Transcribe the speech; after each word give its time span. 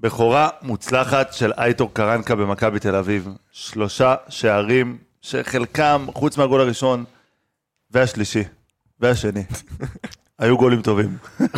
בכורה 0.00 0.48
מוצלחת 0.62 1.32
של 1.32 1.52
אייטור 1.58 1.90
קרנקה 1.92 2.34
במכבי 2.34 2.78
תל 2.78 2.94
אביב. 2.94 3.28
שלושה 3.52 4.14
שערים 4.28 4.98
שחלקם, 5.22 6.06
חוץ 6.14 6.36
מהגול 6.36 6.60
הראשון 6.60 7.04
והשלישי 7.90 8.44
והשני, 9.00 9.44
היו 10.38 10.58
גולים 10.58 10.82
טובים. 10.82 11.16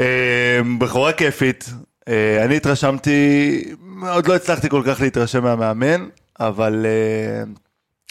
אה, 0.00 0.60
בכורה 0.78 1.12
כיפית. 1.12 1.70
אה, 2.08 2.44
אני 2.44 2.56
התרשמתי, 2.56 3.60
עוד 4.08 4.26
לא 4.26 4.36
הצלחתי 4.36 4.68
כל 4.68 4.82
כך 4.86 5.00
להתרשם 5.00 5.42
מהמאמן, 5.42 6.08
אבל 6.40 6.86
אה, 6.86 7.42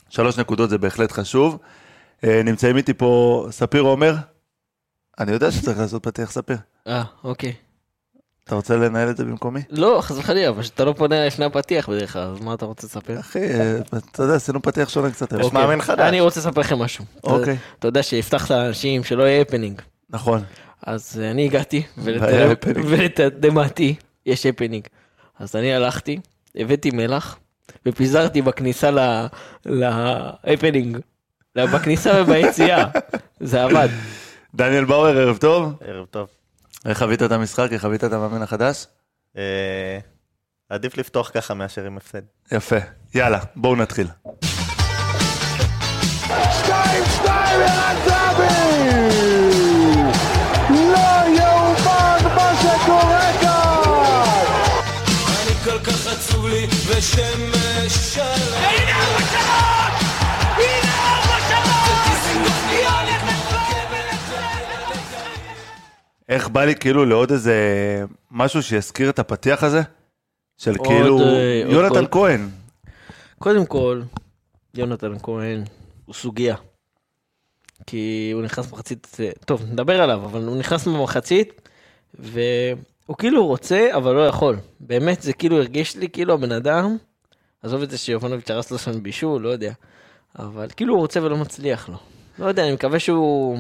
שלוש 0.09 0.39
נקודות 0.39 0.69
זה 0.69 0.77
בהחלט 0.77 1.11
חשוב. 1.11 1.57
נמצאים 2.23 2.77
איתי 2.77 2.93
פה 2.93 3.47
ספיר 3.51 3.81
עומר. 3.81 4.15
אני 5.19 5.31
יודע 5.31 5.51
שצריך 5.51 5.79
לעשות 5.79 6.03
פתיח 6.03 6.31
ספיר. 6.31 6.57
אה, 6.87 7.03
אוקיי. 7.23 7.53
אתה 8.47 8.55
רוצה 8.55 8.75
לנהל 8.75 9.09
את 9.09 9.17
זה 9.17 9.25
במקומי? 9.25 9.59
לא, 9.69 9.99
חס 10.01 10.17
וחלילה, 10.17 10.49
אבל 10.49 10.63
אתה 10.75 10.85
לא 10.85 10.93
פונה 10.93 11.25
לפני 11.27 11.45
הפתיח 11.45 11.89
בדרך 11.89 12.13
כלל, 12.13 12.21
אז 12.21 12.39
מה 12.39 12.53
אתה 12.53 12.65
רוצה 12.65 12.87
לספר? 12.87 13.19
אחי, 13.19 13.39
אתה 14.11 14.23
יודע, 14.23 14.35
עשינו 14.35 14.61
פתיח 14.61 14.89
שונה 14.89 15.11
קצת. 15.11 15.33
יש 15.39 15.53
מאמן 15.53 15.81
חדש. 15.81 15.99
אני 15.99 16.21
רוצה 16.21 16.39
לספר 16.39 16.61
לכם 16.61 16.79
משהו. 16.79 17.05
אוקיי. 17.23 17.57
אתה 17.79 17.87
יודע 17.87 18.03
שהבטחת 18.03 18.49
לאנשים 18.49 19.03
שלא 19.03 19.23
יהיה 19.23 19.41
הפנינג. 19.41 19.81
נכון. 20.09 20.43
אז 20.85 21.21
אה, 21.23 21.31
אני 21.31 21.45
הגעתי, 21.45 21.83
ולתדהמתי 22.87 23.95
יש 24.25 24.45
הפנינג. 24.45 24.87
אז 25.39 25.55
אני 25.55 25.73
הלכתי, 25.73 26.19
הבאתי 26.55 26.91
מלח, 26.91 27.37
ופיזרתי 27.85 28.41
בכניסה 28.41 28.89
להפנינג. 29.65 30.97
בכניסה 31.55 32.21
וביציאה. 32.21 32.85
זה 33.39 33.63
עבד. 33.63 33.89
דניאל 34.55 34.85
באואר, 34.85 35.17
ערב 35.17 35.37
טוב. 35.37 35.73
ערב 35.87 36.05
טוב. 36.05 36.27
איך 36.85 36.97
חווית 36.97 37.23
את 37.23 37.31
המשחק? 37.31 37.67
איך 37.71 37.81
חווית 37.81 38.03
את 38.03 38.13
המאמן 38.13 38.41
החדש? 38.41 38.87
אה, 39.37 39.99
עדיף 40.69 40.97
לפתוח 40.97 41.31
ככה 41.33 41.53
מאשר 41.53 41.85
עם 41.85 41.97
הפסד. 41.97 42.21
יפה. 42.51 42.75
יאללה, 43.15 43.39
בואו 43.55 43.75
נתחיל. 43.75 44.07
שתיים, 46.51 47.03
שתיים, 47.15 47.61
ערן 47.61 47.95
זהבי! 48.05 48.85
לא 50.69 51.37
יאומן 51.37 52.35
מה 52.35 52.51
שקורה 52.61 53.31
כאן! 53.41 54.45
אני 55.41 55.55
כל 55.63 55.79
כך 55.79 56.07
עצוב 56.07 56.47
לי 56.47 56.67
ושמש 56.87 57.93
שלם. 58.13 58.44
איך 66.35 66.49
בא 66.49 66.65
לי 66.65 66.75
כאילו 66.75 67.05
לעוד 67.05 67.31
איזה 67.31 67.55
משהו 68.31 68.63
שיזכיר 68.63 69.09
את 69.09 69.19
הפתיח 69.19 69.63
הזה? 69.63 69.81
של 70.57 70.73
כאילו, 70.83 71.19
אה, 71.19 71.63
יונתן 71.67 72.05
כהן. 72.11 72.49
קודם 73.39 73.65
כל, 73.65 74.01
יונתן 74.73 75.19
כהן 75.23 75.63
הוא 76.05 76.15
סוגיה. 76.15 76.55
כי 77.87 78.31
הוא 78.33 78.43
נכנס 78.43 78.71
במחצית, 78.71 79.17
אה, 79.19 79.29
טוב, 79.45 79.63
נדבר 79.71 80.01
עליו, 80.01 80.25
אבל 80.25 80.43
הוא 80.43 80.57
נכנס 80.57 80.87
במחצית, 80.87 81.69
והוא 82.19 83.17
כאילו 83.17 83.47
רוצה, 83.47 83.89
אבל 83.93 84.15
לא 84.15 84.27
יכול. 84.27 84.57
באמת, 84.79 85.21
זה 85.21 85.33
כאילו 85.33 85.57
הרגיש 85.57 85.95
לי 85.95 86.09
כאילו 86.09 86.33
הבן 86.33 86.51
אדם, 86.51 86.97
עזוב 87.63 87.81
את 87.81 87.91
זה 87.91 87.97
שיובנוביץ' 87.97 88.51
הרס 88.51 88.71
לו 88.71 88.77
שם 88.77 89.03
בישול, 89.03 89.41
לא 89.41 89.49
יודע. 89.49 89.73
אבל 90.39 90.67
כאילו 90.75 90.93
הוא 90.93 91.01
רוצה 91.01 91.23
ולא 91.23 91.37
מצליח 91.37 91.89
לו. 91.89 91.97
לא 92.39 92.45
יודע, 92.45 92.63
אני 92.63 92.73
מקווה 92.73 92.99
שהוא 92.99 93.57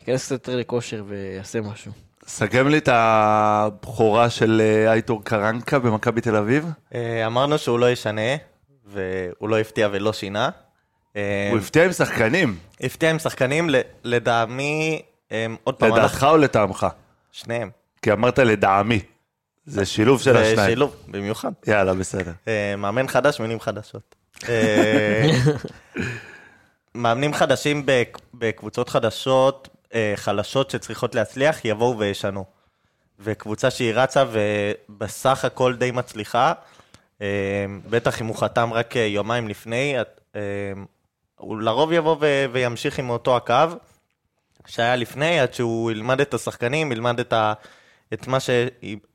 ייכנס 0.00 0.24
קצת 0.24 0.30
יותר 0.30 0.56
לכושר 0.56 1.04
ויעשה 1.06 1.60
משהו. 1.60 1.92
סכם 2.26 2.68
לי 2.68 2.78
את 2.78 2.88
הבכורה 2.92 4.30
של 4.30 4.62
אה, 4.64 4.92
אייטור 4.92 5.24
קרנקה 5.24 5.78
במכבי 5.78 6.20
תל 6.20 6.36
אביב. 6.36 6.66
אה, 6.94 7.26
אמרנו 7.26 7.58
שהוא 7.58 7.78
לא 7.78 7.90
ישנה, 7.90 8.36
והוא 8.86 9.48
לא 9.48 9.58
הפתיע 9.58 9.88
ולא 9.92 10.12
שינה. 10.12 10.50
אה, 11.16 11.48
הוא 11.50 11.58
הפתיע 11.58 11.84
עם 11.84 11.92
שחקנים. 11.92 12.56
הפתיע 12.80 13.10
עם 13.10 13.18
שחקנים, 13.18 13.70
לדעמי, 14.04 15.02
עוד 15.64 15.74
פעם... 15.74 15.92
לדעתך 15.92 16.26
או 16.30 16.36
לטעמך? 16.36 16.86
שניהם. 17.32 17.70
כי 18.02 18.12
אמרת 18.12 18.38
לדעמי. 18.38 19.00
זה 19.66 19.86
שילוב 19.86 20.20
של 20.20 20.36
השניים. 20.36 20.56
זה 20.56 20.66
שילוב, 20.66 20.96
במיוחד. 21.08 21.52
יאללה, 21.66 21.94
בסדר. 21.94 22.32
מאמן 22.78 23.08
חדש, 23.08 23.40
מילים 23.40 23.60
חדשות. 23.60 24.14
מאמנים 26.94 27.34
חדשים 27.34 27.86
בקבוצות 28.34 28.88
חדשות, 28.88 29.68
חלשות 30.16 30.70
שצריכות 30.70 31.14
להצליח, 31.14 31.64
יבואו 31.64 31.98
וישנו. 31.98 32.44
וקבוצה 33.18 33.70
שהיא 33.70 33.92
רצה 33.94 34.24
ובסך 34.30 35.44
הכל 35.44 35.76
די 35.76 35.90
מצליחה, 35.90 36.52
בטח 37.90 38.20
אם 38.20 38.26
הוא 38.26 38.36
חתם 38.36 38.72
רק 38.72 38.96
יומיים 38.96 39.48
לפני, 39.48 39.96
הוא 41.36 41.60
לרוב 41.60 41.92
יבוא 41.92 42.16
וימשיך 42.52 42.98
עם 42.98 43.10
אותו 43.10 43.36
הקו 43.36 43.54
שהיה 44.66 44.96
לפני, 44.96 45.40
עד 45.40 45.54
שהוא 45.54 45.90
ילמד 45.90 46.20
את 46.20 46.34
השחקנים, 46.34 46.92
ילמד 46.92 47.20
את, 47.20 47.32
ה, 47.32 47.52
את, 48.12 48.26
מה, 48.26 48.40
ש, 48.40 48.50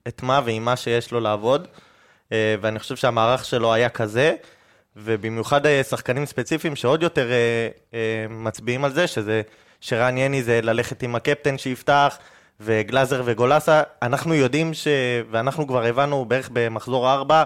את 0.08 0.24
מה 0.24 0.41
ועם 0.46 0.66
מה 0.66 0.75
שיש 0.75 1.12
לו 1.12 1.19
לעבוד. 1.19 1.68
ואני 2.31 2.80
חושב 2.80 2.96
שהמערך 2.96 3.46
שלו 3.46 3.74
היה 3.74 3.90
כזה, 3.90 4.35
ובמיוחד 4.96 5.62
שחקנים 5.84 6.25
ספציפיים 6.25 6.75
שעוד 6.75 7.03
יותר 7.03 7.30
מצביעים 8.30 8.85
על 8.85 8.94
זה, 8.94 9.08
שזה 9.08 9.41
שרן 9.85 10.18
יני 10.18 10.44
זה 10.44 10.59
ללכת 10.63 11.03
עם 11.03 11.16
הקפטן 11.16 11.57
שיפתח, 11.57 12.18
וגלאזר 12.59 13.22
וגולסה. 13.25 13.81
אנחנו 14.01 14.34
יודעים 14.34 14.73
ש... 14.73 14.88
ואנחנו 15.31 15.68
כבר 15.68 15.84
הבנו 15.84 16.25
בערך 16.25 16.50
במחזור 16.53 17.12
4, 17.12 17.44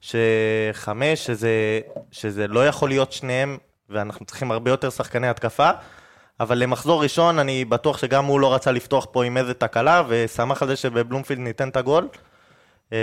שחמש, 0.00 1.26
שזה, 1.26 1.80
שזה 2.12 2.48
לא 2.48 2.66
יכול 2.66 2.88
להיות 2.88 3.12
שניהם, 3.12 3.58
ואנחנו 3.90 4.26
צריכים 4.26 4.50
הרבה 4.50 4.70
יותר 4.70 4.90
שחקני 4.90 5.28
התקפה. 5.28 5.70
אבל 6.40 6.58
למחזור 6.58 7.02
ראשון, 7.02 7.38
אני 7.38 7.64
בטוח 7.64 7.98
שגם 7.98 8.24
הוא 8.24 8.40
לא 8.40 8.54
רצה 8.54 8.70
לפתוח 8.72 9.06
פה 9.12 9.24
עם 9.24 9.36
איזה 9.36 9.54
תקלה, 9.54 10.02
ושמח 10.08 10.62
על 10.62 10.68
זה 10.68 10.76
שבבלומפילד 10.76 11.40
ניתן 11.40 11.68
את 11.68 11.76
הגול. 11.76 12.08
אה, 12.92 12.98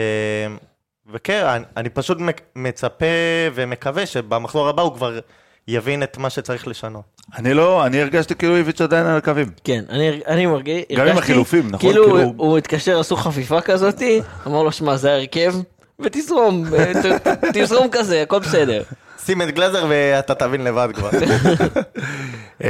וכן, 1.12 1.64
אני 1.78 1.90
פשוט 1.90 2.18
מצפה 2.56 3.06
ומקווה 3.54 4.06
שבמחזור 4.06 4.70
הבא 4.70 4.82
הוא 4.82 4.94
כבר 4.94 5.20
יבין 5.68 6.04
את 6.04 6.18
מה 6.18 6.30
שצריך 6.30 6.68
לשנות. 6.68 7.04
אני 7.38 7.54
לא, 7.54 7.86
אני 7.86 8.02
הרגשתי 8.02 8.36
כאילו 8.36 8.56
איביץ' 8.56 8.82
עדיין 8.82 9.06
על 9.06 9.18
הקווים. 9.18 9.48
כן, 9.64 9.84
אני, 9.90 10.20
אני 10.28 10.46
מרגיש, 10.46 10.84
גם 10.98 11.08
עם 11.08 11.18
החילופים, 11.18 11.68
נכון? 11.68 11.80
כאילו, 11.80 12.06
כאילו... 12.06 12.34
הוא 12.38 12.58
התקשר, 12.58 13.00
עשו 13.00 13.16
חפיפה 13.16 13.62
כזאתי, 13.62 14.22
אמר 14.48 14.64
לו, 14.64 14.72
שמע, 14.72 14.98
זה 14.98 15.12
ההרכב, 15.12 15.54
ותזרום, 16.00 16.66
תזרום 17.54 17.88
כזה, 17.92 18.22
הכל 18.22 18.40
בסדר. 18.40 18.84
שים 19.26 19.42
את 19.42 19.52
גלאזר 19.52 19.86
ואתה 19.90 20.36
תבין 20.36 20.64
לבד 20.64 20.90
כבר. 20.94 21.10
אה, 22.64 22.70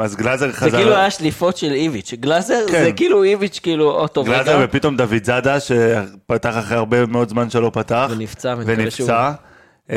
אז 0.00 0.16
גלאזר 0.16 0.52
חזר... 0.52 0.70
זה 0.70 0.76
כאילו 0.76 0.96
היה 0.96 1.10
שליפות 1.10 1.56
של 1.56 1.72
איביץ', 1.72 2.14
גלאזר 2.14 2.64
כן. 2.68 2.84
זה 2.84 2.92
כאילו 2.92 3.22
איביץ' 3.22 3.60
כאילו, 3.62 3.90
או 3.90 4.08
טוב, 4.08 4.26
גלאזר 4.26 4.60
ופתאום 4.64 4.96
דוד 4.96 5.24
זאדה, 5.24 5.60
שפתח 5.60 6.58
אחרי 6.58 6.76
הרבה 6.76 7.06
מאוד 7.06 7.28
זמן 7.28 7.50
שלא 7.50 7.70
פתח. 7.74 8.08
ונפצע, 8.10 8.54
ונפצע. 8.58 9.32
אה, 9.90 9.96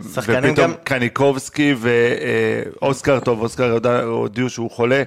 ופתאום 0.00 0.72
קניקובסקי 0.84 1.74
ואוסקר, 1.78 3.20
טוב, 3.20 3.40
אוסקר 3.40 3.78
הודיעו 4.04 4.50
שהוא 4.50 4.70
חולה 4.70 5.02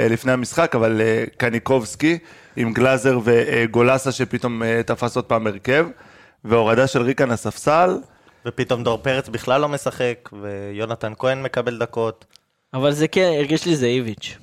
אה, 0.00 0.08
לפני 0.08 0.32
המשחק, 0.32 0.74
אבל 0.74 1.00
אה, 1.00 1.24
קניקובסקי 1.36 2.18
עם 2.56 2.72
גלאזר 2.72 3.18
וגולסה 3.24 4.12
שפתאום 4.12 4.62
תפס 4.86 5.16
עוד 5.16 5.24
פעם 5.24 5.46
הרכב, 5.46 5.86
והורדה 6.44 6.86
של 6.86 7.02
ריקן 7.02 7.30
הספסל. 7.30 7.98
ופתאום 8.46 8.84
דור 8.84 8.98
פרץ 8.98 9.28
בכלל 9.28 9.60
לא 9.60 9.68
משחק, 9.68 10.28
ויונתן 10.42 11.12
כהן 11.18 11.42
מקבל 11.42 11.78
דקות. 11.78 12.24
אבל 12.74 12.92
זה 12.92 13.08
כן, 13.08 13.32
הרגיש 13.36 13.66
לי 13.66 13.76
זה 13.76 13.86
איביץ'. 13.86 14.38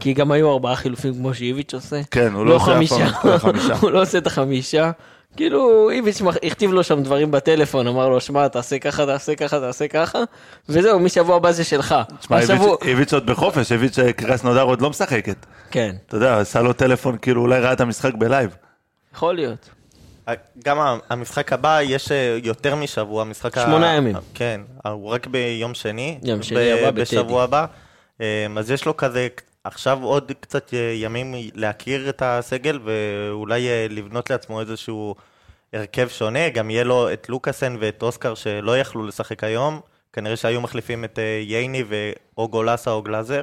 כי 0.00 0.12
גם 0.12 0.32
היו 0.32 0.52
ארבעה 0.52 0.76
חילופים 0.76 1.14
כמו 1.14 1.34
שאיביץ' 1.34 1.74
עושה. 1.74 2.00
כן, 2.10 2.32
הוא 2.32 2.46
לא, 2.46 2.50
לא 2.50 2.56
עושה 2.56 3.06
אף 3.06 3.22
פעם 3.22 3.38
חמישה. 3.38 3.74
הוא 3.82 3.90
לא 3.90 4.02
עושה 4.02 4.18
את 4.18 4.26
החמישה. 4.26 4.90
כאילו 5.36 5.90
איביץ' 5.90 6.22
הכתיב 6.42 6.72
לו 6.72 6.84
שם 6.84 7.02
דברים 7.02 7.30
בטלפון, 7.30 7.86
אמר 7.86 8.08
לו, 8.08 8.20
שמע, 8.20 8.48
תעשה 8.48 8.78
ככה, 8.78 9.06
תעשה 9.06 9.34
ככה, 9.34 9.60
תעשה 9.60 9.88
ככה, 9.88 10.18
וזהו, 10.68 11.00
משבוע 11.00 11.36
הבא 11.36 11.52
זה 11.52 11.64
שלך. 11.64 11.94
תשמע, 12.20 12.38
איביץ' 12.84 13.12
עוד 13.12 13.26
בחופש, 13.26 13.72
איביץ' 13.72 13.98
קרסנודר 14.16 14.62
עוד 14.62 14.82
לא 14.82 14.90
משחקת. 14.90 15.46
כן. 15.70 15.96
אתה 16.06 16.16
יודע, 16.16 16.40
עשה 16.40 16.62
לו 16.62 16.72
טלפון, 16.72 17.16
כאילו 17.22 17.42
אולי 17.42 17.60
ראה 17.60 17.72
את 17.72 17.80
המשחק 17.80 18.14
ב 18.14 18.21
live. 18.21 18.56
יכול 19.14 19.34
להיות. 19.34 19.70
גם 20.64 20.78
המשחק 21.10 21.52
הבא 21.52 21.78
יש 21.82 22.12
אה, 22.12 22.38
יותר 22.42 22.74
משבוע, 22.74 23.22
המשחק... 23.22 23.58
שמונה 23.58 23.94
ימים. 23.94 24.16
כן, 24.34 24.60
הוא 24.84 25.08
רק 25.08 25.26
ביום 25.26 25.74
שני. 25.74 26.18
יום 26.22 26.42
שני 26.42 26.72
הבא 26.72 26.90
בטדי. 26.90 27.00
בשבוע 27.00 27.42
הבא. 27.42 27.66
אה, 28.20 28.46
אז 28.56 28.70
יש 28.70 28.84
לו 28.84 28.96
כזה 28.96 29.28
עכשיו 29.66 30.02
עוד 30.02 30.32
קצת 30.40 30.70
ימים 30.94 31.34
להכיר 31.54 32.08
את 32.08 32.22
הסגל 32.24 32.80
ואולי 32.84 33.68
אה, 33.68 33.86
לבנות 33.90 34.30
לעצמו 34.30 34.60
איזשהו 34.60 35.14
הרכב 35.72 36.08
שונה, 36.08 36.48
גם 36.48 36.70
יהיה 36.70 36.84
לו 36.84 37.12
את 37.12 37.28
לוקאסן 37.28 37.76
ואת 37.80 38.02
אוסקר 38.02 38.34
שלא 38.34 38.78
יכלו 38.78 39.06
לשחק 39.06 39.44
היום, 39.44 39.80
כנראה 40.12 40.36
שהיו 40.36 40.60
מחליפים 40.60 41.04
את 41.04 41.18
אה, 41.18 41.40
ייני 41.42 41.84
ואו 41.88 42.48
גולסה 42.48 42.90
או 42.90 43.02
גלאזר, 43.02 43.42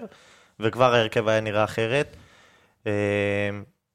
וכבר 0.60 0.94
ההרכב 0.94 1.28
היה 1.28 1.42
נראה 1.42 1.64
אחרת. 1.64 2.16
אה, 2.88 2.92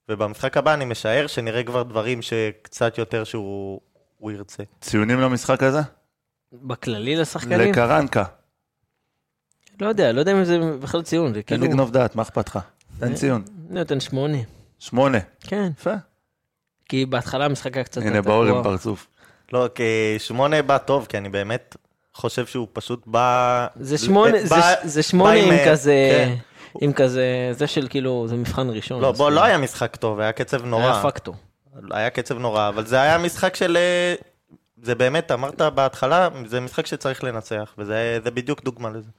ובמשחק 0.08 0.56
הבא 0.56 0.75
אני 0.75 0.84
משער 0.84 1.26
שנראה 1.26 1.62
כבר 1.62 1.82
דברים 1.82 2.22
שקצת 2.22 2.98
יותר 2.98 3.25
שהוא 3.25 3.80
הוא 4.19 4.30
ירצה. 4.30 4.62
ציונים 4.80 5.20
למשחק 5.20 5.62
הזה? 5.62 5.80
בכללי 6.52 7.16
לשחקנים? 7.16 7.70
לקרנקה. 7.70 8.25
לא 9.80 9.88
יודע, 9.88 10.12
לא 10.12 10.20
יודע 10.20 10.32
אם 10.32 10.44
זה 10.44 10.58
בכלל 10.80 11.02
ציון, 11.02 11.34
זה 11.34 11.42
תן 11.42 11.46
כאילו... 11.46 11.64
לגנוב 11.64 11.90
דעת, 11.90 12.16
מה 12.16 12.22
אכפת 12.22 12.48
לך? 12.48 12.58
תן 12.98 13.14
ציון. 13.14 13.42
אני 13.70 13.78
נותן 13.78 14.00
שמונה. 14.00 14.38
שמונה. 14.78 15.19
כן, 15.40 15.70
יפה. 15.78 15.94
כי 16.88 17.06
בהתחלה 17.06 17.44
המשחק 17.44 17.76
היה 17.76 17.84
קצת... 17.84 18.02
הנה, 18.02 18.22
באור 18.22 18.44
עם. 18.44 18.62
פרצוף. 18.62 19.06
לא, 19.52 19.69
כי 19.75 19.82
שמונה 20.19 20.62
בא 20.62 20.78
טוב, 20.78 21.06
כי 21.08 21.19
אני 21.19 21.28
באמת 21.28 21.76
חושב 22.14 22.46
שהוא 22.46 22.69
פשוט 22.72 23.02
בא... 23.06 23.66
זה 23.80 23.98
שמונה, 23.98 24.38
זה, 24.46 24.54
בא- 24.54 24.75
זה 24.84 25.02
שמונה 25.02 25.34
בא 25.34 25.40
עם 25.40 25.50
אה, 25.50 25.70
כזה, 25.70 25.94
כן. 26.12 26.34
עם 26.80 26.92
כזה, 26.92 27.25
זה 27.52 27.66
של 27.66 27.86
כאילו, 27.90 28.26
זה 28.28 28.36
מבחן 28.36 28.70
ראשון. 28.70 29.00
לא, 29.02 29.12
בוא, 29.12 29.26
כאילו, 29.26 29.30
לא 29.40 29.44
היה 29.44 29.58
משחק 29.58 29.96
טוב, 29.96 30.20
היה 30.20 30.32
קצב 30.32 30.64
נורא. 30.64 30.82
היה 30.92 31.02
פקטור. 31.02 31.34
היה 31.90 32.10
קצב 32.10 32.38
נורא, 32.38 32.69
אבל 32.69 32.86
זה 32.86 33.00
היה 33.00 33.19
משחק 33.19 33.56
של... 33.56 33.76
אה, 33.76 34.14
זה 34.82 34.94
באמת, 34.94 35.32
אמרת 35.32 35.60
בהתחלה, 35.60 36.28
זה 36.46 36.60
משחק 36.60 36.86
שצריך 36.86 37.25
לנצח, 37.25 37.75
וזה 37.78 38.19
זה 38.25 38.30
בדיוק 38.30 38.64
דוגמה 38.64 38.90
לזה. 38.90 39.10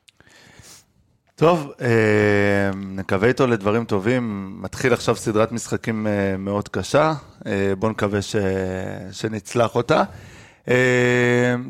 טוב, 1.40 1.74
אה, 1.82 2.72
נקווה 2.76 3.28
איתו 3.28 3.48
לדברים 3.48 3.86
טובים. 3.86 4.56
מתחיל 4.62 4.94
עכשיו 4.94 5.16
סדרת 5.16 5.52
משחקים 5.52 6.08
אה, 6.08 6.38
מאוד 6.38 6.68
קשה. 6.68 7.14
אה, 7.46 7.74
בואו 7.80 7.92
נקווה 7.92 8.22
ש... 8.22 8.36
שנצלח 9.12 9.76
אותה. 9.76 10.04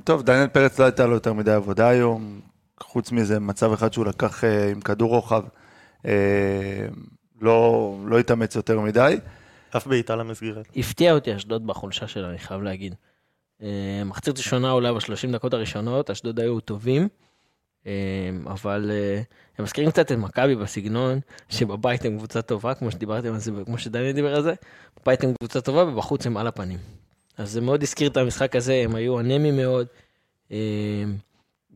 טוב, 0.03 0.23
דניאל 0.23 0.47
פרץ 0.47 0.79
לא 0.79 0.85
הייתה 0.85 1.05
לו 1.05 1.13
יותר 1.13 1.33
מדי 1.33 1.51
עבודה 1.51 1.89
היום. 1.89 2.39
חוץ 2.79 3.11
מזה, 3.11 3.39
מצב 3.39 3.73
אחד 3.73 3.93
שהוא 3.93 4.05
לקח 4.05 4.43
עם 4.71 4.81
כדור 4.81 5.09
רוחב. 5.09 5.43
לא, 7.41 7.95
לא 8.05 8.19
התאמץ 8.19 8.55
יותר 8.55 8.79
מדי. 8.79 9.17
אף 9.77 9.87
בעיטה 9.87 10.15
למסגרת. 10.15 10.67
הפתיע 10.75 11.13
אותי 11.13 11.35
אשדוד 11.35 11.67
בחולשה 11.67 12.07
שלה, 12.07 12.29
אני 12.29 12.39
חייב 12.39 12.61
להגיד. 12.61 12.95
מחצית 14.05 14.37
ראשונה 14.37 14.71
אולי 14.71 14.93
בשלושים 14.93 15.31
דקות 15.31 15.53
הראשונות, 15.53 16.09
אשדוד 16.09 16.39
היו 16.39 16.59
טובים, 16.59 17.07
אבל 18.47 18.91
אה, 18.93 19.21
הם 19.57 19.63
מזכירים 19.63 19.91
קצת 19.91 20.11
את 20.11 20.17
מכבי 20.17 20.55
בסגנון, 20.55 21.19
שבבית 21.49 22.05
הם 22.05 22.17
קבוצה 22.17 22.41
טובה, 22.41 22.73
כמו 22.73 22.91
שדיברתם 22.91 23.33
על 23.33 23.39
זה, 23.39 23.51
וכמו 23.55 23.77
שדניאל 23.77 24.11
דיבר 24.11 24.35
על 24.35 24.43
זה, 24.43 24.53
בבית 25.01 25.23
הם 25.23 25.33
קבוצה 25.39 25.61
טובה 25.61 25.83
ובחוץ 25.83 26.25
הם 26.25 26.37
על 26.37 26.47
הפנים. 26.47 26.77
אז 27.37 27.51
זה 27.51 27.61
מאוד 27.61 27.83
הזכיר 27.83 28.09
את 28.09 28.17
המשחק 28.17 28.55
הזה, 28.55 28.73
הם 28.73 28.95
היו 28.95 29.19
אנמיים 29.19 29.57
מאוד. 29.57 29.87
אה, 30.51 30.57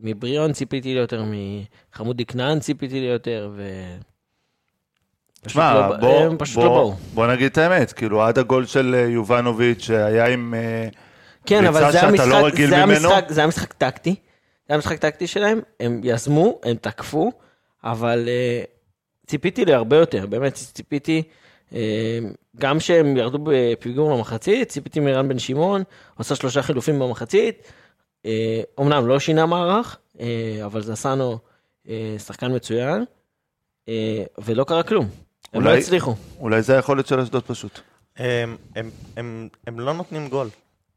מבריאון 0.00 0.52
ציפיתי 0.52 0.94
ליותר, 0.94 1.24
מחמודי 1.92 2.24
כנען 2.24 2.60
ציפיתי 2.60 3.00
ליותר, 3.00 3.50
ו... 3.56 3.62
תשמע, 5.42 5.74
לא- 5.74 5.96
בוא, 5.96 6.20
הם 6.20 6.36
פשוט 6.38 6.56
לא 6.56 6.68
בוא, 6.68 6.76
באו. 6.76 6.94
בוא 7.14 7.26
נגיד 7.26 7.46
את 7.46 7.58
האמת, 7.58 7.92
כאילו 7.92 8.22
עד 8.22 8.38
הגול 8.38 8.66
של 8.66 8.94
אה, 8.94 9.00
יובנוביץ' 9.00 9.82
שהיה 9.82 10.26
עם... 10.26 10.54
אה, 10.54 10.88
כן, 11.46 11.66
אבל 11.66 11.92
זה 11.92 12.02
לא 12.02 12.12
משחק, 12.12 12.28
רגיל 12.28 12.70
זה. 12.70 12.86
משחק, 12.86 13.24
זה 13.28 13.40
היה 13.40 13.46
משחק 13.46 13.72
טקטי. 13.72 14.14
זה 14.68 14.74
היה 14.74 14.78
משחק 14.78 14.98
טקטי 14.98 15.26
שלהם, 15.26 15.60
הם 15.80 16.00
יזמו, 16.04 16.60
הם 16.62 16.76
תקפו, 16.76 17.32
אבל 17.84 18.28
uh, 18.28 19.26
ציפיתי 19.26 19.64
להרבה 19.64 19.96
יותר, 19.96 20.26
באמת 20.26 20.54
ציפיתי, 20.54 21.22
uh, 21.70 21.74
גם 22.56 22.80
שהם 22.80 23.16
ירדו 23.16 23.38
בפיגור 23.44 24.12
למחצית, 24.16 24.68
ציפיתי 24.68 25.00
מרן 25.00 25.28
בן 25.28 25.38
שמעון, 25.38 25.82
עושה 26.18 26.34
שלושה 26.34 26.62
חילופים 26.62 26.98
במחצית, 26.98 27.62
uh, 28.22 28.26
אמנם 28.80 29.06
לא 29.06 29.18
שינה 29.18 29.46
מערך, 29.46 29.98
uh, 30.16 30.20
אבל 30.64 30.82
זסנו 30.82 31.38
uh, 31.86 31.88
שחקן 32.26 32.54
מצוין, 32.56 33.04
uh, 33.86 33.90
ולא 34.44 34.64
קרה 34.64 34.82
כלום. 34.82 35.08
הם 35.52 35.62
לא 35.62 35.68
אולי- 35.70 35.80
הצליחו. 35.80 36.14
אולי 36.40 36.62
זה 36.62 36.76
היכולת 36.76 37.06
של 37.06 37.20
אשדוד 37.20 37.42
פשוט. 37.42 37.80
הם, 38.16 38.56
הם, 38.76 38.90
הם, 39.16 39.48
הם 39.66 39.80
לא 39.80 39.94
נותנים 39.94 40.28
גול. 40.28 40.48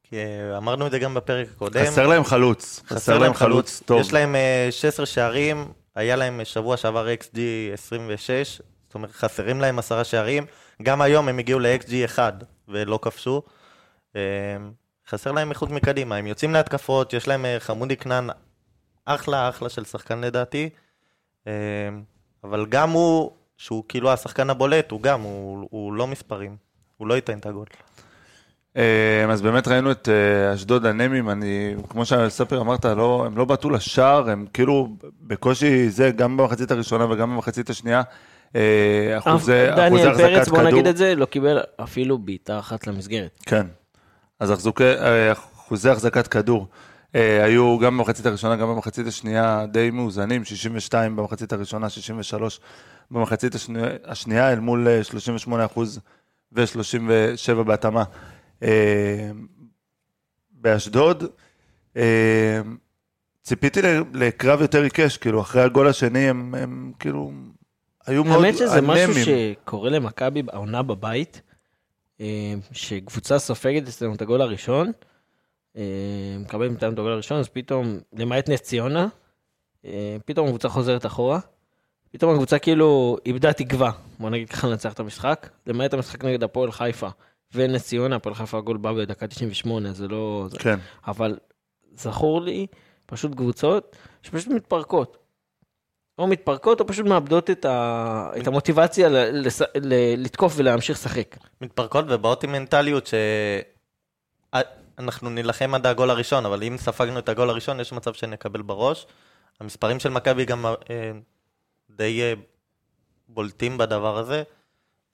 כי 0.10 0.16
אה, 0.16 0.58
אמרנו 0.58 0.88
את 0.88 0.92
זה 0.92 1.00
גם 1.00 1.14
בפרק 1.14 1.48
הקודם. 1.56 1.86
חסר 1.86 2.08
להם 2.08 2.24
חלוץ. 2.24 2.84
חסר 2.88 3.18
להם 3.18 3.34
חלוץ 3.34 3.82
טוב. 3.86 4.02
יש 4.02 4.14
להם 4.14 4.36
אה, 4.36 4.68
16 4.72 5.06
שערים, 5.06 5.72
היה 5.96 6.16
להם 6.16 6.40
אה, 6.40 6.46
שבוע 6.46 6.78
שעבר 6.78 7.08
XG 7.22 7.38
26, 7.74 8.62
זאת 8.88 8.96
אומרת 8.96 9.12
חסרים 9.12 9.62
להם 9.62 9.80
עשרה 9.80 10.04
שערים. 10.04 10.46
גם 10.82 11.02
היום 11.02 11.28
הם 11.28 11.40
הגיעו 11.40 11.60
ל-XG 11.60 12.06
1 12.06 12.44
ולא 12.68 13.00
כבשו. 13.02 13.42
אה, 14.16 14.22
חסר 15.10 15.32
להם 15.32 15.50
איכות 15.50 15.70
מקדימה, 15.70 16.16
הם 16.16 16.28
יוצאים 16.28 16.54
להתקפות, 16.54 17.14
יש 17.14 17.28
להם 17.28 17.46
אה, 17.46 17.60
חמודי 17.60 17.98
כנען 17.98 18.30
אחלה 19.06 19.50
אחלה 19.50 19.70
של 19.70 19.86
שחקן 19.86 20.22
לדעתי. 20.22 20.70
אה, 21.48 21.52
אבל 22.44 22.66
גם 22.70 22.90
הוא, 22.90 23.32
שהוא 23.58 23.84
כאילו 23.88 24.12
השחקן 24.12 24.50
הבולט, 24.50 24.92
הוא 24.92 25.02
גם, 25.02 25.22
הוא, 25.22 25.68
הוא 25.72 25.94
לא 25.94 26.08
מספרים. 26.08 26.58
הוא 26.98 27.08
לא 27.08 27.14
ייתן 27.14 27.40
את 27.40 27.46
הגול. 27.46 27.66
אה, 28.78 29.34
אז 29.34 29.42
באמת 29.42 29.68
ראינו 29.68 29.92
את 29.92 30.10
אה, 30.10 30.54
אשדוד 30.54 30.86
הנמים, 30.86 31.30
אני, 31.30 31.76
כמו 31.90 32.06
שספר 32.06 32.62
אמרת, 32.62 32.86
לא, 32.86 33.24
הם 33.26 33.38
לא 33.38 33.46
בעטו 33.46 33.70
לשער, 33.70 34.30
הם 34.30 34.46
כאילו 34.54 34.98
בקושי 35.22 35.90
זה, 35.90 36.12
גם 36.12 36.38
במחצית 36.38 36.72
הראשונה 36.72 37.12
וגם 37.12 37.36
במחצית 37.36 37.70
השנייה, 37.70 38.02
אה, 38.56 39.18
אחוזי, 39.18 39.68
דניאל 39.76 40.08
החזקת 40.10 40.36
פרץ, 40.36 40.50
בוא 40.50 40.58
כדור. 40.58 40.72
נגיד 40.72 40.88
את 40.88 40.98
זה, 40.98 41.16
לא 41.16 41.26
קיבל 41.26 41.60
אפילו 41.84 42.18
בעיטה 42.18 42.60
אחת 42.60 42.88
למסגרת. 42.88 43.40
כן. 43.46 43.68
אז 44.40 44.54
אחזוקי, 44.54 44.84
אה, 44.84 45.32
אחוזי 45.32 45.90
החזקת 45.90 46.28
כדור 46.28 46.68
אה, 47.16 47.44
היו 47.44 47.80
גם 47.80 47.98
במחצית 47.98 48.26
הראשונה, 48.26 48.56
גם 48.56 48.68
במחצית 48.68 49.08
השנייה 49.08 49.66
די 49.72 49.90
מאוזנים, 49.92 50.46
62 50.46 51.16
במחצית 51.16 51.54
הראשונה, 51.54 51.90
63 51.90 52.60
במחצית 53.12 53.56
השנייה, 53.56 53.88
השנייה 54.06 54.54
אל 54.54 54.60
מול 54.60 54.88
אה, 54.88 55.04
38 55.04 55.66
אחוז 55.66 56.00
ו-37 56.52 57.64
בהתאמה. 57.64 58.04
אה, 58.64 59.32
באשדוד, 60.52 61.24
אה, 61.98 62.62
ציפיתי 63.44 63.80
לקרב 64.14 64.62
יותר 64.62 64.84
עיקש, 64.84 65.18
כאילו, 65.18 65.42
אחרי 65.42 65.62
הגול 65.62 65.88
השני 65.88 66.30
הם, 66.30 66.56
הם 66.56 66.92
כאילו, 67.00 67.32
היו 68.06 68.24
מאוד 68.24 68.44
האמת 68.44 68.58
שזה 68.58 68.82
משהו 68.82 69.12
אנמים. 69.12 69.26
שקורה 69.26 69.90
למכבי 69.90 70.44
העונה 70.48 70.84
בבית, 70.84 71.42
אה, 72.22 72.54
שקבוצה 72.72 73.40
סופגת 73.40 73.88
אצלנו 73.88 74.16
את 74.16 74.22
הגול 74.22 74.42
הראשון, 74.42 74.92
מקבלת 76.40 76.72
מאיתנו 76.72 76.94
את 76.94 77.00
הגול 77.00 77.12
הראשון, 77.12 77.40
אז 77.40 77.48
פתאום, 77.48 78.00
למעט 78.14 78.50
נס 78.50 78.62
ציונה, 78.62 79.08
פתאום 80.26 80.48
הקבוצה 80.48 80.70
חוזרת 80.70 81.06
אחורה, 81.06 81.40
פתאום 82.12 82.34
הקבוצה 82.34 82.60
כאילו 82.60 83.18
איבדה 83.26 83.54
תקווה, 83.54 83.92
בוא 84.20 84.30
נגיד 84.30 84.50
ככה 84.50 84.68
לנצח 84.68 84.94
את 84.94 85.00
המשחק, 85.00 85.50
למעט 85.68 85.94
המשחק 85.94 86.26
נגד 86.26 86.44
הפועל 86.44 86.72
חיפה 86.72 87.10
ונס 87.54 87.88
ציונה, 87.88 88.16
הפועל 88.16 88.36
חיפה 88.36 88.58
הגול 88.58 88.78
בא 88.78 88.94
בדקה 88.94 89.28
98, 89.28 89.94
זה 89.94 90.08
לא... 90.08 90.48
זה- 90.52 90.58
כן. 90.60 90.80
אבל 91.08 91.38
זכור 91.96 92.42
לי 92.42 92.68
פשוט 93.06 93.36
קבוצות 93.36 93.96
שפשוט 94.24 94.48
מתפרקות. 94.48 95.18
או 96.18 96.28
מתפרקות 96.28 96.80
או 96.80 96.88
פשוט 96.88 97.06
מאבדות 97.06 97.50
את, 97.50 97.66
ה... 97.66 98.30
את 98.42 98.48
המוטיבציה 98.48 99.10
ל... 99.10 99.46
לס... 99.48 99.62
ל... 99.62 100.24
לתקוף 100.24 100.54
ולהמשיך 100.56 100.98
לשחק. 100.98 101.38
מתפרקות 101.62 102.06
ובאות 102.10 102.44
עם 102.44 102.52
מנטליות 102.52 103.08
ש... 103.08 103.14
אה, 104.54 104.62
אנחנו 105.00 105.30
נילחם 105.30 105.76
עד 105.76 105.88
הגול 105.88 106.10
הראשון, 106.10 106.46
אבל 106.46 106.64
אם 106.64 106.78
ספגנו 106.78 107.20
את 107.20 107.30
הגול 107.30 107.50
הראשון, 107.50 107.80
יש 107.80 107.94
מצב 107.94 108.14
שנקבל 108.14 108.62
בראש. 108.62 109.06
המספרים 109.60 110.00
של 110.00 110.10
מכבי 110.10 110.46
גם 110.46 110.66
אה, 110.66 111.12
די 111.90 112.22
אה, 112.22 112.34
בולטים 113.30 113.78
בדבר 113.78 114.18
הזה. 114.18 114.44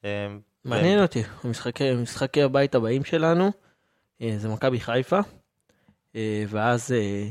אה, 0.05 0.27
מעניין 0.65 1.01
אותי, 1.01 1.23
המשחקי, 1.43 1.93
משחקי 1.93 2.43
הבית 2.43 2.75
הבאים 2.75 3.03
שלנו, 3.03 3.51
אה, 4.21 4.33
זה 4.37 4.49
מכבי 4.49 4.79
חיפה, 4.79 5.19
אה, 6.15 6.43
ואז 6.47 6.91
אה, 6.91 7.27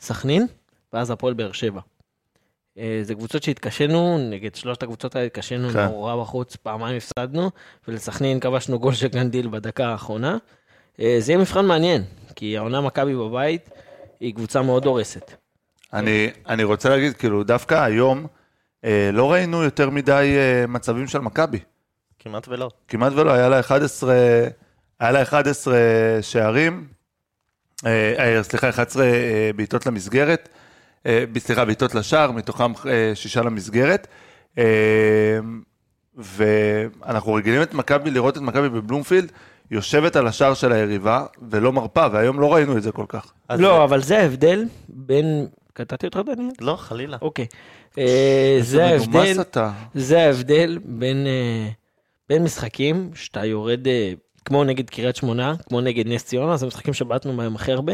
סכנין, 0.00 0.46
ואז 0.92 1.10
הפועל 1.10 1.34
באר 1.34 1.52
שבע. 1.52 1.80
זה 3.02 3.14
קבוצות 3.14 3.42
שהתקשינו, 3.42 4.18
נגד 4.30 4.54
שלושת 4.54 4.82
הקבוצות 4.82 5.16
האלה 5.16 5.26
התקשינו 5.26 5.70
כן. 5.70 5.84
נורא 5.86 6.16
בחוץ, 6.16 6.56
פעמיים 6.56 6.96
הפסדנו, 6.96 7.50
ולסכנין 7.88 8.40
כבשנו 8.40 8.78
גול 8.78 8.94
של 8.94 9.08
גנדיל 9.08 9.48
בדקה 9.48 9.86
האחרונה. 9.86 10.38
זה 10.98 11.32
יהיה 11.32 11.38
מבחן 11.38 11.66
מעניין, 11.66 12.02
כי 12.36 12.58
העונה 12.58 12.80
מכבי 12.80 13.14
בבית 13.14 13.70
היא 14.20 14.34
קבוצה 14.34 14.62
מאוד 14.62 14.86
הורסת. 14.86 15.32
אני, 15.92 16.30
אני 16.48 16.64
רוצה 16.64 16.88
להגיד, 16.88 17.12
כאילו, 17.12 17.44
דווקא 17.44 17.74
היום 17.74 18.26
אה, 18.84 19.10
לא 19.12 19.32
ראינו 19.32 19.62
יותר 19.62 19.90
מדי 19.90 20.36
אה, 20.36 20.66
מצבים 20.66 21.06
של 21.06 21.18
מכבי. 21.18 21.58
כמעט 22.24 22.48
ולא. 22.48 22.70
כמעט 22.88 23.12
ולא, 23.12 23.32
היה 23.32 23.48
לה 23.48 23.60
11, 23.60 24.14
היה 25.00 25.10
לה 25.12 25.22
11 25.22 25.76
שערים, 26.22 26.86
אה, 27.86 28.14
אה, 28.36 28.42
סליחה, 28.42 28.68
11 28.68 29.04
אה, 29.04 29.50
בעיטות 29.56 29.86
למסגרת, 29.86 30.48
אה, 31.06 31.24
סליחה, 31.38 31.64
בעיטות 31.64 31.94
לשער, 31.94 32.30
מתוכם 32.30 32.72
אה, 32.86 33.12
שישה 33.14 33.42
למסגרת. 33.42 34.06
אה, 34.58 34.64
ואנחנו 36.16 37.34
רגילים 37.34 37.62
את 37.62 37.74
מכבי, 37.74 38.10
לראות 38.10 38.36
את 38.36 38.42
מכבי 38.42 38.68
בבלומפילד, 38.68 39.32
יושבת 39.70 40.16
על 40.16 40.26
השער 40.26 40.54
של 40.54 40.72
היריבה 40.72 41.26
ולא 41.50 41.72
מרפה, 41.72 42.06
והיום 42.12 42.40
לא 42.40 42.54
ראינו 42.54 42.76
את 42.76 42.82
זה 42.82 42.92
כל 42.92 43.04
כך. 43.08 43.32
לא, 43.50 43.84
אבל 43.84 44.02
זה 44.02 44.18
ההבדל 44.18 44.64
בין... 44.88 45.46
קטעתי 45.72 46.06
אותך, 46.06 46.20
דניאל? 46.26 46.50
לא, 46.60 46.76
חלילה. 46.76 47.16
אוקיי. 47.22 47.46
אה, 47.98 48.58
זה 48.60 48.88
איזה 48.90 49.06
מנומס 49.06 49.26
ההבדל, 49.26 49.40
אתה. 49.40 49.70
זה 49.94 50.18
ההבדל 50.26 50.78
בין, 50.84 51.26
בין 52.28 52.42
משחקים 52.44 53.10
שאתה 53.14 53.44
יורד, 53.44 53.88
אה, 53.88 54.12
כמו 54.44 54.64
נגד 54.64 54.90
קריית 54.90 55.16
שמונה, 55.16 55.54
כמו 55.68 55.80
נגד 55.80 56.08
נס 56.08 56.24
ציונה, 56.24 56.56
זה 56.56 56.66
משחקים 56.66 56.94
שבעטנו 56.94 57.36
בהם 57.36 57.54
הכי 57.54 57.72
הרבה. 57.72 57.92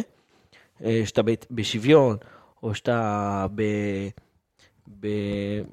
אה, 0.84 1.02
שאתה 1.04 1.22
בשוויון, 1.50 2.16
או 2.62 2.74
שאתה 2.74 3.46
ב... 3.54 3.62
ב... 5.00 5.06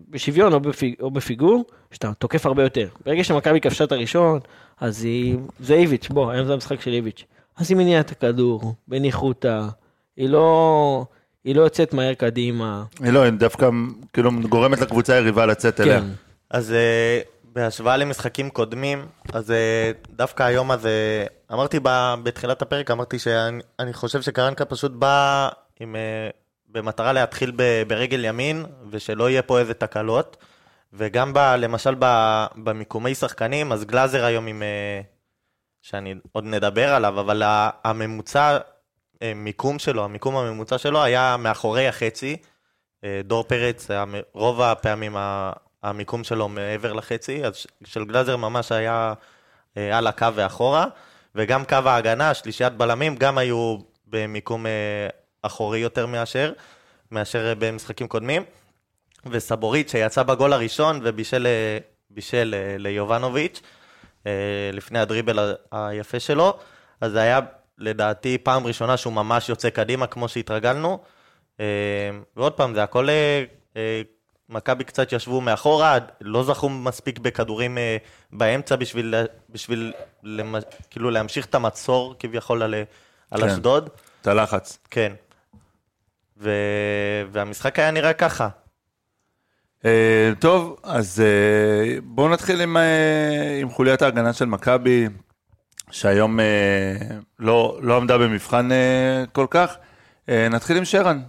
בשוויון 0.10 0.54
או, 0.54 0.60
בפיג... 0.60 0.96
או 1.02 1.12
בפיגור, 1.12 1.66
שאתה 1.92 2.14
תוקף 2.14 2.46
הרבה 2.46 2.64
יותר. 2.64 2.88
ברגע 3.06 3.24
שמכבי 3.24 3.62
כבשה 3.62 3.84
את 3.84 3.92
הראשון, 3.92 4.40
אז 4.80 5.04
היא... 5.04 5.38
זה 5.60 5.74
איביץ', 5.74 6.08
בוא, 6.10 6.32
היום 6.32 6.48
זה 6.48 6.54
המשחק 6.54 6.82
של 6.82 6.94
איביץ'. 6.94 7.24
אז 7.58 7.72
היא 7.72 7.78
מניעה 7.78 8.02
את 8.02 8.12
הכדור, 8.12 8.74
בניחותא, 8.88 9.68
היא 10.18 10.30
לא... 10.30 11.06
היא 11.44 11.56
לא 11.56 11.62
יוצאת 11.62 11.94
מהר 11.94 12.14
קדימה. 12.14 12.84
היא 13.00 13.12
לא, 13.12 13.24
היא 13.24 13.32
דווקא 13.32 13.70
כאילו 14.14 14.32
גורמת 14.50 14.82
לקבוצה 14.82 15.14
היריבה 15.14 15.46
לצאת 15.46 15.82
אליה. 15.82 16.02
כן. 16.02 16.08
אז 16.50 16.72
אה, 16.72 17.20
בהשוואה 17.58 17.98
למשחקים 17.98 18.50
קודמים, 18.50 19.08
אז 19.34 19.52
אה, 19.52 19.92
דווקא 20.10 20.44
היום 20.44 20.72
הזה, 20.72 21.26
אמרתי 21.54 21.80
ב- 21.84 22.14
בתחילת 22.24 22.62
הפרק, 22.62 22.92
אמרתי 22.92 23.20
שאני 23.20 23.62
אני 23.80 23.94
חושב 23.94 24.22
שקרנקה 24.22 24.66
פשוט 24.66 24.92
בא 24.92 25.50
עם, 25.80 25.96
אה, 25.96 26.30
במטרה 26.70 27.14
להתחיל 27.14 27.52
ברגל 27.88 28.26
ימין, 28.26 28.66
ושלא 28.90 29.30
יהיה 29.30 29.42
פה 29.42 29.60
איזה 29.60 29.74
תקלות. 29.74 30.38
וגם 30.94 31.34
ב, 31.34 31.38
למשל 31.38 31.96
ב, 32.00 32.06
במיקומי 32.56 33.16
שחקנים, 33.16 33.72
אז 33.72 33.86
גלאזר 33.86 34.26
היום 34.26 34.48
עם, 34.48 34.64
אה, 34.64 35.02
שאני 35.82 36.16
עוד 36.32 36.44
נדבר 36.44 36.94
עליו, 36.94 37.20
אבל 37.20 37.42
הממוצע, 37.84 38.58
מיקום 39.36 39.80
שלו, 39.80 40.04
המיקום 40.04 40.36
הממוצע 40.36 40.78
שלו 40.78 41.04
היה 41.04 41.36
מאחורי 41.40 41.88
החצי. 41.88 42.38
דור 43.24 43.44
פרץ, 43.44 43.88
רוב 44.34 44.62
הפעמים 44.62 45.18
המיקום 45.84 46.24
שלו 46.24 46.50
מעבר 46.50 46.94
לחצי, 46.94 47.46
אז 47.46 47.66
של 47.86 48.06
גלאזר 48.06 48.38
ממש 48.38 48.72
היה 48.72 49.14
אה, 49.78 49.98
על 49.98 50.08
הקו 50.08 50.28
ואחורה, 50.36 50.88
וגם 51.36 51.66
קו 51.66 51.76
ההגנה, 51.86 52.34
שלישיית 52.34 52.74
בלמים, 52.74 53.16
גם 53.16 53.38
היו 53.38 53.78
במיקום 54.08 54.66
אה, 54.66 54.72
אחורי 55.42 55.80
יותר 55.80 56.06
מאשר, 56.06 56.54
מאשר 57.12 57.48
אה, 57.48 57.56
במשחקים 57.56 58.08
קודמים. 58.08 58.44
וסבורית 59.26 59.90
שיצא 59.90 60.24
בגול 60.24 60.54
הראשון 60.54 61.00
ובישל 61.04 61.48
בישל, 62.10 62.56
ליובנוביץ', 62.78 63.62
לפני 64.74 65.00
הדריבל 65.00 65.56
היפה 65.72 66.20
שלו, 66.20 66.58
אז 67.02 67.12
זה 67.12 67.22
היה 67.22 67.40
לדעתי 67.78 68.38
פעם 68.38 68.68
ראשונה 68.68 68.98
שהוא 68.98 69.14
ממש 69.14 69.50
יוצא 69.50 69.70
קדימה 69.70 70.08
כמו 70.08 70.28
שהתרגלנו. 70.28 71.04
ועוד 72.36 72.54
פעם, 72.54 72.74
זה 72.74 72.84
הכל... 72.84 73.08
אה, 74.52 74.56
אה, 74.56 74.58
מכבי 74.58 74.84
קצת 74.84 75.14
ישבו 75.14 75.42
מאחורה, 75.42 75.98
לא 76.22 76.44
זכו 76.44 76.70
מספיק 76.70 77.20
בכדורים 77.20 77.78
אה, 77.78 77.98
באמצע 78.32 78.76
בשביל, 78.76 79.16
בשביל 79.50 79.94
למ, 80.24 80.56
כאילו 80.90 81.12
להמשיך 81.12 81.46
את 81.46 81.56
המצור 81.56 82.16
כביכול 82.20 82.64
על, 82.64 82.76
על 83.32 83.42
כן. 83.42 83.48
אשדוד. 83.48 83.90
את 84.22 84.28
הלחץ. 84.28 84.78
כן. 84.92 85.14
ו... 86.38 86.52
והמשחק 87.32 87.80
היה 87.80 87.92
נראה 87.92 88.14
ככה. 88.14 88.48
אה, 89.86 90.32
טוב, 90.40 90.80
אז 90.84 91.22
אה, 91.22 92.00
בואו 92.04 92.30
נתחיל 92.30 92.62
עם, 92.62 92.78
אה, 92.78 93.60
עם 93.62 93.70
חוליית 93.70 94.02
ההגנה 94.02 94.34
של 94.34 94.46
מכבי, 94.46 95.08
שהיום 95.92 96.40
אה, 96.40 96.96
לא, 97.40 97.80
לא 97.82 97.98
עמדה 97.98 98.18
במבחן 98.18 98.72
אה, 98.72 99.24
כל 99.32 99.46
כך. 99.50 99.78
אה, 100.30 100.50
נתחיל 100.50 100.78
עם 100.78 100.86
שרן. 100.86 101.22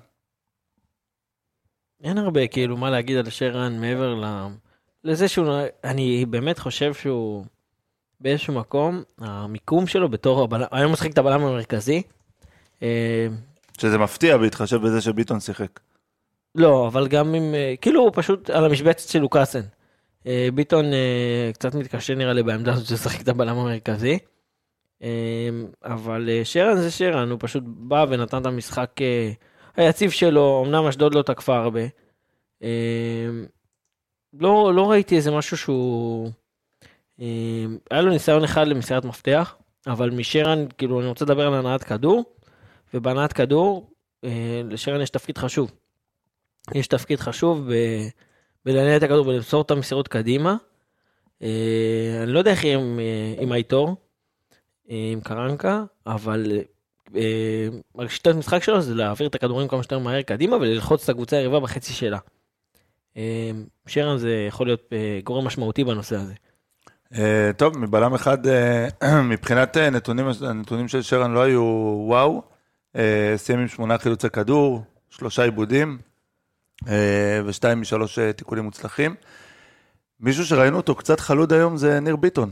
אין 2.04 2.18
הרבה 2.18 2.46
כאילו 2.46 2.76
מה 2.76 2.90
להגיד 2.90 3.16
על 3.16 3.30
שרן 3.30 3.80
מעבר 3.80 4.14
ל... 4.14 4.24
לזה 5.04 5.28
שהוא, 5.28 5.46
אני 5.84 6.26
באמת 6.26 6.58
חושב 6.58 6.94
שהוא 6.94 7.44
באיזשהו 8.20 8.54
מקום, 8.54 9.02
המיקום 9.18 9.86
שלו 9.86 10.08
בתור 10.08 10.42
הבלם, 10.42 10.66
היום 10.70 10.92
משחק 10.92 11.10
את 11.10 11.18
הבלם 11.18 11.44
המרכזי. 11.44 12.02
אה, 12.82 13.26
שזה 13.78 13.98
מפתיע 13.98 14.36
בהתחשב 14.36 14.76
בזה 14.76 15.00
שביטון 15.00 15.40
שיחק. 15.40 15.80
לא, 16.54 16.86
אבל 16.86 17.08
גם 17.08 17.34
אם, 17.34 17.54
אה, 17.54 17.74
כאילו 17.80 18.00
הוא 18.00 18.10
פשוט 18.14 18.50
על 18.50 18.64
המשבצת 18.64 19.08
של 19.08 19.18
לוקאסן. 19.18 19.62
אה, 20.26 20.48
ביטון 20.54 20.84
קצת 21.54 21.74
מתקשה 21.74 22.14
נראה 22.14 22.32
לי 22.32 22.42
בעמדה 22.42 22.72
הזאת 22.72 22.90
לשחק 22.90 23.20
את 23.20 23.28
הבלם 23.28 23.56
המרכזי. 23.58 24.18
אבל 25.84 26.28
שרן 26.44 26.76
זה 26.76 26.90
שרן, 26.90 27.30
הוא 27.30 27.38
פשוט 27.42 27.62
בא 27.66 28.06
ונתן 28.08 28.40
את 28.40 28.46
המשחק 28.46 28.90
היציב 29.78 30.10
שלו, 30.10 30.64
אמנם 30.66 30.86
אשדוד 30.86 31.14
לא 31.14 31.22
תקפה 31.22 31.56
הרבה. 31.56 31.80
אה, 32.62 33.28
לא, 34.32 34.74
לא 34.74 34.90
ראיתי 34.90 35.16
איזה 35.16 35.30
משהו 35.30 35.56
שהוא... 35.56 36.30
אה, 37.20 37.64
היה 37.90 38.02
לו 38.02 38.10
ניסיון 38.10 38.44
אחד 38.44 38.66
למסירת 38.66 39.04
מפתח, 39.04 39.56
אבל 39.86 40.10
משרן, 40.10 40.66
כאילו, 40.78 41.00
אני 41.00 41.08
רוצה 41.08 41.24
לדבר 41.24 41.46
על 41.46 41.54
הנעת 41.54 41.84
כדור, 41.84 42.24
ובהנעת 42.94 43.32
כדור, 43.32 43.90
אה, 44.24 44.62
לשרן 44.64 45.00
יש 45.00 45.10
תפקיד 45.10 45.38
חשוב. 45.38 45.72
יש 46.74 46.86
תפקיד 46.86 47.20
חשוב 47.20 47.72
ב... 47.72 47.74
בלנהל 48.64 48.96
את 48.96 49.02
הכדור 49.02 49.26
ולמסור 49.26 49.62
את 49.62 49.70
המסירות 49.70 50.08
קדימה. 50.08 50.56
אני 51.40 52.32
לא 52.32 52.38
יודע 52.38 52.50
איך 52.50 52.64
יהיה 52.64 52.78
עם, 52.78 53.00
עם 53.38 53.52
הייטור, 53.52 53.96
עם 54.86 55.20
קרנקה, 55.20 55.84
אבל 56.06 56.62
השיטת 57.98 58.34
משחק 58.34 58.62
שלו 58.62 58.80
זה 58.80 58.94
להעביר 58.94 59.26
את 59.26 59.34
הכדורים 59.34 59.68
כמה 59.68 59.82
שיותר 59.82 59.98
מהר 59.98 60.22
קדימה 60.22 60.56
וללחוץ 60.56 61.02
את 61.04 61.08
הקבוצה 61.08 61.36
היריבה 61.36 61.60
בחצי 61.60 61.92
שלה. 61.92 62.18
אה, 63.16 63.50
שרן 63.86 64.18
זה 64.18 64.44
יכול 64.48 64.66
להיות 64.66 64.90
אה, 64.92 65.20
גורם 65.24 65.46
משמעותי 65.46 65.84
בנושא 65.84 66.16
הזה. 66.16 66.32
אה, 67.14 67.50
טוב, 67.56 67.78
מבלם 67.78 68.14
אחד, 68.14 68.46
אה, 68.46 69.22
מבחינת 69.22 69.76
אה, 69.76 69.90
נתונים, 69.90 70.26
הנתונים 70.46 70.88
של 70.88 71.02
שרן 71.02 71.32
לא 71.32 71.42
היו 71.42 71.62
וואו. 72.06 72.42
אה, 72.96 73.32
סיים 73.36 73.58
עם 73.58 73.68
שמונה 73.68 73.98
חילוצי 73.98 74.30
כדור, 74.30 74.82
שלושה 75.10 75.42
עיבודים, 75.42 75.98
אה, 76.88 77.40
ושתיים 77.44 77.80
משלוש 77.80 78.18
אה, 78.18 78.32
תיקולים 78.32 78.64
מוצלחים. 78.64 79.14
מישהו 80.20 80.46
שראינו 80.46 80.76
אותו 80.76 80.94
קצת 80.94 81.20
חלוד 81.20 81.52
היום 81.52 81.76
זה 81.76 82.00
ניר 82.00 82.16
ביטון. 82.16 82.50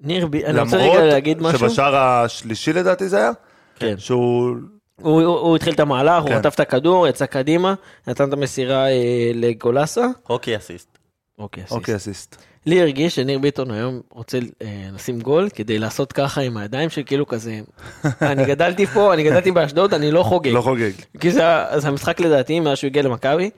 ניר, 0.00 0.26
ב- 0.26 0.34
אני 0.34 0.60
רוצה 0.60 0.76
רגע 0.76 1.04
להגיד 1.04 1.38
למרות 1.38 1.54
משהו. 1.54 1.68
שבשער 1.68 1.96
השלישי 1.96 2.72
לדעתי 2.72 3.08
זה 3.08 3.18
היה, 3.18 3.30
כן. 3.78 3.94
שהוא 3.98 4.56
הוא, 5.02 5.22
הוא, 5.22 5.38
הוא 5.38 5.56
התחיל 5.56 5.74
את 5.74 5.80
המהלך, 5.80 6.22
הוא 6.22 6.30
כן. 6.30 6.38
חטף 6.38 6.54
את 6.54 6.60
הכדור, 6.60 7.08
יצא 7.08 7.26
קדימה, 7.26 7.74
נתן 8.06 8.28
את 8.28 8.32
המסירה 8.32 8.88
אה, 8.88 9.30
לגולסה. 9.34 10.06
הוקי 10.26 10.56
אסיסט. 10.56 10.98
אוקיי, 11.38 11.62
אסיסט. 11.64 11.76
אוקיי 11.76 11.96
אסיסט. 11.96 12.36
לי 12.66 12.80
הרגיש 12.80 13.14
שניר 13.14 13.38
ביטון 13.38 13.70
היום 13.70 14.00
רוצה 14.10 14.38
אה, 14.62 14.88
לשים 14.94 15.20
גול 15.20 15.48
כדי 15.48 15.78
לעשות 15.78 16.12
ככה 16.12 16.40
עם 16.40 16.56
הידיים 16.56 16.90
של 16.90 17.02
כאילו 17.06 17.26
כזה, 17.26 17.60
אני 18.22 18.44
גדלתי 18.44 18.86
פה, 18.86 19.14
אני 19.14 19.22
גדלתי 19.22 19.50
באשדוד, 19.50 19.94
אני 19.94 20.10
לא 20.10 20.22
חוגג. 20.22 20.52
לא 20.52 20.60
חוגג. 20.60 20.90
כי 21.20 21.30
זה, 21.30 21.42
זה 21.76 21.88
המשחק 21.88 22.20
לדעתי 22.20 22.60
מאז 22.60 22.78
שהוא 22.78 22.88
הגיע 22.88 23.02
למכבי, 23.02 23.50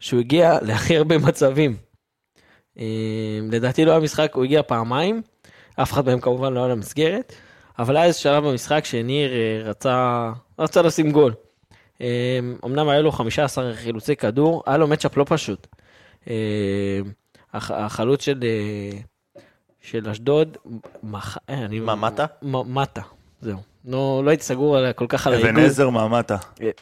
שהוא 0.00 0.20
הגיע 0.20 0.58
להכי 0.62 0.96
הרבה 0.96 1.18
מצבים. 1.18 1.76
אה, 2.78 2.84
לדעתי 3.52 3.84
לא 3.84 3.90
היה 3.90 4.00
משחק, 4.00 4.32
הוא 4.34 4.44
הגיע 4.44 4.62
פעמיים, 4.62 5.22
אף 5.76 5.92
אחד 5.92 6.06
מהם 6.06 6.20
כמובן 6.20 6.52
לא 6.52 6.60
היה 6.60 6.68
למסגרת, 6.68 7.32
אבל 7.78 7.96
היה 7.96 8.06
איזה 8.06 8.18
שלב 8.18 8.44
במשחק 8.48 8.84
שניר 8.84 9.32
אה, 9.32 9.60
רצה, 9.64 10.30
רצה 10.58 10.82
לשים 10.82 11.10
גול. 11.10 11.34
אה, 12.00 12.38
אמנם 12.64 12.88
היה 12.88 13.00
לו 13.00 13.12
15 13.12 13.74
חילוצי 13.74 14.16
כדור, 14.16 14.62
היה 14.66 14.76
לו 14.76 14.88
מצ'אפ 14.88 15.16
לא 15.16 15.24
פשוט. 15.28 15.66
אה, 16.30 16.34
הח- 17.52 17.70
החלוץ 17.70 18.22
של, 18.24 18.40
של 19.80 20.08
אשדוד, 20.08 20.56
מח... 21.02 21.38
אני... 21.48 21.80
מה, 21.80 21.94
מטה? 21.94 22.26
מטה, 22.42 23.02
זהו. 23.40 23.58
לא, 23.86 24.22
לא 24.24 24.30
הייתי 24.30 24.44
סגור 24.44 24.76
על, 24.76 24.92
כל 24.92 25.04
כך 25.08 25.26
על 25.26 25.34
אבן 25.34 25.44
האיגוד. 25.44 25.62
עזר 25.64 25.90
מהמטה. 25.90 26.36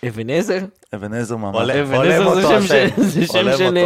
אבן 0.08 0.30
עזר? 0.30 0.58
אבן 0.94 1.14
עזר 1.14 1.36
מהמטה. 1.36 1.82
אבן 1.82 2.10
עזר 2.10 2.34
זה 2.34 2.42
שם. 2.42 2.62
של- 2.66 2.88
זה 3.02 3.26
שם 3.26 3.56
של... 3.58 3.78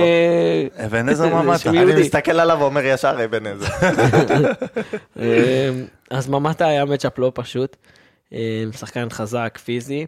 אבן 0.84 1.08
עזר 1.08 1.34
מהמטה. 1.34 1.70
אני. 1.70 2.00
מסתכל 2.00 2.40
עליו 2.40 2.56
ואומר 2.60 2.84
ישר 2.84 3.24
אבן 3.24 3.46
עזר. 3.46 3.66
אה, 5.20 5.70
אז 6.10 6.28
ממטה 6.28 6.66
היה 6.66 6.84
מצ'אפ 6.84 7.18
לא 7.18 7.32
פשוט. 7.34 7.76
אה, 8.32 8.38
שחקן 8.78 9.10
חזק, 9.10 9.58
פיזי. 9.64 10.06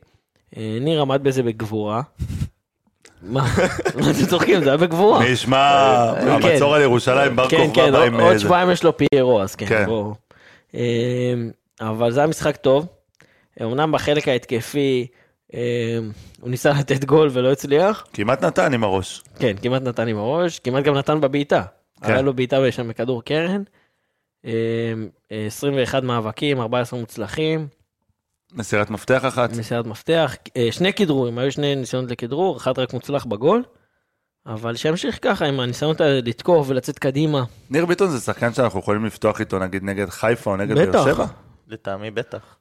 אה, 0.57 0.79
ניר 0.81 1.01
עמד 1.01 1.23
בזה 1.23 1.43
בגבורה. 1.43 2.03
מה 3.23 3.47
מה 3.95 4.11
אתם 4.11 4.27
צוחקים? 4.31 4.63
זה 4.65 4.69
היה 4.71 4.77
בגבורה. 4.77 5.19
מי 5.21 5.27
ישמע, 5.27 6.13
כן. 6.21 6.29
המצור 6.29 6.75
על 6.75 6.83
ירושלים, 6.83 7.37
בר 7.37 7.49
כן, 7.49 7.57
כוכבא 7.67 7.85
כן, 7.87 7.93
בא 7.93 8.03
עם 8.03 8.21
עוד. 8.21 8.39
שבועיים 8.39 8.71
יש 8.71 8.85
לו 8.85 8.93
פיירו, 8.97 9.43
אז 9.43 9.55
כן, 9.55 9.67
כן. 9.67 9.85
בואו. 9.87 10.15
אה, 10.75 10.81
אבל 11.81 12.11
זה 12.13 12.21
היה 12.21 12.27
משחק 12.27 12.57
טוב. 12.57 12.87
אמנם 13.63 13.93
בחלק 13.93 14.29
ההתקפי 14.29 15.07
אה, 15.55 15.99
הוא 16.41 16.51
ניסה 16.51 16.73
לתת 16.81 17.05
גול 17.05 17.29
ולא 17.33 17.53
הצליח. 17.53 18.07
כמעט 18.13 18.45
נתן 18.45 18.75
עם 18.75 18.85
הראש. 18.85 19.23
כן, 19.39 19.57
כמעט 19.63 19.83
נתן 19.83 20.09
עם 20.09 20.19
הראש, 20.19 20.59
כמעט 20.59 20.85
גם 20.85 20.95
נתן 20.95 21.21
בבעיטה. 21.21 21.63
כן. 22.03 22.13
היה 22.13 22.23
לו 22.23 22.35
בעיטה 22.35 22.73
שם 22.73 22.89
בכדור 22.89 23.25
קרן. 23.25 23.63
אה, 24.45 24.53
אה, 25.33 25.47
21 25.47 26.03
מאבקים, 26.03 26.61
14 26.61 27.01
מוצלחים, 27.01 27.69
מסירת 28.53 28.91
מפתח 28.91 29.25
אחת. 29.25 29.51
מסירת 29.51 29.87
מפתח, 29.87 30.37
אה, 30.57 30.69
שני 30.71 30.93
כדרורים, 30.93 31.39
היו 31.39 31.53
שני 31.53 31.75
ניסיונות 31.75 32.11
לכדרור, 32.11 32.57
אחד 32.57 32.79
רק 32.79 32.93
מוצלח 32.93 33.25
בגול. 33.25 33.63
אבל 34.47 34.77
שימשיך 34.77 35.19
ככה 35.23 35.47
עם 35.47 35.61
הניסיונות 35.61 36.01
האלה 36.01 36.21
לתקוף 36.25 36.67
ולצאת 36.71 36.99
קדימה. 36.99 37.45
ניר 37.71 37.87
ביטון 37.87 38.11
זה 38.11 38.21
שחקן 38.21 38.53
שאנחנו 38.53 38.81
יכולים 38.81 39.05
לפתוח 39.05 39.41
איתו 39.41 39.59
נגיד 39.59 39.85
נגד 39.85 40.09
חיפה 40.09 40.51
או 40.51 40.57
נגד 40.57 40.75
באר. 40.93 41.05
שבע? 41.05 41.27
לטעמי 41.67 42.11
בטח. 42.11 42.58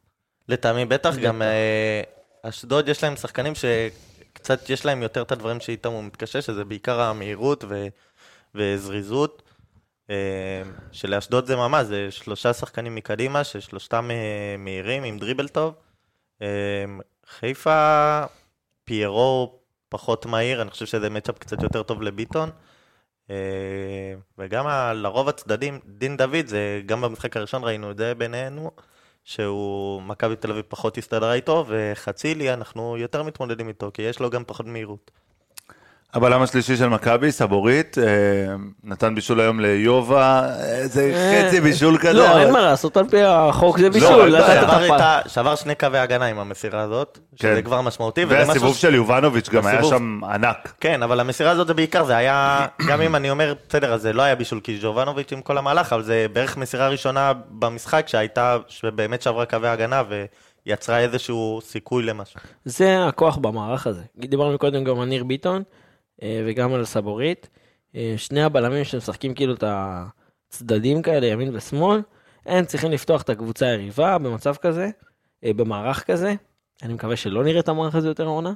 לטעמי 0.50 0.86
בטח, 0.86 1.16
גם 1.16 1.42
אה, 1.42 2.02
אשדוד 2.44 2.90
יש 2.90 3.04
להם 3.04 3.16
שחקנים 3.16 3.54
שקצת 3.56 4.70
יש 4.70 4.86
להם 4.86 5.04
יותר 5.04 5.22
את 5.22 5.32
הדברים 5.32 5.60
שאיתם 5.60 5.92
הוא 5.92 6.04
מתקשה, 6.04 6.42
שזה 6.42 6.66
בעיקר 6.66 7.02
המהירות 7.02 7.64
ו- 7.68 7.88
וזריזות. 8.56 9.44
אה, 10.10 10.62
שלאשדוד 10.92 11.46
זה 11.46 11.56
ממש, 11.56 11.86
זה 11.86 12.12
שלושה 12.12 12.54
שחקנים 12.54 12.96
מקדימה, 12.96 13.44
ששלושתם 13.44 14.12
אה, 14.12 14.56
מהירים 14.58 15.04
עם 15.04 15.18
דריבל 15.18 15.48
טוב. 15.48 15.74
חיפה, 17.28 18.22
פיירו 18.84 19.60
פחות 19.90 20.26
מהיר, 20.26 20.62
אני 20.62 20.72
חושב 20.72 20.86
שזה 20.86 21.10
מצ'אפ 21.10 21.38
קצת 21.38 21.64
יותר 21.64 21.84
טוב 21.84 22.02
לביטון. 22.02 22.50
וגם 24.38 24.68
לרוב 24.96 25.30
הצדדים, 25.30 25.80
דין 25.86 26.18
דוד, 26.18 26.46
זה 26.46 26.82
גם 26.86 27.02
במשחק 27.02 27.38
הראשון 27.38 27.64
ראינו 27.64 27.92
את 27.92 27.98
זה 27.98 28.16
בינינו, 28.16 28.72
שהוא, 29.28 30.02
מכבי 30.02 30.36
תל 30.36 30.52
אביב 30.52 30.66
פחות 30.68 30.98
הסתדרה 30.98 31.34
איתו, 31.34 31.66
וחצילי, 31.68 32.54
אנחנו 32.54 32.98
יותר 32.98 33.24
מתמודדים 33.24 33.68
איתו, 33.68 33.92
כי 33.94 34.02
יש 34.02 34.20
לו 34.20 34.30
גם 34.30 34.44
פחות 34.48 34.66
מהירות. 34.66 35.12
הבלם 36.14 36.42
השלישי 36.42 36.76
של 36.76 36.88
מכבי, 36.88 37.32
סבורית, 37.32 37.98
אה, 37.98 38.04
נתן 38.84 39.16
בישול 39.16 39.40
היום 39.40 39.60
ליובה, 39.60 40.50
איזה 40.60 41.34
חצי 41.48 41.62
בישול 41.62 41.98
כזה. 41.98 42.14
לא, 42.14 42.40
אין 42.40 42.54
מה 42.54 42.62
לעשות, 42.62 42.98
על 42.98 43.10
פי 43.10 43.24
החוק 43.24 43.78
זה 43.80 43.84
אין 43.84 43.94
בישול. 43.94 44.36
את 44.36 45.30
שבר, 45.30 45.56
שני 45.56 45.76
קווי 45.76 46.00
הגנה 46.00 46.26
עם 46.26 46.40
המסירה 46.40 46.82
הזאת, 46.82 47.20
שזה 47.36 47.56
כן. 47.56 47.62
כבר 47.62 47.82
משמעותי. 47.82 48.26
והסיבוב 48.26 48.76
של 48.76 48.96
יובנוביץ' 48.96 49.50
גם 49.50 49.66
היה. 49.66 49.84
שם 49.84 50.20
ענק. 50.24 50.74
כן, 50.80 51.04
אבל 51.04 51.20
המסירה 51.20 51.52
הזאת 51.52 51.68
זה 51.68 51.74
בעיקר, 51.74 52.06
זה 52.06 52.18
היה, 52.18 52.68
גם 52.88 53.02
אם 53.02 53.16
אני 53.16 53.30
אומר, 53.30 53.54
בסדר, 53.70 53.94
אז 53.94 54.02
זה 54.02 54.14
לא 54.14 54.22
היה 54.22 54.36
בישול 54.36 54.60
כי 54.64 54.80
ג'ובנוביץ' 54.82 55.32
עם 55.32 55.42
כל 55.42 55.58
המהלך, 55.58 55.94
אבל 55.94 56.04
זה 56.04 56.26
בערך 56.34 56.58
מסירה 56.58 56.90
ראשונה 56.90 57.34
במשחק 57.50 58.08
שהייתה, 58.08 58.58
שבאמת 58.68 59.22
שברה 59.22 59.46
קווי 59.46 59.70
הגנה 59.70 60.04
ויצרה 60.66 61.00
איזשהו 61.00 61.60
סיכוי 61.64 62.04
למשהו. 62.04 62.40
זה 62.66 63.08
הכוח 63.08 63.38
במערך 63.38 63.88
הזה. 63.88 64.02
דיברנו 64.18 64.58
קודם 64.58 64.84
גם 64.84 65.00
על 65.00 65.08
ניר 65.08 65.24
ביטון 65.24 65.56
אה, 65.58 65.87
וגם 66.24 66.74
על 66.74 66.86
סבורית. 66.86 67.50
אה, 67.96 68.14
שני 68.18 68.44
הבלמים 68.44 68.84
שמשחקים 68.84 69.34
כאילו 69.34 69.54
את 69.54 69.64
הצדדים 69.68 71.02
כאלה, 71.02 71.28
ימין 71.28 71.56
ושמאל, 71.56 72.02
הם 72.46 72.66
צריכים 72.66 72.92
לפתוח 72.92 73.22
את 73.22 73.30
הקבוצה 73.30 73.66
היריבה 73.66 74.18
במצב 74.18 74.56
כזה, 74.56 74.90
אה, 75.44 75.54
במערך 75.54 76.04
כזה. 76.04 76.34
אני 76.84 76.94
מקווה 76.94 77.16
שלא 77.16 77.44
נראה 77.44 77.60
את 77.60 77.70
המערך 77.70 77.96
הזה 77.96 78.08
יותר 78.08 78.26
העונה. 78.26 78.54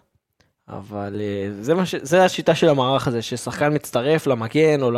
אבל 0.68 1.22
אה, 1.22 1.52
זה, 1.62 1.74
מה 1.74 1.86
ש... 1.86 1.96
זה 1.96 2.26
השיטה 2.26 2.56
של 2.56 2.70
המערך 2.70 3.08
הזה, 3.08 3.22
ששחקן 3.22 3.74
מצטרף 3.74 4.28
למגן 4.28 4.82
או, 4.82 4.92
ל... 4.92 4.98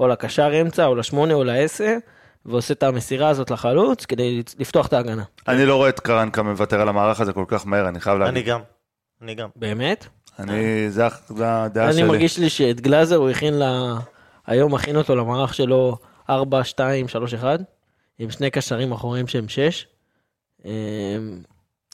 או 0.00 0.08
לקשר 0.08 0.60
אמצע 0.60 0.86
או 0.86 0.94
לשמונה 0.94 1.34
או 1.34 1.44
לעשר, 1.44 1.96
ועושה 2.46 2.74
את 2.74 2.82
המסירה 2.82 3.28
הזאת 3.28 3.50
לחלוץ 3.50 4.06
כדי 4.06 4.42
לפתוח 4.58 4.86
את 4.86 4.92
ההגנה. 4.92 5.24
אני 5.48 5.66
לא 5.66 5.76
רואה 5.76 5.88
את 5.88 6.00
קרנקה 6.00 6.42
מוותר 6.42 6.80
על 6.80 6.88
המערך 6.88 7.20
הזה 7.20 7.32
כל 7.32 7.44
כך 7.48 7.66
מהר, 7.66 7.88
אני 7.88 8.00
חייב 8.00 8.16
אני 8.16 8.24
להגיד. 8.24 8.46
גם, 8.46 8.60
אני 9.22 9.34
גם. 9.34 9.48
באמת? 9.56 10.06
אני, 10.38 10.90
זה 10.90 11.06
הדעה 11.40 11.86
אני 11.86 11.92
שלי. 11.92 12.02
מרגיש 12.02 12.38
לי 12.38 12.50
שאת 12.50 12.80
גלאזר 12.80 13.16
הוא 13.16 13.30
הכין 13.30 13.58
ל... 13.58 13.62
היום 14.46 14.74
מכין 14.74 14.96
אותו 14.96 15.16
למערך 15.16 15.54
שלו 15.54 15.96
4, 16.30 16.64
2, 16.64 17.08
3, 17.08 17.34
1, 17.34 17.60
עם 18.18 18.30
שני 18.30 18.50
קשרים 18.50 18.92
אחוריים 18.92 19.26
שהם 19.26 19.48
6. 19.48 19.86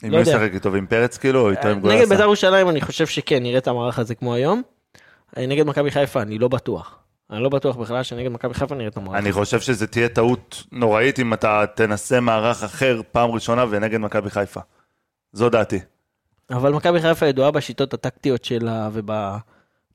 עם 0.03 0.11
לא 0.11 0.17
מי 0.17 0.17
יודע. 0.17 0.31
ישחק 0.31 0.53
איתו? 0.53 0.73
ועם 0.73 0.85
פרץ 0.85 1.17
כאילו? 1.17 1.41
או 1.41 1.51
איתו 1.51 1.67
עם 1.67 1.77
נגד 1.77 1.81
גולסה? 1.81 2.05
בית"ר 2.05 2.23
ירושלים 2.23 2.69
אני 2.69 2.81
חושב 2.81 3.07
שכן, 3.07 3.43
נראה 3.43 3.57
את 3.57 3.67
המערך 3.67 3.99
הזה 3.99 4.15
כמו 4.15 4.33
היום. 4.33 4.61
אה, 5.37 5.45
נגד 5.45 5.65
מכבי 5.65 5.91
חיפה 5.91 6.21
אני 6.21 6.37
לא 6.37 6.47
בטוח. 6.47 6.99
אני 7.31 7.43
לא 7.43 7.49
בטוח 7.49 7.75
בכלל 7.75 8.03
שנגד 8.03 8.31
מכבי 8.31 8.53
חיפה 8.53 8.75
נראה 8.75 8.87
את 8.87 8.97
המערך. 8.97 9.17
אני 9.17 9.31
חושב 9.31 9.59
שזה 9.59 9.87
תהיה 9.87 10.09
טעות 10.09 10.63
נוראית 10.71 11.19
אם 11.19 11.33
אתה 11.33 11.63
תנסה 11.75 12.19
מערך 12.19 12.63
אחר 12.63 13.01
פעם 13.11 13.31
ראשונה 13.31 13.65
ונגד 13.69 13.97
מכבי 13.97 14.29
חיפה. 14.29 14.59
זו 15.33 15.49
דעתי. 15.49 15.79
אבל 16.49 16.73
מכבי 16.73 17.01
חיפה 17.01 17.25
ידועה 17.27 17.51
בשיטות 17.51 17.93
הטקטיות 17.93 18.45
שלה 18.45 18.89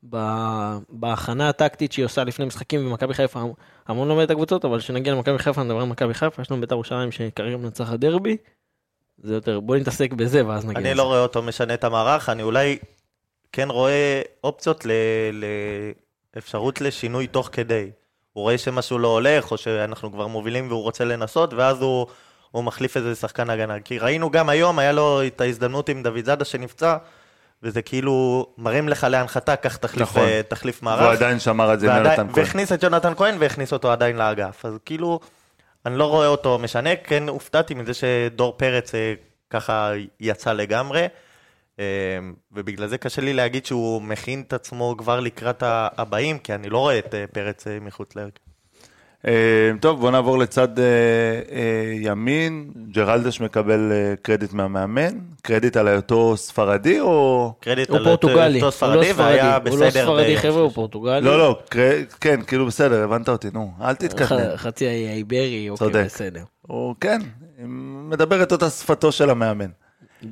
ובהכנה 0.02 1.48
הטקטית 1.48 1.92
שהיא 1.92 2.04
עושה 2.04 2.24
לפני 2.24 2.44
משחקים, 2.44 2.86
ומכבי 2.86 3.14
חיפה 3.14 3.42
המון 3.88 4.08
לומד 4.08 4.22
את 4.22 4.30
הקבוצות, 4.30 4.64
אבל 4.64 4.78
כשנגיע 4.78 5.14
למכבי 5.14 5.38
חיפה 5.38 5.62
נדבר 5.62 5.80
על 5.80 5.86
מכבי 5.86 6.14
חיפה, 6.14 6.42
יש 6.42 6.50
לנו 6.50 6.60
בית"ר 6.60 6.74
ירושלים 6.74 7.12
שכרגע 7.12 7.56
מנצח 7.56 7.92
הדרבי. 7.92 8.36
זה 9.18 9.34
יותר, 9.34 9.60
בוא 9.60 9.76
נתעסק 9.76 10.12
בזה 10.12 10.46
ואז 10.46 10.66
נגיע 10.66 10.80
אני. 10.80 10.94
לא 10.94 11.02
רואה 11.02 11.22
אותו 11.22 11.42
משנה 11.42 11.74
את 11.74 11.84
המערך, 11.84 12.28
אני 12.28 12.42
אולי 12.42 12.78
כן 13.52 13.70
רואה 13.70 14.22
אופציות 14.44 14.86
לאפשרות 16.36 16.80
לשינוי 16.80 17.26
תוך 17.26 17.48
כדי. 17.52 17.90
הוא 18.32 18.42
רואה 18.42 18.58
שמשהו 18.58 18.98
לא 18.98 19.08
הולך, 19.08 19.50
או 19.50 19.56
שאנחנו 19.56 20.12
כבר 20.12 20.26
מובילים 20.26 20.68
והוא 20.68 20.82
רוצה 20.82 21.04
לנסות, 21.04 21.54
ואז 21.54 21.82
הוא, 21.82 22.06
הוא 22.50 22.64
מחליף 22.64 22.96
איזה 22.96 23.14
שחקן 23.14 23.50
הגנה. 23.50 23.80
כי 23.80 23.98
ראינו 23.98 24.30
גם 24.30 24.48
היום, 24.48 24.78
היה 24.78 24.92
לו 24.92 25.26
את 25.26 25.40
ההזדמנות 25.40 25.88
עם 25.88 26.02
דוד 26.02 26.24
זאדה 26.24 26.44
שנפצע, 26.44 26.96
וזה 27.62 27.82
כאילו 27.82 28.46
מרים 28.58 28.88
לך 28.88 29.06
להנחתה, 29.10 29.56
קח 29.56 29.76
תחליף, 29.76 30.02
נכון. 30.02 30.22
אה, 30.22 30.40
תחליף 30.48 30.82
מערך. 30.82 31.00
והוא 31.02 31.12
עדיין 31.12 31.38
שמר 31.40 31.74
את 31.74 31.80
זה 31.80 31.86
ועדיין- 31.88 32.04
יונתן 32.06 32.32
כהן. 32.34 32.44
והכניס 32.44 32.72
את 32.72 32.82
יונתן 32.82 33.14
כהן 33.14 33.34
והכניס 33.38 33.72
אותו 33.72 33.92
עדיין 33.92 34.16
לאגף. 34.16 34.64
אז 34.64 34.74
כאילו, 34.84 35.20
אני 35.86 35.98
לא 35.98 36.04
רואה 36.04 36.26
אותו 36.26 36.58
משנה, 36.58 36.96
כן 36.96 37.28
הופתעתי 37.28 37.74
מזה 37.74 37.92
שדור 37.94 38.54
פרץ 38.56 38.94
אה, 38.94 39.14
ככה 39.50 39.90
יצא 40.20 40.52
לגמרי, 40.52 41.06
אה, 41.78 41.84
ובגלל 42.52 42.86
זה 42.88 42.98
קשה 42.98 43.22
לי 43.22 43.32
להגיד 43.32 43.66
שהוא 43.66 44.02
מכין 44.02 44.42
את 44.46 44.52
עצמו 44.52 44.94
כבר 44.98 45.20
לקראת 45.20 45.62
הבאים, 45.66 46.38
כי 46.38 46.54
אני 46.54 46.68
לא 46.70 46.78
רואה 46.78 46.98
את 46.98 47.14
פרץ 47.32 47.66
מחוץ 47.80 48.16
להרכב. 48.16 48.49
אה, 49.26 49.32
טוב, 49.80 50.00
בוא 50.00 50.10
נעבור 50.10 50.38
לצד 50.38 50.78
אה, 50.78 50.84
אה, 51.52 51.60
ימין. 52.00 52.70
ג'רלדש 52.92 53.40
מקבל 53.40 53.92
קרדיט 54.22 54.52
מהמאמן. 54.52 55.18
קרדיט 55.42 55.76
על 55.76 55.88
היותו 55.88 56.36
ספרדי 56.36 57.00
או... 57.00 57.52
קרדיט 57.60 57.88
הוא 57.88 57.98
על 57.98 58.04
פורטוגלי, 58.04 58.62
אותו 58.62 58.66
הוא 58.66 58.66
לא 58.66 58.70
ספרדי, 58.70 59.12
והיה 59.16 59.52
ספרדי, 59.60 59.70
הוא 59.70 59.78
לא 59.78 59.86
בסדר. 59.86 60.04
ספרדי 60.04 60.38
חבר'ה, 60.38 60.62
הוא 60.62 60.70
פורטוגלי. 60.70 61.20
לא, 61.26 61.38
לא, 61.38 61.58
קר... 61.68 61.90
כן, 62.20 62.42
כאילו 62.46 62.66
בסדר, 62.66 63.04
הבנת 63.04 63.28
אותי, 63.28 63.48
נו, 63.52 63.72
אל 63.82 63.94
תתקדם. 63.94 64.26
ח- 64.26 64.56
חצי 64.56 64.86
האי 64.88 65.08
האיברי, 65.08 65.66
אוקיי, 65.70 65.86
צודק. 65.86 66.04
בסדר. 66.04 66.42
הוא 66.66 66.94
כן, 67.00 67.20
מדבר 68.10 68.42
את 68.42 68.52
אותה 68.52 68.70
שפתו 68.70 69.12
של 69.12 69.30
המאמן. 69.30 69.68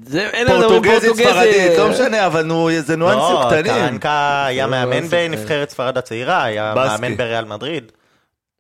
זה, 0.07 0.29
פורטוגזית. 0.47 1.15
ספרדית, 1.17 1.79
לא 1.79 1.89
משנה, 1.91 2.27
אבל 2.27 2.43
נו, 2.43 2.69
זה 2.79 2.97
ניואנסים 2.97 3.35
לא, 3.35 3.47
קטנים. 3.47 3.65
קרנקה 3.65 4.45
היה 4.47 4.67
לא 4.67 4.71
מאמן. 4.71 5.09
בנבחרת 5.09 5.71
ספרד 5.71 5.99
הצעירה, 5.99 6.45
היה. 6.45 6.75
מאמן 6.77 7.17
בריאל 7.17 7.45
מדריד, 7.45 7.93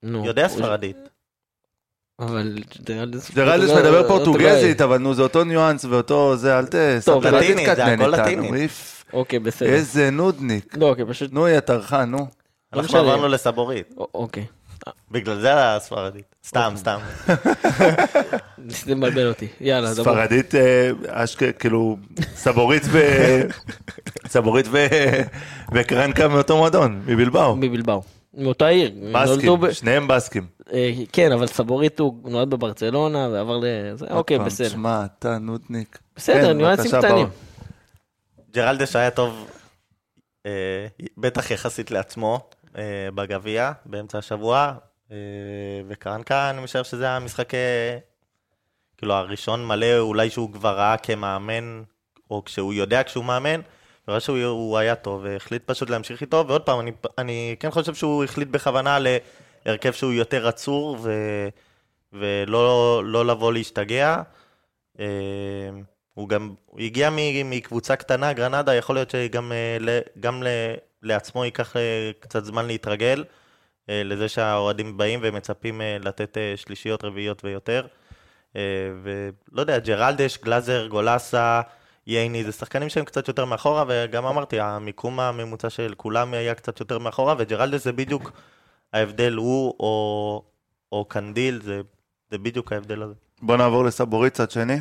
נו, 0.02 0.26
יודע 0.26 0.48
ספרדית. 0.48 0.96
אבל 2.20 2.58
ג'רלדש 2.84 3.30
פורטוגל- 3.70 3.80
מדבר 3.80 4.08
פורטוגזית, 4.08 4.80
אבל 4.80 4.98
נו, 4.98 5.14
זה 5.14 5.22
אותו 5.22 5.44
ניואנס 5.44 5.84
ואותו 5.84 6.36
זה, 6.36 6.58
אל 6.58 6.66
ת... 6.66 6.74
טוב, 7.04 7.26
לטינית, 7.26 7.68
זה 7.76 7.84
הכל 7.84 8.06
לטינית. 8.08 8.70
אוקיי, 9.12 9.38
בסדר. 9.38 9.68
איזה 9.68 10.10
נודניק. 10.10 10.76
לא, 10.76 10.88
אוקיי, 10.88 11.04
פשוט... 11.08 11.32
נו, 11.32 11.48
יא 11.48 11.60
טרחן, 11.60 12.10
נו. 12.10 12.18
לא 12.18 12.26
אנחנו 12.72 12.82
משנה. 12.82 13.00
עברנו 13.00 13.28
לסבורית, 13.28 13.94
אוקיי. 14.14 14.44
בגלל 15.10 15.40
זה 15.40 15.74
הספרדית. 15.76 16.34
סתם, 16.46 16.72
סתם. 16.76 16.98
זה 18.86 18.94
מבלבל 18.94 19.28
אותי. 19.28 19.48
יאללה, 19.60 19.92
דברו. 19.94 20.04
ספרדית, 20.04 20.54
אה. 20.54 20.90
כאילו, 21.58 21.96
סבורית 22.34 22.82
ו... 22.86 22.98
סבורית 24.34 24.66
ו... 24.70 24.86
וקרנקה 25.72 26.28
מאותו 26.28 26.56
מועדון, 26.56 27.02
מבלבאו. 27.06 27.56
מבלבאו. 27.56 28.02
מאותה 28.34 28.66
עיר. 28.66 28.92
בסקים, 29.14 29.60
ב- 29.60 29.72
שניהם 29.72 30.08
בסקים. 30.08 30.46
אה, 30.72 30.92
כן, 31.12 31.32
אבל 31.32 31.46
סבורית 31.46 32.00
הוא 32.00 32.30
נולד 32.30 32.50
בברצלונה 32.50 33.28
ועבר 33.32 33.60
לזה. 33.62 34.06
אוקיי, 34.10 34.38
בסדר. 34.38 34.68
שמע, 34.68 35.04
אתה 35.04 35.38
נודניק. 35.38 35.98
בסדר, 36.16 36.46
כן, 36.46 36.56
ניואנסים 36.56 36.90
קטנים. 36.98 37.26
ג'רלדש 38.54 38.96
היה 38.96 39.10
טוב, 39.10 39.50
אה, 40.46 40.86
בטח 41.18 41.50
יחסית 41.50 41.90
לעצמו, 41.90 42.40
אה, 42.78 42.82
בגביע, 43.14 43.72
באמצע 43.86 44.18
השבוע, 44.18 44.72
אה, 45.12 45.16
וקרנקה, 45.88 46.50
אני 46.50 46.60
משער 46.62 46.82
שזה 46.82 47.04
היה 47.04 47.16
המשחק, 47.16 47.54
אה, 47.54 47.98
כאילו, 48.96 49.14
הראשון 49.14 49.66
מלא, 49.66 49.98
אולי 49.98 50.30
שהוא 50.30 50.52
כבר 50.52 50.76
ראה 50.78 50.96
כמאמן, 50.96 51.82
או 52.30 52.44
כשהוא 52.44 52.74
יודע 52.74 53.02
כשהוא 53.02 53.24
מאמן, 53.24 53.60
וראה 54.08 54.20
שהוא 54.20 54.44
הוא 54.44 54.78
היה 54.78 54.94
טוב, 54.94 55.20
והחליט 55.24 55.62
פשוט 55.66 55.90
להמשיך 55.90 56.20
איתו, 56.20 56.44
ועוד 56.48 56.62
פעם, 56.62 56.80
אני, 56.80 56.92
אני 57.18 57.56
כן 57.60 57.70
חושב 57.70 57.94
שהוא 57.94 58.24
החליט 58.24 58.48
בכוונה 58.48 58.98
להרכב 59.66 59.92
שהוא 59.92 60.12
יותר 60.12 60.48
עצור, 60.48 60.96
ו, 61.00 61.12
ולא 62.12 63.02
לא 63.04 63.26
לבוא 63.26 63.52
להשתגע. 63.52 64.22
אה, 65.00 65.06
הוא 66.14 66.28
גם, 66.28 66.54
הוא 66.66 66.80
הגיע 66.80 67.10
מקבוצה 67.44 67.96
קטנה, 67.96 68.32
גרנדה, 68.32 68.74
יכול 68.74 68.96
להיות 68.96 69.10
שגם 69.10 69.52
אה, 69.52 70.00
גם 70.20 70.42
לעצמו 71.02 71.44
ייקח 71.44 71.76
אה, 71.76 72.10
קצת 72.20 72.44
זמן 72.44 72.66
להתרגל 72.66 73.24
לזה 73.88 74.28
שהאוהדים 74.28 74.96
באים 74.96 75.20
ומצפים 75.22 75.80
לתת 76.00 76.36
שלישיות, 76.56 77.04
רביעיות 77.04 77.44
ויותר. 77.44 77.86
ולא 79.02 79.60
יודע, 79.60 79.78
ג'רלדס, 79.78 80.38
גלאזר, 80.38 80.86
גולסה, 80.86 81.60
ייני, 82.08 82.44
זה 82.44 82.52
שחקנים 82.52 82.88
שהם 82.88 83.04
קצת 83.04 83.28
יותר 83.28 83.44
מאחורה, 83.44 83.84
וגם 83.88 84.26
אמרתי, 84.26 84.60
המיקום 84.60 85.20
הממוצע 85.20 85.70
של 85.70 85.94
כולם 85.96 86.34
היה 86.34 86.54
קצת 86.54 86.80
יותר 86.80 86.98
מאחורה, 86.98 87.34
וג'רלדס 87.38 87.84
זה 87.84 87.92
בדיוק 87.92 88.32
ההבדל, 88.92 89.32
הוא 89.34 89.74
או, 89.80 90.42
או 90.92 91.04
קנדיל, 91.04 91.60
זה, 91.62 91.80
זה 92.30 92.38
בדיוק 92.38 92.72
ההבדל 92.72 93.02
הזה. 93.02 93.14
בוא 93.42 93.56
נעבור 93.56 93.84
לסבורית, 93.84 94.32
צד 94.34 94.50
שני. 94.50 94.76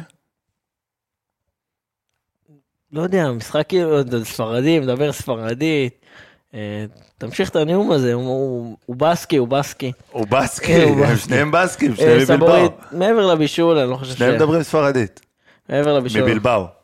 לא 2.92 3.02
יודע, 3.02 3.32
משחק 3.32 3.66
כאילו, 3.70 3.98
ספרדי, 4.24 4.80
מדבר 4.80 5.12
ספרדית. 5.12 6.06
אה, 6.54 6.86
תמשיך 7.18 7.50
את 7.50 7.56
הנאום 7.56 7.92
הזה, 7.92 8.14
הוא- 8.14 8.78
בסקי, 8.90 9.38
הוא 9.38 9.48
בסקי. 9.48 9.92
הוא 10.12 10.28
בסקי, 10.28 10.68
כן, 10.68 10.88
הם. 11.06 11.16
שניהם 11.18 11.52
בסקים, 11.52 11.92
אה, 11.92 11.96
שניהם 11.98 12.22
מבלבאו. 12.22 12.70
מעבר 12.92 13.26
לבישול, 13.26 13.78
אני 13.78 13.90
לא 13.90 13.96
חושב 13.96 14.14
ש... 14.14 14.18
שניהם 14.18 14.36
מדברים 14.36 14.64
ספרדית, 14.64 15.20
מעבר 15.70 15.98
לבישול. 15.98 16.22
מבלבאו. 16.22 16.77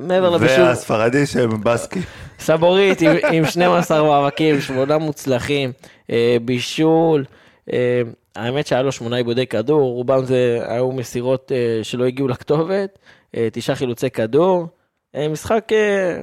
מעבר 0.00 0.30
לבישול. 0.30 0.64
והספרדי 0.64 1.26
שהם 1.26 1.60
בסקי. 1.64 2.00
סבורית 2.38 3.00
עם, 3.00 3.10
עם 3.32 3.46
12 3.46 4.02
מאבקים, 4.02 4.60
שמונה 4.60 4.98
מוצלחים, 4.98 5.72
אה, 6.10 6.36
בישול. 6.44 7.24
אה, 7.72 8.02
האמת 8.36 8.66
שהיה 8.66 8.82
לו 8.82 8.92
שמונה 8.92 9.16
עיבודי 9.16 9.46
כדור, 9.46 9.92
רובם 9.92 10.24
זה 10.24 10.58
היו 10.68 10.92
מסירות 10.92 11.52
אה, 11.52 11.84
שלא 11.84 12.04
הגיעו 12.04 12.28
לכתובת, 12.28 12.98
אה, 13.36 13.48
תשעה 13.52 13.76
חילוצי 13.76 14.10
כדור. 14.10 14.66
אה, 15.14 15.28
משחק 15.28 15.68
אה, 15.72 16.20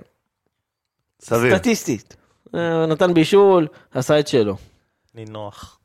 סביר. 1.22 1.58
סטטיסטית. 1.58 2.15
אה, 2.56 2.86
נתן 2.86 3.13
בישול, 3.13 3.67
עשה 3.93 4.19
את 4.19 4.28
שלו. 4.28 4.56
נינוח. 5.15 5.76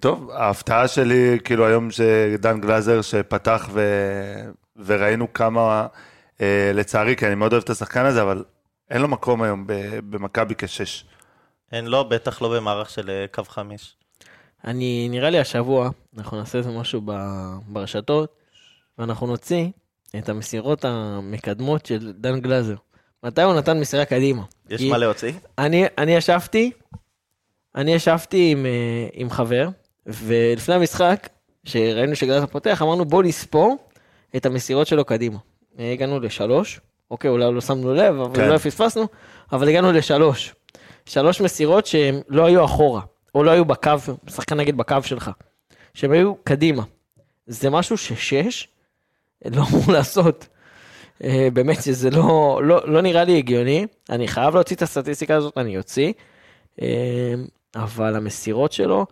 טוב, 0.00 0.30
ההפתעה 0.30 0.88
שלי, 0.88 1.38
כאילו 1.44 1.66
היום 1.66 1.90
שדן 1.90 2.60
גלאזר 2.60 3.02
שפתח 3.02 3.68
ו... 3.72 3.80
וראינו 4.86 5.32
כמה, 5.32 5.86
לצערי, 6.74 7.16
כי 7.16 7.26
אני 7.26 7.34
מאוד 7.34 7.52
אוהב 7.52 7.62
את 7.62 7.70
השחקן 7.70 8.04
הזה, 8.04 8.22
אבל 8.22 8.44
אין 8.90 9.02
לו 9.02 9.08
מקום 9.08 9.42
היום 9.42 9.66
ב- 9.66 9.98
במכבי 10.10 10.54
כשש. 10.58 11.04
אין 11.72 11.86
לו, 11.86 12.08
בטח 12.08 12.42
לא 12.42 12.56
במערך 12.56 12.90
של 12.90 13.10
אה, 13.10 13.24
קו 13.32 13.42
חמש. 13.44 13.96
אני, 14.64 15.08
נראה 15.10 15.30
לי 15.30 15.38
השבוע, 15.38 15.90
אנחנו 16.18 16.36
נעשה 16.36 16.58
איזה 16.58 16.70
משהו 16.70 17.00
ב- 17.04 17.56
ברשתות, 17.66 18.36
ואנחנו 18.98 19.26
נוציא 19.26 19.66
את 20.18 20.28
המסירות 20.28 20.84
המקדמות 20.84 21.86
של 21.86 22.12
דן 22.12 22.40
גלאזר. 22.40 22.74
מתי 23.24 23.42
הוא 23.42 23.54
נתן 23.54 23.80
מסירה 23.80 24.04
קדימה? 24.04 24.42
יש 24.70 24.80
כי 24.80 24.90
מה 24.90 24.98
להוציא? 24.98 25.32
אני, 25.58 25.84
אני 25.98 26.16
ישבתי, 26.16 26.70
אני 27.74 27.94
ישבתי 27.94 28.50
עם, 28.52 28.66
אה, 28.66 29.06
עם 29.12 29.30
חבר, 29.30 29.68
ולפני 30.06 30.74
המשחק, 30.74 31.28
שראינו 31.64 32.16
שגלאזר 32.16 32.46
פותח, 32.46 32.82
אמרנו 32.82 33.04
בוא 33.04 33.22
נספור 33.22 33.88
את 34.36 34.46
המסירות 34.46 34.86
שלו 34.86 35.04
קדימה. 35.04 35.38
אה, 35.78 35.92
הגענו 35.92 36.20
לשלוש, 36.20 36.80
אוקיי, 37.10 37.30
אולי 37.30 37.54
לא 37.54 37.60
שמנו 37.60 37.94
לב, 37.94 38.20
אבל 38.20 38.36
כן. 38.36 38.48
לא 38.48 38.58
פספסנו, 38.58 39.06
אבל 39.52 39.68
הגענו 39.68 39.92
לשלוש. 39.92 40.54
שלוש 41.06 41.40
מסירות 41.40 41.86
שהן 41.86 42.20
לא 42.28 42.46
היו 42.46 42.64
אחורה, 42.64 43.00
או 43.34 43.42
לא 43.44 43.50
היו 43.50 43.64
בקו, 43.64 43.90
שחקן 44.30 44.56
נגד 44.60 44.76
בקו 44.76 44.96
שלך, 45.02 45.30
שהן 45.94 46.12
היו 46.12 46.34
קדימה. 46.44 46.82
זה 47.46 47.70
משהו 47.70 47.96
ששש 47.96 48.68
לא 49.44 49.62
אמור 49.70 49.92
לעשות. 49.96 50.48
אה, 51.24 51.48
באמת 51.52 51.82
שזה 51.82 52.10
לא, 52.10 52.60
לא, 52.64 52.80
לא 52.88 53.00
נראה 53.00 53.24
לי 53.24 53.38
הגיוני, 53.38 53.86
אני 54.10 54.28
חייב 54.28 54.54
להוציא 54.54 54.76
את 54.76 54.82
הסטטיסטיקה 54.82 55.36
הזאת, 55.36 55.58
אני 55.58 55.78
אוציא, 55.78 56.12
אה, 56.82 57.34
אבל 57.76 58.16
המסירות 58.16 58.72
שלו, 58.72 59.06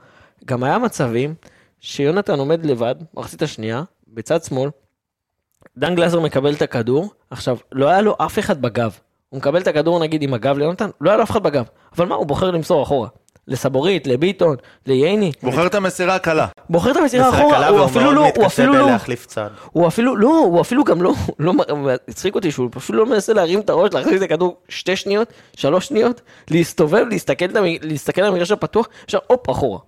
גם 0.45 0.65
היה 0.65 0.79
מצבים 0.79 1.35
שיונתן 1.81 2.39
עומד 2.39 2.67
לבד, 2.67 2.95
מחצית 3.15 3.43
השנייה, 3.43 3.83
בצד 4.09 4.43
שמאל, 4.43 4.71
דן 5.77 5.95
גלזר 5.95 6.21
מקבל 6.21 6.55
את 6.55 6.63
הכדור, 6.63 7.13
עכשיו, 7.31 7.57
לא 7.73 7.89
היה 7.89 8.01
לו 8.01 8.17
אף 8.19 8.39
אחד 8.39 8.63
בגב. 8.63 8.99
הוא 9.29 9.39
מקבל 9.39 9.61
את 9.61 9.67
הכדור 9.67 10.01
נגיד 10.01 10.23
עם 10.23 10.35
הגב 10.35 10.59
ליונתן, 10.59 10.91
לא 11.01 11.11
היה 11.11 11.17
לו 11.17 11.23
אף 11.23 11.31
אחד 11.31 11.43
בגב. 11.43 11.65
אבל 11.97 12.07
מה, 12.07 12.15
הוא 12.15 12.27
בוחר 12.27 12.51
למסור 12.51 12.83
אחורה. 12.83 13.09
לסבורית, 13.49 14.07
לביטון, 14.07 14.57
לייני, 14.87 15.33
בוחר 15.43 15.67
את 15.67 15.75
המסירה 15.75 16.15
הקלה. 16.15 16.47
בוחר 16.71 16.91
את 16.91 16.97
המסירה 16.97 17.29
אחורה, 17.29 17.69
הוא 17.69 17.85
אפילו 17.85 18.13
לא, 18.13 18.27
הוא 18.37 18.47
אפילו 18.47 18.73
לא, 18.73 18.97
צד. 19.27 19.49
הוא 19.71 19.89
אפילו, 19.89 20.17
לא, 20.17 20.29
הוא 20.29 20.61
אפילו 20.61 20.85
גם 20.85 21.03
לא, 21.03 21.15
לא, 21.39 21.55
הצחיק 22.09 22.35
אותי 22.35 22.51
שהוא 22.51 22.71
אפילו 22.77 22.99
לא 22.99 23.07
מנסה 23.07 23.33
להרים 23.33 23.61
את 23.61 23.71
הראש, 23.71 23.95
להחזיק 23.95 24.17
את 24.17 24.23
הכדור 24.23 24.57
שתי 24.69 24.97
שניות, 24.97 25.33
שלוש 25.57 25.87
שניות, 25.87 26.21
להסתובב, 26.51 27.05
להסתכל, 27.83 28.21
על 28.21 28.27
המגרש 28.27 28.51
הפתוח, 28.51 28.89
עכשיו 29.05 29.21
הופ, 29.27 29.51
אחורה. 29.51 29.79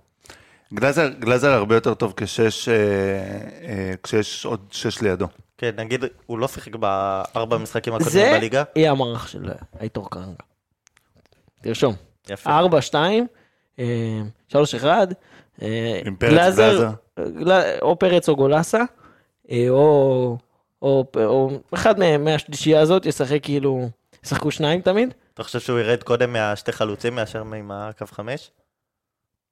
גלאזר, 0.73 1.09
גלאזר 1.19 1.51
הרבה 1.51 1.75
יותר 1.75 1.93
טוב 1.93 2.13
כשש, 2.17 2.69
אה, 2.69 2.75
אה, 2.75 3.93
כשיש 4.03 4.45
עוד 4.45 4.59
שש 4.71 5.01
לידו. 5.01 5.27
כן, 5.63 5.79
נגיד, 5.79 6.03
הוא 6.25 6.39
לא 6.39 6.47
שיחק 6.47 6.75
בארבע 6.75 7.57
משחקים 7.57 7.93
הקודמים 7.93 8.13
זה 8.13 8.31
בליגה. 8.37 8.63
יהיה 8.75 8.91
המערך 8.91 9.27
של 9.29 9.49
הייטור 9.79 10.09
כרגע. 10.09 10.31
תרשום. 11.61 11.95
יפה. 12.29 12.49
ארבע, 12.49 12.81
שתיים, 12.81 13.27
אה, 13.79 14.21
שלוש, 14.47 14.75
אחד, 14.75 15.07
אה, 15.61 16.01
עם 16.05 16.15
פרץ 16.15 16.31
גלאזר. 16.31 16.89
גל- 17.19 17.77
או 17.81 17.99
פרץ 17.99 18.29
או 18.29 18.35
גולסה, 18.35 18.83
אה, 19.51 19.65
או, 19.69 20.37
או, 20.81 21.05
או 21.15 21.49
אחד 21.73 21.99
מהם, 21.99 22.23
מהשלישייה 22.23 22.81
הזאת, 22.81 23.05
ישחק 23.05 23.39
כאילו, 23.43 23.89
ישחקו 24.25 24.51
שניים 24.51 24.81
תמיד. 24.81 25.13
אתה 25.33 25.43
חושב 25.43 25.59
שהוא 25.59 25.79
ירד 25.79 26.03
קודם 26.03 26.33
מהשתי 26.33 26.71
חלוצים 26.71 27.15
מאשר 27.15 27.39
עם 27.39 27.71
הקו 27.71 28.05
חמש? 28.05 28.51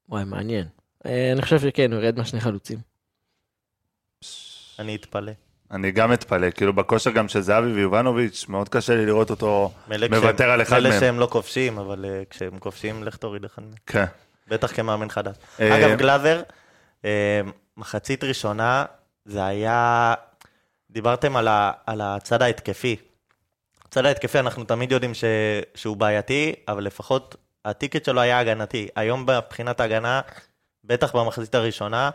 וואי, 0.09 0.23
מעניין. 0.23 0.67
אני 1.05 1.41
חושב 1.41 1.59
שכן, 1.59 1.93
הוא 1.93 2.01
ירד 2.01 2.17
מהשני 2.17 2.39
חלוצים. 2.41 2.79
אני 4.79 4.95
אתפלא. 4.95 5.31
אני 5.71 5.91
גם 5.91 6.13
אתפלא, 6.13 6.51
כאילו 6.51 6.73
בכושר 6.73 7.11
גם 7.11 7.27
של 7.27 7.41
זהבי 7.41 7.71
ויובנוביץ', 7.73 8.45
מאוד 8.49 8.69
קשה 8.69 8.95
לי 8.95 9.05
לראות 9.05 9.29
אותו 9.29 9.71
מילא 9.87 10.07
מוותר 10.07 10.49
על 10.49 10.61
אחד 10.61 10.75
מילא 10.75 10.89
מהם. 10.89 10.99
שהם 10.99 11.19
לא 11.19 11.27
כובשים, 11.31 11.77
אבל 11.77 12.05
אה, 12.05 12.21
כשהם 12.29 12.59
כובשים, 12.59 13.03
לך 13.03 13.15
תוריד 13.15 13.45
אחד 13.45 13.61
מהם. 13.61 13.73
כן. 13.85 14.05
בטח 14.47 14.75
כמאמן 14.75 15.09
חדש. 15.09 15.35
אה, 15.59 15.77
אגב, 15.77 15.97
גלאזר, 15.97 16.41
אה, 17.05 17.41
מחצית 17.77 18.23
ראשונה, 18.23 18.85
זה 19.25 19.45
היה... 19.45 20.13
דיברתם 20.89 21.35
על, 21.35 21.47
ה... 21.47 21.71
על 21.85 22.01
הצד 22.01 22.41
ההתקפי. 22.41 22.95
הצד 23.85 24.05
ההתקפי, 24.05 24.39
אנחנו 24.39 24.63
תמיד 24.63 24.91
יודעים 24.91 25.13
ש... 25.13 25.23
שהוא 25.75 25.97
בעייתי, 25.97 26.53
אבל 26.67 26.83
לפחות 26.83 27.35
הטיקט 27.65 28.05
שלו 28.05 28.21
היה 28.21 28.39
הגנתי. 28.39 28.87
היום 28.95 29.25
מבחינת 29.29 29.79
ההגנה, 29.79 30.21
בטח 30.83 31.15
במחצית 31.15 31.55
הראשונה, 31.55 32.09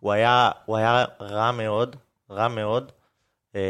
הוא 0.00 0.12
היה, 0.12 0.50
הוא 0.64 0.76
היה 0.76 1.04
רע 1.20 1.52
מאוד, 1.52 1.96
רע 2.30 2.48
מאוד, 2.48 2.92
אה, 3.54 3.60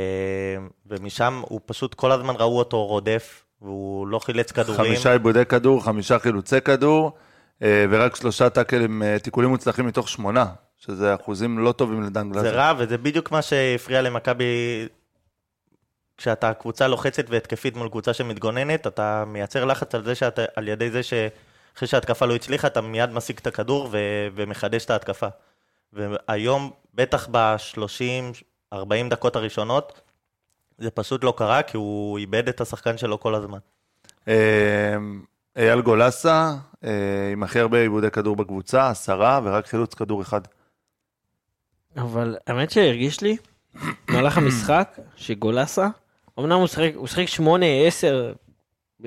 ומשם 0.86 1.42
הוא 1.48 1.60
פשוט 1.66 1.94
כל 1.94 2.12
הזמן 2.12 2.34
ראו 2.38 2.58
אותו 2.58 2.86
רודף, 2.86 3.44
והוא 3.62 4.06
לא 4.06 4.18
חילץ 4.18 4.52
כדורים. 4.52 4.84
חמישה 4.84 5.12
עיבודי 5.12 5.44
כדור, 5.44 5.84
חמישה 5.84 6.18
חילוצי 6.18 6.60
כדור, 6.60 7.12
אה, 7.62 7.84
ורק 7.90 8.16
שלושה 8.16 8.50
טאקלים, 8.50 9.02
אה, 9.02 9.18
תיקולים 9.18 9.50
מוצלחים 9.50 9.86
מתוך 9.86 10.08
שמונה, 10.08 10.46
שזה 10.76 11.14
אחוזים 11.14 11.58
לא 11.58 11.72
טובים 11.72 12.02
לדן 12.02 12.28
זה 12.28 12.40
גלאזר. 12.40 12.56
רע, 12.56 12.72
וזה 12.78 12.98
בדיוק 12.98 13.30
מה 13.30 13.42
שהפריע 13.42 14.02
למכבי. 14.02 14.44
כשאתה 16.16 16.54
קבוצה 16.54 16.88
לוחצת 16.88 17.24
והתקפית 17.28 17.76
מול 17.76 17.88
קבוצה 17.88 18.12
שמתגוננת, 18.12 18.86
אתה 18.86 19.24
מייצר 19.26 19.64
לחץ 19.64 19.94
על 19.94 20.04
זה 20.04 20.14
שאתה, 20.14 20.42
על 20.56 20.68
ידי 20.68 20.90
זה 20.90 21.02
שאחרי 21.02 21.88
שההתקפה 21.88 22.26
לא 22.26 22.34
הצליחה, 22.34 22.66
אתה 22.66 22.80
מיד 22.80 23.10
משיג 23.10 23.38
את 23.38 23.46
הכדור 23.46 23.88
ו, 23.92 23.98
ומחדש 24.34 24.84
את 24.84 24.90
ההתקפה. 24.90 25.26
והיום, 25.94 26.70
בטח 26.94 27.28
ב-30-40 27.30 28.76
דקות 29.10 29.36
הראשונות, 29.36 30.00
זה 30.78 30.90
פשוט 30.90 31.24
לא 31.24 31.34
קרה, 31.36 31.62
כי 31.62 31.76
הוא 31.76 32.18
איבד 32.18 32.48
את 32.48 32.60
השחקן 32.60 32.98
שלו 32.98 33.20
כל 33.20 33.34
הזמן. 33.34 33.58
אה, 34.28 34.96
אייל 35.56 35.80
גולסה, 35.80 36.54
אה, 36.84 37.30
עם 37.32 37.42
הכי 37.42 37.60
הרבה 37.60 37.80
עיבודי 37.80 38.10
כדור 38.10 38.36
בקבוצה, 38.36 38.88
עשרה, 38.88 39.40
ורק 39.44 39.66
חילוץ 39.66 39.94
כדור 39.94 40.22
אחד. 40.22 40.40
אבל 41.96 42.36
האמת 42.46 42.70
שהרגיש 42.70 43.20
לי, 43.20 43.36
במהלך 44.08 44.38
המשחק, 44.38 44.98
שגולסה, 45.16 45.88
אמנם 46.38 46.58
הוא 46.58 46.66
שיחק, 46.66 46.92
הוא 46.94 47.06
שיחק 47.06 47.26
שמונה, 47.26 47.66
עשר, 47.86 48.32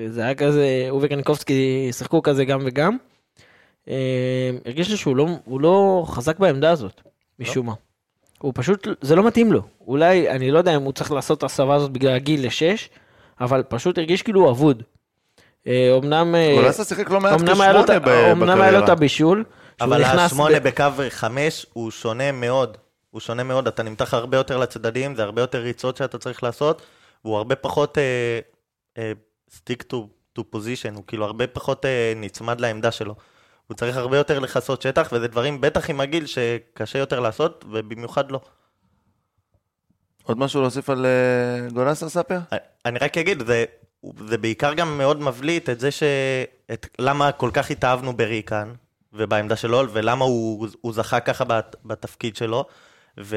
זה 0.06 0.24
היה 0.24 0.34
כזה, 0.34 0.86
הוא 0.90 1.00
וקניקובסקי 1.02 1.88
שיחקו 1.92 2.22
כזה 2.22 2.44
גם 2.44 2.60
וגם. 2.64 2.96
אה, 3.88 4.50
הרגיש 4.64 4.90
לי 4.90 4.96
שהוא 4.96 5.16
לא, 5.16 5.26
הוא 5.44 5.60
לא 5.60 6.04
חזק 6.08 6.38
בעמדה 6.38 6.70
הזאת, 6.70 7.00
משום 7.38 7.66
מה. 7.66 7.72
הוא 8.38 8.52
פשוט, 8.54 8.88
זה 9.00 9.16
לא 9.16 9.26
מתאים 9.26 9.52
לו. 9.52 9.62
אולי, 9.86 10.30
אני 10.30 10.50
לא 10.50 10.58
יודע 10.58 10.76
אם 10.76 10.82
הוא 10.82 10.92
צריך 10.92 11.12
לעשות 11.12 11.38
את 11.38 11.42
ההסבה 11.42 11.74
הזאת 11.74 11.90
בגלל 11.90 12.14
הגיל 12.14 12.46
לשש, 12.46 12.90
אבל 13.40 13.62
פשוט 13.68 13.98
הרגיש 13.98 14.22
כאילו 14.22 14.40
הוא 14.40 14.50
אבוד. 14.50 14.82
אה, 15.66 15.96
אמנם... 15.98 16.34
אה, 16.34 16.54
גולסה 16.54 16.84
שיחק 16.84 17.10
לא 17.10 17.20
מעט 17.20 17.40
כשמונה 17.42 17.82
ב- 17.98 18.08
אמנם 18.08 18.60
היה 18.60 18.70
לו 18.70 18.78
את 18.78 18.82
בקריירה. 18.82 18.92
הבישול. 18.92 19.44
אבל 19.80 20.04
השמונה 20.04 20.60
ב- 20.60 20.68
בקו 20.68 20.84
חמש 21.08 21.66
הוא 21.72 21.90
שונה 21.90 22.32
מאוד. 22.32 22.76
הוא 23.10 23.20
שונה 23.20 23.42
מאוד, 23.42 23.68
אתה 23.68 23.82
נמתח 23.82 24.14
הרבה 24.14 24.36
יותר 24.36 24.56
לצדדים, 24.58 25.14
זה 25.14 25.22
הרבה 25.22 25.42
יותר 25.42 25.58
ריצות 25.58 25.96
שאתה 25.96 26.18
צריך 26.18 26.42
לעשות, 26.42 26.82
והוא 27.24 27.36
הרבה 27.36 27.56
פחות 27.56 27.98
אה, 27.98 28.38
אה, 28.98 29.12
stick 29.50 29.82
to, 29.92 29.96
to 30.38 30.42
position, 30.54 30.94
הוא 30.94 31.04
כאילו 31.06 31.24
הרבה 31.24 31.46
פחות 31.46 31.84
אה, 31.84 32.12
נצמד 32.16 32.60
לעמדה 32.60 32.90
שלו. 32.90 33.14
הוא 33.68 33.76
צריך 33.76 33.96
הרבה 33.96 34.16
יותר 34.16 34.38
לכסות 34.38 34.82
שטח, 34.82 35.08
וזה 35.12 35.28
דברים 35.28 35.60
בטח 35.60 35.90
עם 35.90 36.00
הגיל 36.00 36.26
שקשה 36.26 36.98
יותר 36.98 37.20
לעשות, 37.20 37.64
ובמיוחד 37.70 38.30
לא. 38.30 38.40
עוד 40.22 40.38
משהו 40.38 40.60
להוסיף 40.60 40.90
על 40.90 41.06
אה, 41.06 41.70
גולסה, 41.70 42.08
ספיר? 42.08 42.38
אני 42.84 42.98
רק 42.98 43.18
אגיד, 43.18 43.46
זה, 43.46 43.64
זה 44.26 44.38
בעיקר 44.38 44.74
גם 44.74 44.98
מאוד 44.98 45.20
מבליט 45.20 45.68
את 45.68 45.80
זה 45.80 45.90
ש... 45.90 46.02
את, 46.72 46.86
למה 46.98 47.32
כל 47.32 47.50
כך 47.52 47.70
התאהבנו 47.70 48.16
בריקן 48.16 48.72
ובעמדה 49.12 49.56
שלו, 49.56 49.82
ולמה 49.92 50.24
הוא, 50.24 50.68
הוא 50.80 50.92
זכה 50.92 51.20
ככה 51.20 51.44
בת, 51.44 51.76
בתפקיד 51.84 52.36
שלו, 52.36 52.64
ו, 53.20 53.36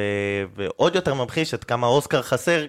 ועוד 0.56 0.96
יותר 0.96 1.13
ממחיש 1.13 1.54
את 1.54 1.63
כמה 1.63 1.88
אוסקר 1.88 2.22
חסר 2.22 2.65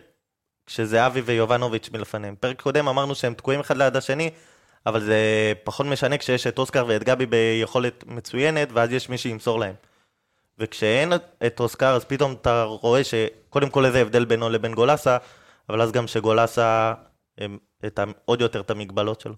כשזהבי 0.66 1.20
ויובנוביץ' 1.20 1.90
מלפניהם. 1.92 2.34
פרק 2.40 2.62
קודם 2.62 2.88
אמרנו 2.88 3.14
שהם 3.14 3.34
תקועים 3.34 3.60
אחד 3.60 3.76
ליד 3.76 3.96
השני, 3.96 4.30
אבל 4.86 5.00
זה 5.00 5.52
פחות 5.64 5.86
משנה 5.86 6.18
כשיש 6.18 6.46
את 6.46 6.58
אוסקר 6.58 6.84
ואת 6.88 7.04
גבי 7.04 7.26
ביכולת 7.26 8.04
מצוינת, 8.06 8.68
ואז 8.72 8.92
יש 8.92 9.08
מי 9.08 9.18
שימסור 9.18 9.60
להם. 9.60 9.74
וכשאין 10.58 11.12
את 11.46 11.60
אוסקר, 11.60 11.94
אז 11.94 12.04
פתאום 12.04 12.32
אתה 12.32 12.62
רואה 12.62 13.04
שקודם 13.04 13.70
כל 13.70 13.84
איזה 13.84 14.00
הבדל 14.00 14.24
בינו 14.24 14.50
לבין 14.50 14.74
גולסה, 14.74 15.16
אבל 15.68 15.82
אז 15.82 15.92
גם 15.92 16.06
שגולסה, 16.06 16.94
את 17.86 17.98
ה, 17.98 18.04
עוד 18.24 18.40
יותר 18.40 18.60
את 18.60 18.70
המגבלות 18.70 19.20
שלו. 19.20 19.34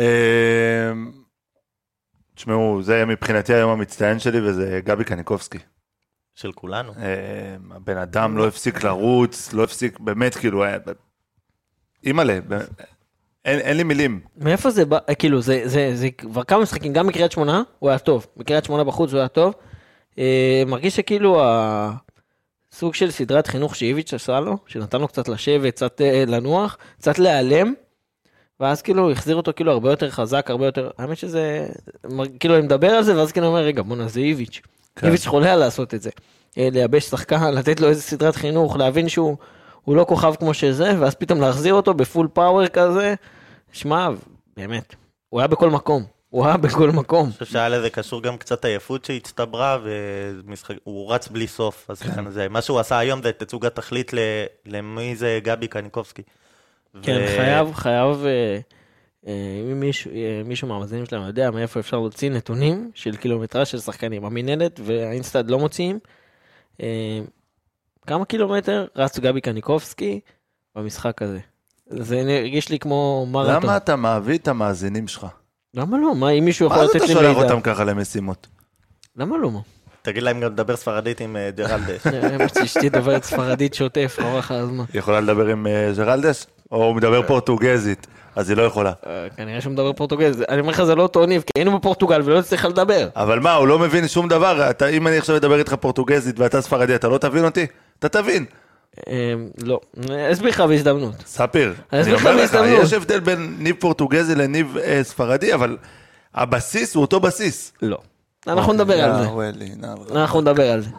אה, 0.00 0.92
תשמעו, 2.34 2.82
זה 2.82 3.04
מבחינתי 3.04 3.54
היום 3.54 3.70
המצטיין 3.70 4.18
שלי, 4.18 4.40
וזה 4.40 4.80
גבי 4.84 5.04
קניקובסקי. 5.04 5.58
של 6.34 6.52
כולנו. 6.52 6.92
אה, 6.92 7.56
הבן 7.70 7.96
אדם 7.96 8.36
לא 8.36 8.48
הפסיק 8.48 8.84
לרוץ, 8.84 9.52
לא 9.52 9.64
הפסיק, 9.64 10.00
באמת, 10.00 10.34
כאילו, 10.34 10.64
אימא'לה, 12.04 12.38
אין, 13.44 13.58
אין 13.58 13.76
לי 13.76 13.82
מילים. 13.82 14.20
מאיפה 14.36 14.70
זה 14.70 14.84
בא, 14.84 14.98
כאילו, 15.18 15.42
זה, 15.42 15.62
זה, 15.64 15.90
זה 15.94 16.10
כבר 16.10 16.44
כמה 16.44 16.62
משחקים, 16.62 16.92
גם 16.92 17.06
בקריית 17.06 17.32
שמונה 17.32 17.62
הוא 17.78 17.90
היה 17.90 17.98
טוב, 17.98 18.26
בקריית 18.36 18.64
שמונה 18.64 18.84
בחוץ 18.84 19.12
הוא 19.12 19.18
היה 19.18 19.28
טוב. 19.28 19.54
אה, 20.18 20.62
מרגיש 20.66 20.96
שכאילו 20.96 21.42
הסוג 22.72 22.94
של 22.94 23.10
סדרת 23.10 23.46
חינוך 23.46 23.76
שאיביץ' 23.76 24.14
עשה 24.14 24.40
לו, 24.40 24.56
שנתן 24.66 25.00
לו 25.00 25.08
קצת 25.08 25.28
לשבת, 25.28 25.74
קצת 25.74 26.00
אה, 26.00 26.24
לנוח, 26.26 26.78
קצת 26.98 27.18
להיעלם, 27.18 27.74
ואז 28.60 28.82
כאילו 28.82 29.10
החזיר 29.10 29.36
אותו 29.36 29.52
כאילו 29.56 29.72
הרבה 29.72 29.90
יותר 29.90 30.10
חזק, 30.10 30.50
הרבה 30.50 30.66
יותר, 30.66 30.90
האמת 30.98 31.16
שזה, 31.16 31.68
כאילו 32.40 32.54
אני 32.54 32.62
מדבר 32.62 32.90
על 32.90 33.02
זה, 33.02 33.16
ואז 33.16 33.32
כאילו 33.32 33.46
אומר, 33.46 33.60
רגע, 33.60 33.82
בואנה, 33.82 34.08
זה 34.08 34.20
איביץ'. 34.20 34.60
כן. 34.96 35.06
איביץ' 35.06 35.26
חולה 35.26 35.56
לעשות 35.56 35.94
את 35.94 36.02
זה. 36.02 36.10
אה, 36.58 36.68
לייבש 36.72 37.04
שחקן, 37.04 37.50
לתת 37.58 37.80
לו 37.80 37.88
איזה 37.88 38.02
סדרת 38.02 38.36
חינוך, 38.36 38.76
להבין 38.76 39.08
שהוא 39.08 39.36
לא 39.88 40.04
כוכב 40.08 40.34
כמו 40.34 40.54
שזה, 40.54 40.94
ואז 41.00 41.14
פתאום 41.14 41.40
להחזיר 41.40 41.74
אותו 41.74 41.94
בפול 41.94 42.28
פאוור 42.32 42.66
כזה. 42.66 43.14
שמע, 43.72 44.08
באמת, 44.56 44.94
הוא 45.28 45.40
היה 45.40 45.46
בכל 45.46 45.70
מקום. 45.70 46.04
הוא 46.30 46.46
היה 46.46 46.56
בכל 46.56 46.90
מקום. 46.90 47.24
אני 47.24 47.32
חושב 47.32 47.44
שהיה 47.44 47.68
לזה 47.68 47.90
קשור 47.90 48.22
גם 48.22 48.36
קצת 48.36 48.64
עייפות 48.64 49.04
שהצטברה, 49.04 49.78
והוא 49.82 51.12
רץ 51.12 51.28
בלי 51.28 51.46
סוף. 51.46 51.90
אז 51.90 52.02
כן. 52.02 52.30
זה, 52.30 52.48
מה 52.48 52.62
שהוא 52.62 52.78
עשה 52.78 52.98
היום 52.98 53.22
זה 53.22 53.32
תצוגת 53.32 53.74
תכלית 53.74 54.12
למי 54.66 55.16
זה 55.16 55.38
גבי 55.42 55.68
קניקובסקי. 55.68 56.22
כן, 57.02 57.20
ו... 57.24 57.36
חייב, 57.36 57.74
חייב, 57.74 58.24
אה, 58.26 58.58
אה, 59.26 59.32
אם 59.72 59.80
מישהו, 59.80 60.10
אה, 60.10 60.42
מישהו 60.44 60.68
מהמאזינים 60.68 61.06
שלנו 61.06 61.26
יודע 61.26 61.50
מאיפה 61.50 61.80
אפשר 61.80 61.96
להוציא 61.96 62.30
נתונים 62.30 62.90
של 62.94 63.16
קילומטרה 63.16 63.64
של 63.64 63.78
שחקנים. 63.78 64.24
המינהלת 64.24 64.80
והאינסטאד 64.84 65.50
לא 65.50 65.58
מוציאים. 65.58 65.98
כמה 68.06 68.24
קילומטר 68.24 68.86
רץ 68.96 69.18
גבי 69.18 69.40
קניקובסקי 69.40 70.20
במשחק 70.76 71.22
הזה? 71.22 71.38
זה 71.86 72.20
הרגיש 72.38 72.68
לי 72.68 72.78
כמו 72.78 73.26
מרתון. 73.30 73.62
למה 73.62 73.76
אתה 73.76 73.96
מביא 73.96 74.38
את 74.38 74.48
המאזינים 74.48 75.08
שלך? 75.08 75.26
למה 75.74 75.98
לא? 75.98 76.14
מה, 76.14 76.30
אם 76.30 76.44
מישהו 76.44 76.66
יכול 76.66 76.84
לתת 76.84 76.94
לי 76.94 77.00
מידע? 77.00 77.14
מה 77.14 77.22
זה 77.22 77.30
אתה 77.30 77.34
שולח 77.34 77.44
אותם 77.44 77.60
ככה 77.60 77.84
למשימות? 77.84 78.46
למה 79.16 79.38
לא? 79.38 79.50
תגיד 80.02 80.22
להם 80.22 80.40
גם 80.40 80.52
לדבר 80.52 80.76
ספרדית 80.76 81.20
עם 81.20 81.36
אה, 81.36 81.50
ג'רלדש. 81.50 82.06
אשתי 82.64 82.88
דוברת 82.88 83.24
ספרדית 83.24 83.74
שוטף, 83.74 84.16
אורך 84.22 84.50
הזמן. 84.50 84.84
היא 84.92 84.98
יכולה 84.98 85.20
לדבר 85.20 85.46
עם 85.46 85.66
אה, 85.66 85.92
ג'רלדש? 85.96 86.46
או 86.72 86.84
הוא 86.84 86.96
מדבר 86.96 87.26
פורטוגזית, 87.26 88.06
אז 88.36 88.50
היא 88.50 88.56
לא 88.56 88.62
יכולה. 88.62 88.92
אה, 89.06 89.26
כנראה 89.36 89.60
שהוא 89.60 89.72
מדבר 89.72 89.92
פורטוגזית. 89.92 90.48
אני 90.48 90.60
אומר 90.60 90.70
לך, 90.70 90.82
זה 90.82 90.94
לא 90.94 91.02
אותו 91.02 91.26
ניב, 91.26 91.42
כי 91.42 91.52
היינו 91.56 91.78
בפורטוגל 91.78 92.22
ולא 92.24 92.38
הצליחה 92.38 92.68
לדבר. 92.68 93.08
אבל 93.16 93.40
מה, 93.40 93.54
הוא 93.54 93.68
לא 93.68 93.78
מבין 93.78 94.08
שום 94.08 94.28
דבר. 94.28 94.70
אם 94.90 95.06
אני 95.06 95.18
עכשיו 95.18 95.36
אדבר 95.36 95.58
איתך 95.58 95.74
פורטוגזית 95.74 96.38
ואתה 96.38 96.60
ספרדי, 96.60 96.94
אתה 96.94 97.08
לא 97.08 97.18
תבין 97.18 97.44
אותי? 97.44 97.66
אתה 97.98 98.08
תבין. 98.08 98.44
אמ, 99.08 99.12
לא, 99.62 99.80
אסביר 100.32 100.50
לך 100.50 100.60
בהזדמנות. 100.60 101.14
ספיר, 101.26 101.74
אני 101.92 102.14
אומר 102.14 102.36
לך, 102.36 102.58
יש 102.64 102.92
הבדל 102.92 103.20
בין 103.20 103.56
ניב 103.58 103.76
פורטוגזי 103.78 104.34
לניב 104.34 104.76
אה, 104.76 105.00
ספרדי, 105.02 105.54
אבל 105.54 105.76
הבסיס 106.34 106.94
הוא 106.94 107.02
אותו 107.02 107.20
בסיס. 107.20 107.72
לא. 107.82 107.98
אנחנו 108.46 108.72
נדבר 108.72 109.04
על 109.04 109.22
זה. 109.22 109.28
אנחנו 110.12 110.40
נדבר 110.40 110.70
על 110.70 110.80
זה. 110.80 110.90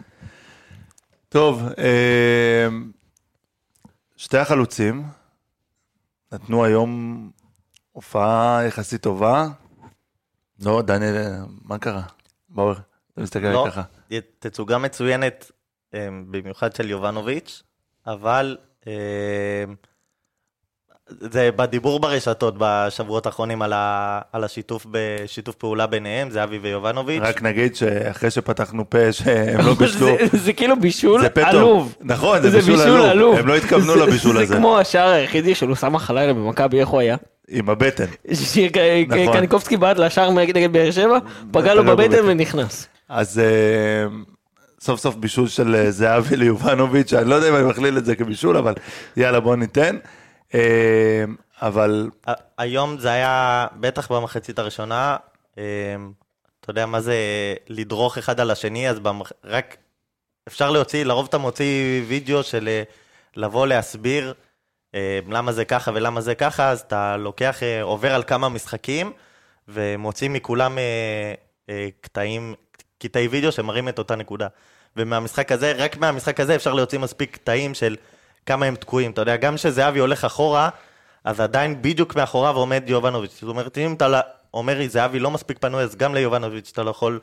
טוב, 1.28 1.62
אמ, 1.78 2.90
שתי 4.16 4.38
החלוצים 4.38 5.02
נתנו 6.32 6.64
היום 6.64 7.30
הופעה 7.92 8.60
יחסית 8.66 9.02
טובה. 9.02 9.48
לא, 10.60 10.82
דניאל, 10.82 11.32
מה 11.64 11.78
קרה? 11.78 12.02
באור, 12.48 12.72
אתה 12.72 13.20
מסתכל 13.20 13.38
עליי 13.38 13.52
לא, 13.52 13.66
ככה. 13.70 13.82
תצוגה 14.38 14.78
מצוינת, 14.78 15.50
אמ, 15.94 16.24
במיוחד 16.30 16.74
של 16.76 16.90
יובנוביץ'. 16.90 17.62
אבל 18.06 18.56
אה, 18.86 19.64
זה 21.08 21.50
בדיבור 21.56 22.00
ברשתות 22.00 22.54
בשבועות 22.58 23.26
האחרונים 23.26 23.62
על, 23.62 23.72
ה, 23.72 24.20
על 24.32 24.44
השיתוף 24.44 24.86
בשיתוף 24.90 25.54
פעולה 25.54 25.86
ביניהם, 25.86 26.30
זה 26.30 26.44
אבי 26.44 26.58
ויובנוביץ'. 26.58 27.22
רק 27.22 27.42
נגיד 27.42 27.76
שאחרי 27.76 28.30
שפתחנו 28.30 28.90
פה 28.90 29.12
שהם 29.12 29.66
לא 29.66 29.74
בישלו... 29.80 30.06
זה, 30.06 30.38
זה 30.38 30.52
כאילו 30.52 30.80
בישול 30.80 31.20
עלוב. 31.42 31.94
נכון, 32.00 32.42
זה, 32.42 32.50
זה 32.50 32.58
בישול, 32.58 32.76
בישול 32.76 32.90
עלוב. 32.90 33.10
עלוב. 33.10 33.38
הם 33.38 33.46
לא 33.46 33.56
התכוונו 33.56 33.96
לבישול 33.96 34.36
הזה. 34.36 34.46
זה 34.46 34.56
כמו 34.56 34.78
השער 34.78 35.08
היחידי 35.08 35.54
של 35.54 35.70
אוסאמה 35.70 35.98
חלילה 35.98 36.32
במכבי, 36.32 36.80
איך 36.80 36.88
הוא 36.88 37.00
היה? 37.00 37.16
עם 37.48 37.70
הבטן. 37.70 38.04
נכון. 39.08 39.32
קניקובסקי 39.32 39.76
בעט 39.76 39.98
לשער 39.98 40.30
נגד 40.30 40.72
באר 40.72 40.90
שבע, 40.90 41.18
פגע 41.50 41.74
לו 41.74 41.84
בבטן 41.84 42.24
ונכנס. 42.24 42.88
אז 43.08 43.38
אה, 43.38 44.06
סוף 44.80 45.00
סוף 45.00 45.14
בישול 45.14 45.48
של 45.48 45.74
אה, 45.74 45.90
זהבי 45.90 46.36
ליובנוביץ', 46.36 47.12
אני 47.12 47.30
לא 47.30 47.34
יודע 47.34 47.48
אם 47.48 47.56
אני 47.56 47.64
מכליל 47.64 47.98
את 47.98 48.04
זה 48.04 48.16
כבישול, 48.16 48.56
אבל 48.56 48.74
יאללה 49.16 49.40
בוא 49.40 49.56
ניתן. 49.56 49.96
אה, 50.54 51.24
אבל... 51.62 52.10
היום 52.58 52.98
זה 52.98 53.12
היה, 53.12 53.66
בטח 53.80 54.12
במחצית 54.12 54.58
הראשונה, 54.58 55.16
אה, 55.58 55.62
אתה 56.60 56.70
יודע 56.70 56.86
מה 56.86 57.00
זה 57.00 57.16
לדרוך 57.68 58.18
אחד 58.18 58.40
על 58.40 58.50
השני, 58.50 58.88
אז 58.88 58.98
במח... 58.98 59.32
רק 59.44 59.76
אפשר 60.48 60.70
להוציא, 60.70 61.04
לרוב 61.04 61.26
אתה 61.28 61.38
מוציא 61.38 62.02
וידאו 62.08 62.42
של 62.42 62.82
לבוא 63.36 63.66
להסביר 63.66 64.34
למה 65.28 65.52
זה 65.52 65.64
ככה 65.64 65.90
ולמה 65.94 66.20
זה 66.20 66.34
ככה, 66.34 66.70
אז 66.70 66.80
אתה 66.80 67.16
לוקח, 67.16 67.60
עובר 67.82 68.14
על 68.14 68.22
כמה 68.22 68.48
משחקים, 68.48 69.12
ומוציא 69.68 70.30
מכולם 70.30 70.78
קטעים, 72.00 72.54
קטעי 72.98 73.28
וידאו 73.28 73.52
שמראים 73.52 73.88
את 73.88 73.98
אותה 73.98 74.16
נקודה. 74.16 74.48
ומהמשחק 74.96 75.52
הזה, 75.52 75.72
רק 75.72 75.96
מהמשחק 75.96 76.40
הזה 76.40 76.54
אפשר 76.54 76.74
להוציא 76.74 76.98
מספיק 76.98 77.34
קטעים 77.34 77.74
של 77.74 77.96
כמה 78.46 78.66
הם 78.66 78.76
תקועים. 78.76 79.10
אתה 79.10 79.20
יודע, 79.20 79.36
גם 79.36 79.56
כשזהבי 79.56 79.98
הולך 79.98 80.24
אחורה, 80.24 80.68
אז 81.24 81.40
עדיין 81.40 81.82
בדיוק 81.82 82.16
מאחוריו 82.16 82.56
עומד 82.56 82.84
יובנוביץ'. 82.86 83.38
זאת 83.40 83.48
אומרת, 83.48 83.78
אם 83.78 83.94
אתה 83.94 84.20
אומר 84.54 84.78
לי, 84.78 84.88
זהבי 84.88 85.18
לא 85.18 85.30
מספיק 85.30 85.58
פנוי, 85.58 85.82
אז 85.82 85.96
גם 85.96 86.14
ליובנוביץ' 86.14 86.70
אתה 86.72 86.82
לא 86.82 86.90
יכול 86.90 87.20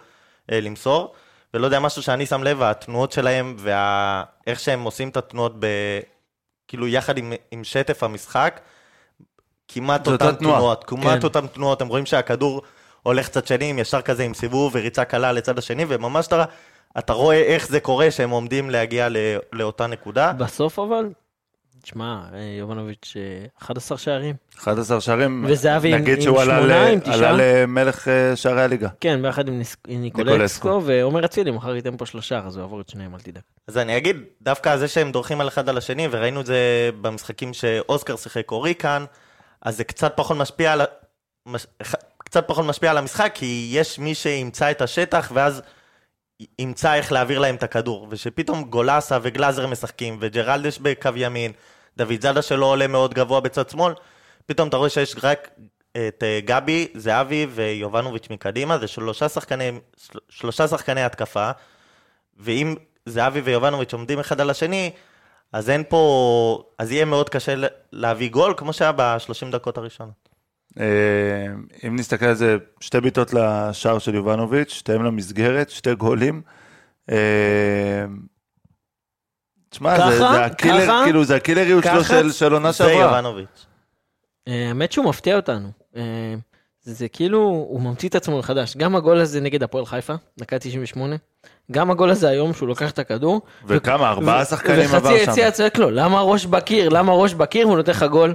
אה, 0.52 0.62
למסור. 0.62 1.14
ולא 1.54 1.66
יודע, 1.66 1.80
משהו 1.80 2.02
שאני 2.02 2.26
שם 2.26 2.44
לב, 2.44 2.62
התנועות 2.62 3.12
שלהם 3.12 3.56
ואיך 3.60 4.60
שהם 4.60 4.84
עושים 4.84 5.10
את 5.10 5.18
התנועות, 5.18 5.56
ב... 5.60 5.66
כאילו 6.68 6.88
יחד 6.88 7.18
עם, 7.18 7.34
עם 7.52 7.64
שטף 7.64 8.04
המשחק, 8.04 8.60
כמעט 9.68 10.08
אותן 10.08 10.36
תנועות, 10.36 10.84
כמעט 10.84 11.20
כן. 11.20 11.24
אותן 11.24 11.48
תנועות, 11.48 11.82
הם 11.82 11.88
רואים 11.88 12.06
שהכדור 12.06 12.62
הולך 13.04 13.30
צד 13.30 13.48
שני, 13.48 13.74
ישר 13.78 14.02
כזה 14.02 14.24
עם 14.24 14.34
סיבוב 14.34 14.76
וריצה 14.76 15.06
קלה 15.06 15.32
לצד 15.32 15.58
השני, 15.58 15.86
וממש 15.88 16.28
אתה... 16.28 16.46
אתה 16.98 17.14
רואה 17.14 17.38
איך 17.38 17.68
זה 17.68 17.80
קורה 17.80 18.12
שהם 18.12 18.30
עומדים 18.30 18.70
להגיע 18.70 19.08
לאותה 19.54 19.88
נקודה. 19.88 20.34
בסוף 20.34 20.80
אבל, 20.80 21.10
תשמע, 21.82 22.22
יובנוביץ' 22.60 23.14
11 23.62 23.96
אה, 23.96 24.02
שערים. 24.02 24.36
11 24.60 25.02
שערים, 25.02 25.46
וזהבי 25.48 25.94
עם, 25.94 26.02
נגיד 26.02 26.22
שהוא 26.22 26.42
עלה, 26.42 26.88
עם 26.88 27.00
עלה 27.06 27.32
למלך 27.38 28.08
אה, 28.08 28.36
שערי 28.36 28.62
הליגה. 28.62 28.90
כן, 29.00 29.22
ביחד 29.22 29.48
עם 29.48 29.62
ניקולסקו, 29.88 30.82
ועומר 30.86 31.26
אצילי, 31.26 31.52
מחר 31.52 31.76
ייתן 31.76 31.98
פה 31.98 32.06
שלושה, 32.06 32.42
אז 32.46 32.56
הוא 32.56 32.62
יעבור 32.62 32.82
את 32.82 32.90
שניהם, 32.90 33.16
אל 33.16 33.20
תדאג. 33.20 33.44
אז 33.68 33.78
אני 33.78 33.98
אגיד, 33.98 34.18
דווקא 34.42 34.78
זה 34.78 34.88
שהם 34.88 35.12
דורכים 35.12 35.42
על 35.42 35.48
אחד 35.48 35.70
על 35.70 35.78
השני, 35.78 36.08
וראינו 36.12 36.42
את 36.42 36.46
זה 36.46 36.90
במשחקים 37.02 37.54
שאוסקר 37.54 38.16
שיחק 38.16 38.52
אורי 38.52 38.76
כאן, 38.76 39.06
אז 39.62 39.78
זה 39.78 39.84
קצת 39.84 40.14
פחות 40.16 40.38
משפיע 40.38 40.74
על, 40.74 40.82
קצת 42.18 42.48
פחות 42.48 42.66
משפיע 42.66 42.92
על 42.92 42.98
המשחק, 42.98 43.32
כי 43.34 43.70
יש 43.74 44.00
מי 44.00 44.16
שימצא 44.16 44.72
את 44.72 44.82
השטח, 44.82 45.32
ואז... 45.34 45.62
ימצא 46.60 46.94
איך 46.94 47.12
להעביר 47.12 47.40
להם 47.40 47.56
את 47.56 47.64
הכדור, 47.64 48.08
ושפתאום 48.10 48.64
גולסה 48.64 49.18
וגלאזר 49.22 49.68
משחקים, 49.68 50.18
וג'רלדש 50.20 50.78
בקו 50.78 51.10
ימין, 51.16 51.52
דוד 51.98 52.22
זאדה 52.22 52.42
שלא 52.42 52.66
עולה 52.66 52.88
מאוד 52.88 53.14
גבוה 53.14 53.40
בצד 53.40 53.70
שמאל, 53.70 53.94
פתאום 54.46 54.70
אתה 54.70 54.78
רואה 54.78 54.90
שיש 54.90 55.16
רק 55.24 55.50
את 55.92 56.24
אה, 56.24 56.40
גבי, 56.46 56.88
זהבי 56.96 57.48
ויובנוביץ' 57.50 58.28
מקדימה, 58.30 58.78
זה 58.78 58.88
שלושה 58.88 59.30
שחקני, 59.30 59.72
שלושה 60.30 60.68
שחקני 60.68 61.04
התקפה, 61.04 61.52
ואם 62.38 62.76
זהבי 63.06 63.40
ויובנוביץ' 63.40 63.94
עומדים 63.94 64.20
אחד 64.20 64.42
על 64.42 64.50
השני, 64.50 64.92
אז 65.54 65.70
אין 65.70 65.84
פה, 65.90 66.64
אז 66.78 66.92
יהיה 66.92 67.06
מאוד 67.06 67.30
קשה 67.30 67.54
להביא 67.92 68.30
גול, 68.30 68.54
כמו 68.58 68.74
שהיה 68.74 68.92
ב-30 68.92 69.52
דקות 69.52 69.78
הראשונות. 69.78 70.29
אה, 70.80 70.86
אם 71.88 71.96
נסתכל 71.96 72.26
על 72.26 72.36
זה, 72.36 72.58
שתי 72.80 73.02
בעיטות 73.02 73.34
לשער 73.34 74.00
של 74.00 74.16
יובנוביץ', 74.16 74.70
שתיהם 74.74 75.04
למסגרת, 75.04 75.70
שתי 75.70 75.96
גולים. 75.96 76.42
אה, 77.12 78.06
תשמע, 79.70 80.10
זה-? 80.10 80.18
זה 80.18 80.46
הקילר, 80.46 80.86
ככה? 80.86 81.02
כאילו, 81.04 81.26
זה 81.26 81.36
הקילריות 81.36 81.84
שלו? 81.84 82.04
של- 82.04 82.32
של 82.32 82.54
עונה 82.54 82.72
זה 82.72 82.78
שעברה. 82.78 82.94
יובנוביץ'. 82.94 83.66
אה, 84.48 84.68
האמת 84.68 84.92
שהוא 84.92 85.06
מפתיע 85.06 85.36
אותנו. 85.36 85.70
זה, 86.82 86.94
זה 86.94 87.08
כאילו, 87.08 87.40
הוא 87.40 87.82
ממציא 87.82 88.10
את 88.10 88.16
עצמו 88.16 88.40
מחדש. 88.40 88.78
גם 88.78 88.96
הגול 88.96 89.18
הזה 89.20 89.42
נגד 89.42 89.64
הפועל 89.64 89.86
חיפה, 89.86 90.14
דקה 90.40 90.60
98. 90.60 91.16
גם 91.72 91.92
הגול 91.92 92.10
הזה 92.10 92.30
היום 92.30 92.54
שהוא 92.54 92.68
לוקח 92.70 92.92
את 92.92 93.00
הכדור. 93.00 93.42
וכמה, 93.66 94.10
ארבעה 94.10 94.46
שחקנים 94.46 94.80
עבר 94.96 95.10
וחצי 95.10 95.26
שם. 95.26 95.32
יציע 95.32 95.52
צועק 95.52 95.78
לו, 95.78 95.90
למה 95.92 96.22
ראש 96.22 96.46
בקיר? 96.46 96.90
למה 96.90 97.12
ראש 97.14 97.34
בקיר? 97.34 97.68
והוא 97.68 97.78
נותן 97.78 97.92
לך 97.92 98.04
גול. 98.04 98.34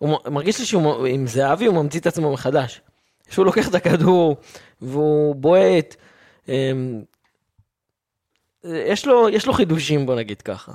הוא 0.00 0.18
מרגיש 0.30 0.58
לי 0.58 0.66
שהוא, 0.66 1.06
עם 1.06 1.26
זהבי 1.26 1.66
הוא 1.66 1.74
ממציא 1.82 2.00
את 2.00 2.06
עצמו 2.06 2.32
מחדש. 2.32 2.80
שהוא 3.30 3.46
לוקח 3.46 3.68
את 3.68 3.74
הכדור, 3.74 4.36
והוא 4.80 5.36
בועט. 5.36 5.96
אה, 6.48 6.72
יש 8.64 9.06
לו, 9.06 9.28
יש 9.28 9.46
לו 9.46 9.52
חידושים, 9.52 10.06
בוא 10.06 10.14
נגיד 10.16 10.42
ככה. 10.42 10.72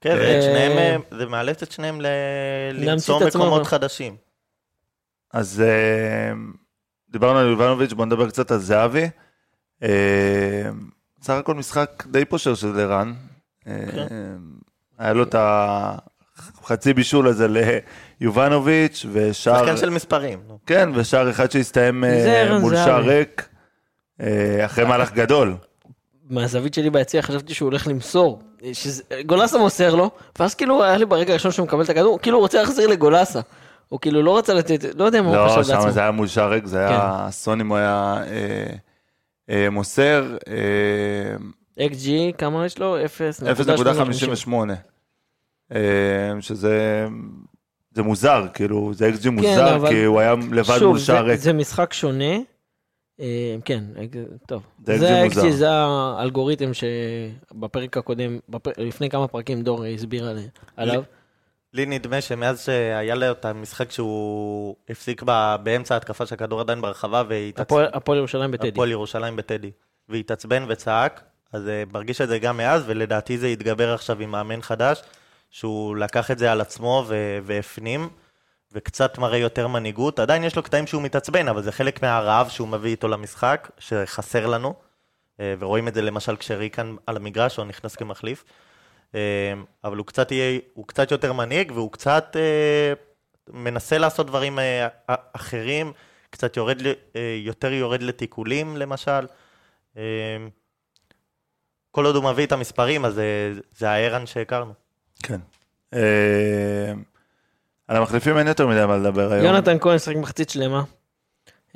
כן, 0.00 0.16
זה 0.16 0.22
אה, 0.36 0.42
שניהם, 0.42 0.78
אה, 0.78 0.96
זה 1.18 1.26
מאלץ 1.26 1.62
את 1.62 1.72
שניהם 1.72 2.00
ל- 2.00 2.06
למצוא. 2.72 3.20
מקומות 3.28 3.66
חדשים. 3.66 4.16
אז 5.32 5.60
אה, 5.66 6.32
דיברנו 7.10 7.38
על 7.38 7.46
יובנוביץ', 7.50 7.92
בוא 7.92 8.06
נדבר 8.06 8.28
קצת 8.28 8.50
על 8.50 8.58
זהבי. 8.58 9.08
סך 11.22 11.30
הכל 11.32 11.54
משחק 11.54 12.04
די 12.10 12.24
פושר 12.24 12.54
של 12.54 12.80
ערן. 12.80 13.14
אה, 13.66 13.74
היה 14.98 15.12
לו 15.12 15.22
את 15.22 15.34
החצי 16.64 16.94
בישול 16.94 17.28
הזה 17.28 17.46
ליובנוביץ' 18.20 19.06
ושער... 19.12 19.58
שחקן 19.58 19.76
של 19.76 19.90
מספרים. 19.90 20.38
כן, 20.66 20.88
ושער 20.94 21.30
אחד 21.30 21.50
שהסתיים 21.50 22.04
אה, 22.04 22.58
מול. 22.60 22.76
שער 22.76 23.02
ריק, 23.02 23.48
אה, 24.20 24.64
אחרי 24.64 24.84
מהלך 24.84 25.12
גדול. 25.12 25.54
מהזווית 26.30 26.74
שלי 26.74 26.90
ביציע 26.90 27.22
חשבתי 27.22 27.54
שהוא 27.54 27.66
הולך 27.66 27.86
למסור. 27.86 28.42
שזה- 28.72 29.02
גולסה 29.26 29.58
מוסר 29.58 29.94
לו, 29.94 30.10
ואז 30.38 30.54
כאילו 30.54 30.84
היה 30.84 30.96
לי 30.96 31.06
ברגע 31.06 31.30
הראשון 31.32 31.50
שהוא 31.52 31.66
מקבל 31.66 31.82
את 31.84 31.88
הכדור, 31.88 32.18
כאילו 32.22 32.36
הוא 32.36 32.42
רוצה 32.42 32.60
להחזיר 32.60 32.86
לגולסה. 32.86 33.40
הוא 33.88 34.00
כאילו 34.00 34.22
לא 34.22 34.38
רצה 34.38 34.54
לתת, 34.54 34.84
לא 34.94 35.04
יודע 35.04 35.22
מה 35.22 35.28
הוא 35.28 35.36
לא, 35.36 35.48
חשב 35.48 35.62
שם 35.62 35.72
לעצמו. 35.72 35.90
זה 35.90 36.00
היה 36.00 36.10
מול 36.10 36.26
שער 36.26 36.50
ריק, 36.50 36.66
זה 36.66 36.78
היה 36.78 36.88
כן. 36.88 37.26
אסון 37.28 37.60
אם 37.60 37.68
הוא 37.68 37.76
היה 37.76 38.16
אה, 38.26 38.66
אה, 39.50 39.70
מוסר. 39.70 40.36
אה, 40.48 41.86
XG, 41.86 42.08
כמה 42.38 42.66
יש 42.66 42.78
לו? 42.78 42.96
0.58. 43.04 44.50
אה, 45.72 45.78
שזה 46.40 47.06
זה 47.94 48.02
מוזר, 48.02 48.46
כאילו, 48.54 48.94
זה 48.94 49.08
אקסג'י 49.08 49.28
מוזר, 49.28 49.68
כן, 49.68 49.74
אבל- 49.74 49.88
כי 49.88 50.04
הוא 50.04 50.20
היה 50.20 50.34
לבד 50.52 50.78
שוב, 50.78 50.88
מול 50.90 50.98
שער 50.98 51.24
זה- 51.24 51.30
ריק. 51.30 51.40
זה 51.40 51.52
משחק 51.52 51.92
שונה. 51.92 52.34
אה, 53.20 53.56
כן, 53.64 53.84
אג- 54.02 54.18
טוב. 54.48 54.62
זה 54.86 54.92
מוזר. 55.24 55.40
ה-XG, 55.42 55.50
זה 55.50 55.70
האלגוריתם 55.70 56.70
שבפרק 56.74 57.96
הקודם, 57.96 58.38
בפ- 58.50 58.78
לפני 58.78 59.10
כמה 59.10 59.28
פרקים 59.28 59.62
דור 59.62 59.84
הסביר 59.84 60.28
עלי- 60.28 60.48
עליו. 60.76 61.02
לי 61.72 61.86
נדמה 61.86 62.20
שמאז 62.20 62.64
שהיה 62.64 63.14
לו 63.14 63.30
את 63.30 63.44
המשחק 63.44 63.90
שהוא 63.90 64.76
הפסיק 64.88 65.22
ב- 65.26 65.56
באמצע 65.62 65.94
ההתקפה 65.94 66.26
שהכדור 66.26 66.60
עדיין 66.60 66.80
ברחבה 66.80 67.22
הפועל 67.56 67.86
הפועל 67.92 68.18
ירושלים 68.18 68.50
בטדי. 68.50 68.68
הפועל 68.68 68.90
ירושלים 68.90 69.36
בטדי, 69.36 69.70
והתעצבן 70.08 70.64
וצעק, 70.68 71.22
אז 71.52 71.68
אה, 71.68 71.82
מרגיש 71.92 72.20
את 72.20 72.28
זה 72.28 72.38
גם 72.38 72.56
מאז, 72.56 72.82
ולדעתי 72.86 73.38
זה 73.38 73.48
יתגבר 73.48 73.94
עכשיו 73.94 74.20
עם 74.20 74.30
מאמן 74.30 74.62
חדש, 74.62 75.02
שהוא 75.54 75.96
לקח 75.96 76.30
את 76.30 76.38
זה 76.38 76.52
על 76.52 76.60
עצמו 76.60 77.04
ו- 77.06 77.38
והפנים, 77.42 78.08
וקצת 78.72 79.18
מראה 79.18 79.38
יותר 79.38 79.68
מנהיגות. 79.68 80.18
עדיין 80.18 80.44
יש 80.44 80.56
לו 80.56 80.62
קטעים 80.62 80.86
שהוא 80.86 81.02
מתעצבן, 81.02 81.48
אבל 81.48 81.62
זה 81.62 81.72
חלק 81.72 82.02
מהרעב 82.02 82.48
שהוא 82.48 82.68
מביא 82.68 82.90
איתו 82.90 83.08
למשחק, 83.08 83.70
שחסר 83.78 84.46
לנו, 84.46 84.74
אה, 85.40 85.54
ורואים 85.58 85.88
את 85.88 85.94
זה 85.94 86.02
למשל 86.02 86.36
כשריקן 86.36 86.96
על 87.06 87.16
המגרש, 87.16 87.58
או 87.58 87.64
נכנס 87.64 87.96
כמחליף. 87.96 88.44
אה, 89.14 89.20
אבל 89.84 89.96
הוא 89.96 90.06
קצת, 90.06 90.32
יהיה, 90.32 90.60
הוא 90.74 90.86
קצת 90.86 91.10
יותר 91.10 91.32
מנהיג, 91.32 91.72
והוא 91.74 91.92
קצת 91.92 92.36
אה, 92.36 92.92
מנסה 93.48 93.98
לעשות 93.98 94.26
דברים 94.26 94.58
אחרים, 95.32 95.92
קצת 96.30 96.56
יורד, 96.56 96.78
יותר 97.44 97.72
יורד 97.72 98.02
לתיקולים 98.02 98.76
למשל. 98.76 99.26
כל 101.90 102.06
עוד 102.06 102.16
הוא 102.16 102.24
מביא 102.24 102.46
את 102.46 102.52
המספרים, 102.52 103.04
אז 103.04 103.18
אה, 103.18 103.52
זה 103.72 103.90
הערן 103.90 104.26
שהכרנו. 104.26 104.83
כן. 105.24 105.40
אה, 105.94 106.92
על 107.88 107.96
המחליפים 107.96 108.38
אין 108.38 108.46
יותר 108.46 108.66
מדי 108.66 108.86
מה 108.86 108.96
לדבר 108.96 109.32
היום. 109.32 109.44
יונתן 109.46 109.78
כהן 109.78 109.98
שיחק 109.98 110.16
מחצית 110.16 110.50
שלמה. 110.50 110.82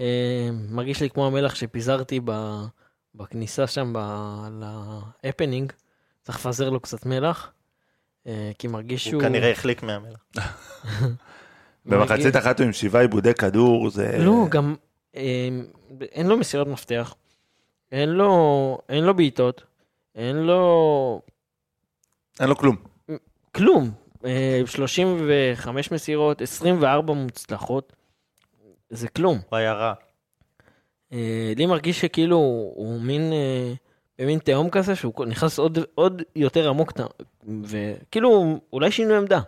אה, 0.01 0.49
מרגיש 0.71 1.01
לי 1.01 1.11
כמו 1.11 1.27
המלח 1.27 1.55
שפיזרתי 1.55 2.21
ב- 2.25 2.65
בכניסה 3.15 3.67
שם 3.67 3.93
ב- 3.93 4.49
להפנינג. 5.25 5.73
צריך 6.23 6.39
לפזר 6.39 6.71
לו 6.71 6.81
קצת 6.81 7.07
מלח. 7.07 7.53
אה, 8.27 8.51
כי 8.59 8.69
מרגיש 8.69 9.05
הוא 9.05 9.11
שהוא... 9.11 9.23
כנראה 9.23 9.51
החליק 9.51 9.83
מהמלח. 9.83 10.25
במחצית 11.87 12.37
אחת 12.37 12.59
הוא 12.59 12.67
עם 12.67 12.73
שבעה 12.73 13.03
עיבודי 13.03 13.35
כדור, 13.35 13.91
זה... 13.91 14.17
לא, 14.19 14.47
גם 14.49 14.75
אה, 15.17 15.49
אין 16.13 16.27
לו 16.27 16.37
מסירות 16.37 16.69
מפתח. 16.69 17.15
אין 17.93 18.09
לו, 18.09 18.79
אין 18.89 19.05
לו 19.05 19.15
בעיטות. 19.15 19.63
אין 20.15 20.37
לו 20.37 21.23
אין 22.41 22.49
לו 22.49 22.57
כלום. 22.57 22.77
כלום. 23.59 23.91
אה, 24.25 24.63
35 24.67 25.91
מסירות, 25.93 26.43
24 26.43 27.15
מוצלחות. 27.15 27.93
זה 28.91 29.09
כלום. 29.09 29.41
הוא 29.51 29.57
היה 29.57 29.73
רע. 29.73 29.93
אה, 31.13 31.53
לי 31.57 31.67
מרגיש 31.67 32.01
שכאילו 32.01 32.37
הוא 32.75 33.01
מין, 33.01 33.33
אה, 33.33 33.73
במין 34.19 34.39
תהום 34.39 34.71
כזה, 34.71 34.97
שהוא 34.97 35.27
נכנס 35.27 35.59
עוד, 35.59 35.79
עוד 35.95 36.23
יותר 36.37 36.69
עמוק, 36.69 36.93
וכאילו 37.65 38.59
אולי 38.73 38.91
שינו 38.91 39.15
עמדה. 39.15 39.41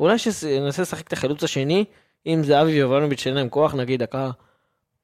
אולי 0.00 0.18
שננסה 0.18 0.82
לשחק 0.82 1.08
את 1.08 1.12
החלוץ 1.12 1.44
השני, 1.44 1.84
אם 2.26 2.40
זהבי 2.44 2.70
ויובנוביץ' 2.70 3.20
שאין 3.20 3.34
להם 3.34 3.48
כוח, 3.48 3.74
נגיד 3.74 4.02
דקה 4.02 4.30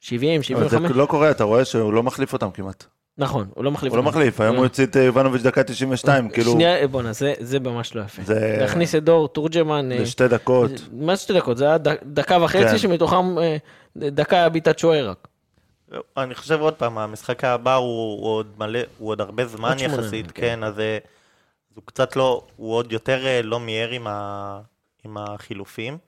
70, 0.01 0.41
אבל 0.55 0.63
זה 0.63 0.71
75. 0.71 0.97
לא 0.97 1.07
קורה, 1.07 1.31
אתה 1.31 1.45
רואה 1.45 1.65
שהוא 1.65 1.93
לא 1.93 2.03
מחליף 2.03 2.33
אותם 2.33 2.51
כמעט. 2.51 2.85
נכון, 3.19 3.49
הוא 3.55 3.65
לא 3.65 3.71
מחליף. 3.71 3.93
הוא 3.93 3.97
לא. 3.97 4.03
מחליף, 4.03 4.41
היום 4.41 4.57
הוא 4.57 4.65
יוציא 4.65 4.85
את 4.87 4.97
יובנוביץ' 4.97 5.43
דקה 5.43 5.65
92, 5.65 6.29
כאילו, 6.31 6.53
שנייה, 6.53 6.89
בואנה, 6.89 7.13
זה, 7.13 7.35
זה 7.41 7.61
ממש 7.61 7.95
לא 7.95 8.03
יפה. 8.03 8.23
זה- 8.23 8.57
להכניס 8.61 8.95
את 8.95 9.05
דור 9.05 9.29
תורג'מן, 9.29 9.93
אה, 9.93 9.99
לשתי 9.99 10.29
דקות. 10.29 10.71
מה 10.93 11.15
זה 11.17 11.23
שתי 11.23 11.33
דקות? 11.33 11.57
זה 11.57 11.65
היה 11.67 11.79
ד- 11.79 11.89
דקה 12.05 12.39
וחצי, 12.43 12.63
כן. 12.65 12.79
שמתוכם 12.79 13.39
אה, 13.39 13.57
דקה 13.97 14.37
היה 14.37 14.49
בעיטת 14.49 14.79
שוער 14.79 15.09
רק. 15.11 15.29
אני 16.17 16.35
חושב 16.35 16.61
עוד 16.61 16.75
פעם, 16.75 16.99
המשחק 16.99 17.45
הבא 17.45 17.75
הוא, 17.75 18.21
הוא 18.21 18.37
עוד 18.37 18.53
מלא, 18.59 18.79
הוא 18.99 19.09
עוד 19.09 19.21
הרבה 19.21 19.47
זמן 19.47 19.77
יחסית, 19.79 20.31
כן. 20.33 20.41
כן, 20.43 20.65
אז 20.65 20.79
אה, 20.81 20.99
הוא 21.75 21.83
קצת 21.85 22.17
לא, 22.17 22.43
הוא 22.57 22.75
עוד 22.75 22.93
יותר 22.93 23.27
אה, 23.27 23.43
לא 23.43 23.61
מיהר 23.61 23.91
עם, 23.91 24.07
החילופים. 25.17 25.99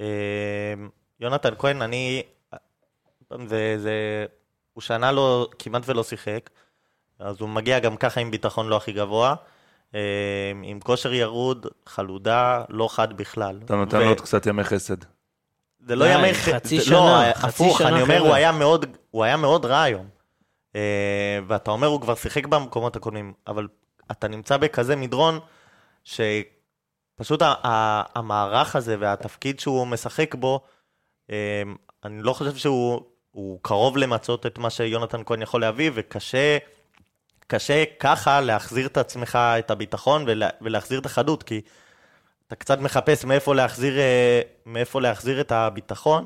אה, 0.00 0.06
יונתן 1.20 1.50
כהן, 1.58 1.82
אני, 1.82 2.22
זה, 3.48 3.74
זה, 3.78 4.24
הוא 4.74 4.82
שנה 4.82 5.12
לא, 5.12 5.48
כמעט 5.58 5.82
ולא 5.86 6.02
שיחק, 6.04 6.50
אז 7.18 7.40
הוא 7.40 7.48
מגיע 7.48 7.78
גם 7.78 7.96
ככה 7.96 8.20
עם 8.20 8.30
ביטחון 8.30 8.68
לא 8.68 8.76
הכי 8.76 8.92
גבוה, 8.92 9.34
אה, 9.94 10.00
עם 10.62 10.80
כושר 10.80 11.12
ירוד, 11.12 11.66
חלודה, 11.86 12.64
לא 12.68 12.88
חד 12.90 13.16
בכלל. 13.16 13.60
אתה 13.64 13.74
נותן 13.74 13.98
לו 14.00 14.08
עוד 14.08 14.20
קצת 14.20 14.46
ימי 14.46 14.64
חסד. 14.64 14.96
זה 15.80 15.96
לא 15.96 16.04
ימי 16.04 16.34
חצי 16.34 16.78
זה- 16.78 16.84
שנה, 16.84 16.96
לא, 17.28 17.32
חצי 17.34 17.46
הפוך, 17.46 17.78
שנה, 17.78 17.88
אני 17.88 18.02
אומר. 18.02 18.18
הוא 18.20 18.34
היה 18.34 18.52
מאוד, 18.52 18.86
הוא 19.10 19.24
היה 19.24 19.36
מאוד 19.36 19.64
רע 19.64 19.82
היום. 19.82 20.08
אה, 20.76 21.38
ואתה 21.46 21.70
אומר, 21.70 21.86
הוא 21.86 22.00
כבר 22.00 22.14
שיחק 22.14 22.46
במקומות 22.46 22.96
הקודמים, 22.96 23.32
אבל 23.46 23.68
אתה 24.10 24.28
נמצא 24.28 24.56
בכזה 24.56 24.96
מדרון, 24.96 25.38
שפשוט 26.04 27.42
ה- 27.42 27.54
ה- 27.66 28.18
המערך 28.18 28.76
הזה 28.76 28.96
והתפקיד 29.00 29.60
שהוא 29.60 29.86
משחק 29.86 30.34
בו, 30.34 30.60
אה, 31.30 31.62
אני 32.04 32.22
לא 32.22 32.32
חושב 32.32 32.54
שהוא 32.56 33.02
הוא 33.34 33.58
קרוב 33.62 33.96
למצות 33.96 34.46
את 34.46 34.58
מה 34.58 34.70
שיונתן 34.70 35.20
כהן 35.26 35.42
יכול 35.42 35.60
להביא, 35.60 35.90
וקשה 35.94 36.58
קשה 37.46 37.84
ככה 38.00 38.40
להחזיר 38.40 38.86
את 38.86 38.96
עצמך, 38.96 39.38
את 39.58 39.70
הביטחון, 39.70 40.24
ולה, 40.26 40.48
ולהחזיר 40.60 41.00
את 41.00 41.06
החדות, 41.06 41.42
כי 41.42 41.60
אתה 42.46 42.56
קצת 42.56 42.78
מחפש 42.78 43.24
מאיפה 43.24 43.54
להחזיר, 43.54 43.98
אה, 43.98 44.40
מאיפה 44.66 45.00
להחזיר 45.00 45.40
את 45.40 45.52
הביטחון, 45.52 46.24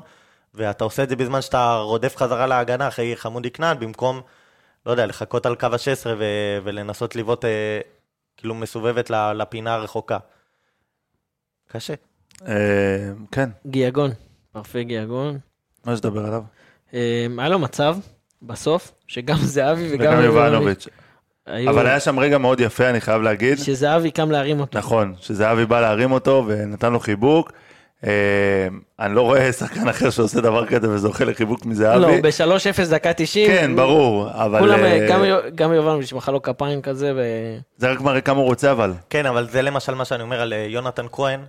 ואתה 0.53 0.83
עושה 0.83 1.03
את 1.03 1.09
זה 1.09 1.15
בזמן 1.15 1.41
שאתה 1.41 1.77
רודף 1.77 2.15
חזרה 2.15 2.47
להגנה 2.47 2.87
אחרי 2.87 3.15
חמודי 3.15 3.51
כנען, 3.51 3.79
במקום, 3.79 4.21
לא 4.85 4.91
יודע, 4.91 5.05
לחכות 5.05 5.45
על 5.45 5.55
קו 5.55 5.67
ה-16 5.67 6.07
ו- 6.17 6.57
ולנסות 6.63 7.15
לבעוט 7.15 7.45
אה, 7.45 7.79
כאילו 8.37 8.55
מסובבת 8.55 9.09
לפינה 9.09 9.73
הרחוקה. 9.73 10.17
קשה. 11.67 11.93
אה, 12.47 13.11
כן, 13.31 13.49
גיאגון, 13.67 14.11
פרפה 14.51 14.81
גיאגון. 14.81 15.39
מה 15.85 15.93
יש 15.93 15.99
לדבר 15.99 16.25
עליו? 16.25 16.43
אה, 16.93 16.99
היה 17.37 17.49
לו 17.49 17.59
מצב, 17.59 17.97
בסוף, 18.41 18.91
שגם 19.07 19.37
זהבי 19.55 19.87
וגם 19.91 20.21
יובנוביץ'. 20.23 20.87
היו- 21.45 21.69
אבל 21.69 21.87
היה 21.87 21.99
שם 21.99 22.19
רגע 22.19 22.37
מאוד 22.37 22.59
יפה, 22.59 22.89
אני 22.89 23.01
חייב 23.01 23.21
להגיד. 23.21 23.57
שזהבי 23.57 24.11
קם 24.11 24.31
להרים 24.31 24.59
אותו. 24.59 24.77
נכון, 24.79 25.13
שזהבי 25.19 25.65
בא 25.65 25.81
להרים 25.81 26.11
אותו 26.11 26.43
ונתן 26.47 26.91
לו 26.93 26.99
חיבוק. 26.99 27.51
אה, 28.05 28.11
אני 28.99 29.15
לא 29.15 29.21
רואה 29.21 29.51
שחקן 29.51 29.87
אחר 29.87 30.09
שעושה 30.09 30.41
דבר 30.41 30.65
כזה 30.65 30.89
וזוכה 30.89 31.25
לחיבוק 31.25 31.65
מזהבי. 31.65 31.99
לא, 32.01 32.09
ב-3-0 32.23 32.89
דקה 32.91 33.13
90. 33.13 33.47
כן, 33.51 33.75
ברור, 33.75 34.27
אבל 34.31 34.59
כולם, 34.59 34.79
אה, 34.79 35.07
גם 35.09 35.23
גם 35.55 35.73
יובנוביץ' 35.73 36.13
מחא 36.13 36.31
לו 36.31 36.41
כפיים 36.41 36.81
כזה, 36.81 37.11
ו... 37.15 37.21
זה 37.77 37.91
רק 37.91 38.01
מראה 38.01 38.21
כמה 38.21 38.37
הוא 38.39 38.45
רוצה 38.45 38.71
אבל. 38.71 38.93
כן, 39.09 39.25
אבל 39.25 39.47
זה 39.49 39.61
למשל 39.61 39.93
מה 39.95 40.05
שאני 40.05 40.23
אומר 40.23 40.41
על 40.41 40.53
אה, 40.53 40.65
יונתן 40.69 41.05
כהן, 41.11 41.39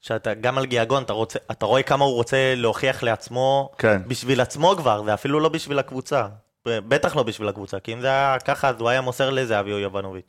שאתה 0.00 0.34
גם 0.34 0.58
על 0.58 0.66
גיאגון, 0.66 1.02
אתה, 1.02 1.12
רוצה, 1.12 1.38
אתה 1.50 1.66
רואה 1.66 1.82
כמה 1.82 2.04
הוא 2.04 2.14
רוצה 2.14 2.54
להוכיח 2.56 3.02
לעצמו, 3.02 3.70
כן. 3.78 4.02
בשביל 4.06 4.40
עצמו 4.40 4.74
כבר, 4.76 5.02
ואפילו 5.06 5.40
לא 5.40 5.48
בשביל 5.48 5.78
הקבוצה. 5.78 6.26
בטח 6.66 7.16
לא 7.16 7.22
בשביל 7.22 7.48
הקבוצה, 7.48 7.80
כי 7.80 7.92
אם 7.92 8.00
זה 8.00 8.06
היה 8.06 8.36
ככה, 8.44 8.68
אז 8.68 8.80
הוא 8.80 8.88
היה 8.88 9.00
מוסר 9.00 9.30
לזהבי 9.30 9.72
או 9.72 9.78
יובנוביץ'. 9.78 10.24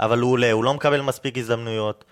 אבל 0.00 0.18
הוא 0.18 0.32
עולה, 0.32 0.52
הוא 0.52 0.64
לא 0.64 0.74
מקבל 0.74 1.00
מספיק 1.00 1.38
הזדמנויות, 1.38 2.04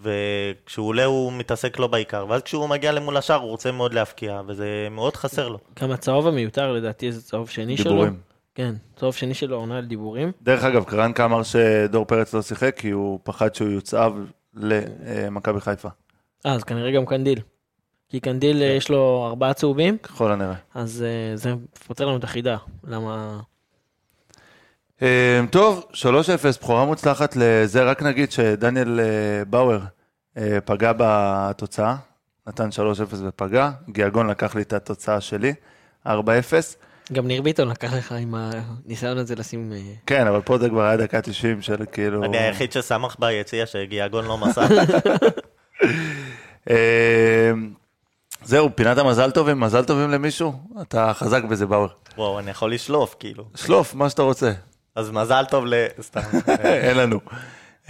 וכשהוא 0.00 0.88
עולה 0.88 1.04
הוא 1.04 1.32
מתעסק 1.32 1.78
לא 1.78 1.86
בעיקר, 1.86 2.26
ואז 2.28 2.42
כשהוא 2.42 2.68
מגיע 2.68 2.92
למול 2.92 3.16
השער 3.16 3.36
הוא 3.36 3.50
רוצה 3.50 3.72
מאוד 3.72 3.94
להבקיע, 3.94 4.40
וזה 4.46 4.88
מאוד 4.90 5.16
חסר 5.16 5.48
לו. 5.48 5.58
גם 5.82 5.90
הצהוב 5.90 6.26
המיותר 6.26 6.72
לדעתי 6.72 7.12
זה 7.12 7.22
צהוב 7.22 7.50
שני 7.50 7.76
שלו. 7.76 7.90
דיבורים. 7.90 8.16
כן, 8.54 8.74
צהוב 8.96 9.14
שני 9.14 9.34
שלו 9.34 9.56
העונה 9.56 9.78
על 9.78 9.84
דיבורים. 9.84 10.32
דרך 10.42 10.64
אגב, 10.64 10.84
קרנקה 10.84 11.24
אמר 11.24 11.42
שדור 11.42 12.04
פרץ 12.04 12.34
לא 12.34 12.42
שיחק 12.42 12.76
כי 12.78 12.90
הוא 12.90 13.20
פחד 13.22 13.54
שהוא 13.54 13.68
יוצהב 13.68 14.12
למכבי 14.54 15.60
חיפה, 15.60 15.88
אה, 16.46 16.52
אז 16.52 16.64
כנראה 16.64 16.90
גם 16.90 17.06
קנדיל. 17.06 17.40
כי 18.08 18.20
קנדיל 18.20 18.62
אה, 18.62 18.68
יש 18.68 18.88
לו 18.88 19.26
ארבעה 19.26 19.54
צהובים, 19.54 19.98
ככל 19.98 20.32
הנראה. 20.32 20.54
אז 20.74 21.04
אה, 21.06 21.36
זה 21.36 21.54
פותר 21.86 22.06
לנו 22.06 22.16
את 22.16 22.24
החידה. 22.24 22.56
למה... 22.84 23.40
אה, 25.02 25.40
טוב, 25.50 25.86
3-0, 25.92 26.04
בכורה 26.62 26.84
מוצלחת 26.84 27.36
לזה, 27.36 27.82
רק 27.82 28.02
נגיד 28.02 28.32
שדניאל 28.32 29.00
אה, 29.00 29.44
באואר 29.44 29.80
אה, 30.36 30.58
פגע 30.64 30.92
בתוצאה, 30.96 31.96
נתן 32.46 32.68
3-0 32.68 32.80
ופגע, 33.12 33.70
גיאגון 33.88 34.30
לקח 34.30 34.54
לי 34.54 34.62
את 34.62 34.72
התוצאה 34.72 35.20
שלי, 35.20 35.54
4-0. 36.06 36.10
גם 37.12 37.26
ניר 37.26 37.42
ביטון 37.42 37.68
לקח 37.68 37.94
לך 37.94 38.12
עם 38.12 38.34
הניסיון 38.34 39.18
הזה 39.18 39.34
לשים... 39.34 39.72
כן, 40.06 40.26
אבל 40.26 40.40
פה 40.40 40.58
זה 40.58 40.68
כבר 40.68 40.82
היה 40.82 40.96
דקה 40.96 41.20
90 41.20 41.62
של 41.62 41.76
כאילו... 41.92 42.24
אני 42.24 42.38
היחיד 42.38 42.72
ששמח 42.72 43.16
ביציע 43.18 43.66
שגיאגון 43.66 44.24
לא 44.24 44.38
מסר. 44.38 44.62
אה, 46.70 47.52
זהו, 48.44 48.70
פינת 48.74 48.98
המזל 48.98 49.30
טובים, 49.30 49.60
מזל 49.60 49.84
טובים 49.84 50.10
למישהו? 50.10 50.52
אתה 50.82 51.12
חזק 51.14 51.44
בזה, 51.44 51.66
באואר. 51.66 51.88
וואו, 52.16 52.38
אני 52.38 52.50
יכול 52.50 52.74
לשלוף, 52.74 53.16
כאילו. 53.18 53.44
שלוף, 53.54 53.94
מה 53.94 54.10
שאתה 54.10 54.22
רוצה. 54.22 54.52
אז 54.94 55.10
מזל 55.10 55.44
טוב 55.44 55.64
ל... 55.66 55.74
סתם. 56.00 56.20
אין 56.64 56.96
לנו. 56.96 57.20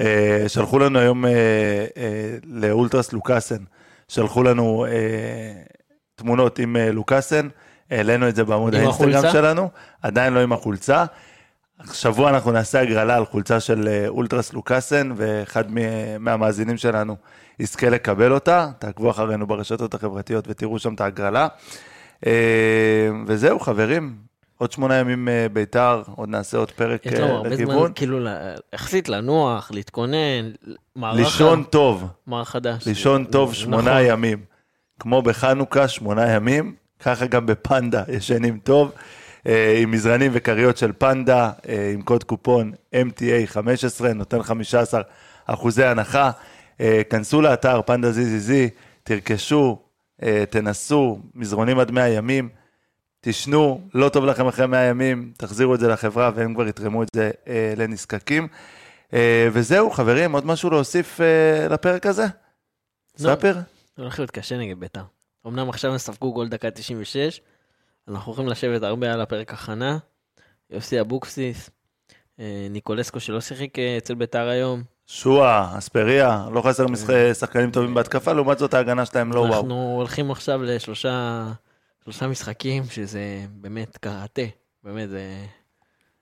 אה, 0.00 0.44
שלחו 0.48 0.78
לנו 0.78 0.98
היום 0.98 1.26
אה, 1.26 1.30
אה, 1.96 2.36
לאולטרס 2.44 3.12
לוקאסן, 3.12 3.62
שלחו 4.08 4.42
לנו 4.42 4.86
תמונות 6.14 6.58
עם 6.58 6.76
לוקאסן, 6.76 7.48
העלינו 7.90 8.28
את 8.28 8.36
זה 8.36 8.44
בעמוד 8.44 8.74
האינסטגרם 8.74 9.10
החולצה? 9.10 9.32
שלנו, 9.32 9.70
עדיין 10.02 10.32
לא 10.32 10.40
עם 10.40 10.52
החולצה. 10.52 11.04
שבוע 11.92 12.30
אנחנו 12.30 12.52
נעשה 12.52 12.80
הגרלה 12.80 13.16
על 13.16 13.26
חולצה 13.26 13.60
של 13.60 14.04
אולטרס 14.08 14.52
לוקאסן, 14.52 15.12
ואחד 15.16 15.64
מהמאזינים 16.18 16.76
שלנו 16.76 17.16
יזכה 17.60 17.88
לקבל 17.88 18.32
אותה. 18.32 18.70
תעקבו 18.78 19.10
אחרינו 19.10 19.46
ברשתות 19.46 19.94
החברתיות 19.94 20.44
ותראו 20.48 20.78
שם 20.78 20.94
את 20.94 21.00
ההגרלה. 21.00 21.48
אה, 22.26 23.10
וזהו, 23.26 23.60
חברים, 23.60 24.16
עוד 24.58 24.72
שמונה 24.72 24.94
ימים 24.94 25.28
אה, 25.28 25.46
ביתר, 25.52 26.02
עוד 26.16 26.28
נעשה 26.28 26.58
עוד 26.58 26.70
פרק 26.70 27.06
יש 27.06 27.12
אה, 27.12 27.20
לנו 27.20 27.34
הרבה 27.34 27.48
לכיוון. 27.48 27.78
זמן, 27.78 27.92
כאילו, 27.94 28.18
יחסית 28.74 29.08
לנוח, 29.08 29.70
להתכונן, 29.70 30.50
מערך... 30.96 31.16
לישון 31.16 31.62
טוב, 31.62 32.06
מערך 32.26 32.48
חדש. 32.48 32.86
לישון 32.86 33.24
טוב 33.24 33.54
שמונה 33.54 33.90
נכון. 33.90 34.04
ימים. 34.06 34.38
כמו 35.00 35.22
בחנוכה, 35.22 35.88
שמונה 35.88 36.32
ימים, 36.32 36.74
ככה 37.00 37.26
גם 37.26 37.46
בפנדה 37.46 38.02
ישנים 38.08 38.58
טוב, 38.64 38.92
אה, 39.46 39.78
עם 39.78 39.90
מזרנים 39.90 40.30
וכריות 40.34 40.76
של 40.76 40.92
פנדה, 40.98 41.50
אה, 41.68 41.90
עם 41.94 42.02
קוד 42.02 42.24
קופון 42.24 42.72
MTA 42.94 43.46
15, 43.46 44.12
נותן 44.12 44.42
15 44.42 45.00
אחוזי 45.46 45.84
הנחה. 45.84 46.30
אה, 46.80 47.02
כנסו 47.10 47.40
לאתר 47.40 47.82
פנדה 47.86 48.10
ZZZ, 48.10 48.52
תרכשו, 49.02 49.78
אה, 50.22 50.44
תנסו, 50.50 51.18
מזרונים 51.34 51.78
עד 51.78 51.90
100 51.90 52.08
ימים, 52.08 52.48
תשנו, 53.20 53.80
לא 53.94 54.08
טוב 54.08 54.24
לכם 54.24 54.46
אחרי 54.46 54.66
100 54.66 54.84
ימים, 54.84 55.32
תחזירו 55.36 55.74
את 55.74 55.80
זה 55.80 55.88
לחברה 55.88 56.30
והם 56.34 56.54
כבר 56.54 56.68
יתרמו 56.68 57.02
את 57.02 57.08
זה 57.14 57.30
אה, 57.48 57.74
לנזקקים. 57.76 58.48
וזהו, 59.52 59.90
חברים, 59.90 60.32
עוד 60.32 60.46
משהו 60.46 60.70
להוסיף 60.70 61.20
לפרק 61.70 62.06
הזה? 62.06 62.22
לא. 62.22 62.28
ספר? 63.18 63.54
זה 63.96 64.02
הולך 64.02 64.18
להיות 64.18 64.30
קשה 64.30 64.58
נגד 64.58 64.80
ביתר. 64.80 65.02
אמנם 65.46 65.68
עכשיו 65.68 65.92
הם 65.92 65.98
ספגו 65.98 66.32
גול 66.32 66.48
דקה 66.48 66.70
96, 66.70 67.40
אנחנו 68.08 68.32
הולכים 68.32 68.48
לשבת 68.48 68.82
הרבה 68.82 69.12
על 69.12 69.20
הפרק 69.20 69.52
הכנה. 69.52 69.98
יוסי 70.70 71.00
אבוקסיס, 71.00 71.70
ניקולסקו 72.70 73.20
שלא 73.20 73.40
שיחק 73.40 73.78
אצל 73.78 74.14
ביתר 74.14 74.48
היום. 74.48 74.82
שועה, 75.12 75.78
אספריה, 75.78 76.46
לא 76.52 76.62
חסר 76.62 76.86
משחק- 76.86 77.32
שחקנים 77.32 77.70
טובים 77.70 77.94
בהתקפה, 77.94 78.32
לעומת 78.32 78.58
זאת 78.58 78.74
ההגנה 78.74 79.06
שלהם 79.06 79.32
לא 79.32 79.40
וואו. 79.40 79.54
אנחנו 79.56 79.94
הולכים 79.96 80.30
עכשיו 80.30 80.62
לשלושה 80.62 81.46
שלושה 82.04 82.26
משחקים, 82.26 82.84
שזה 82.84 83.20
באמת 83.50 83.96
קראטה. 83.96 84.42
באמת, 84.84 85.08
זה, 85.10 85.46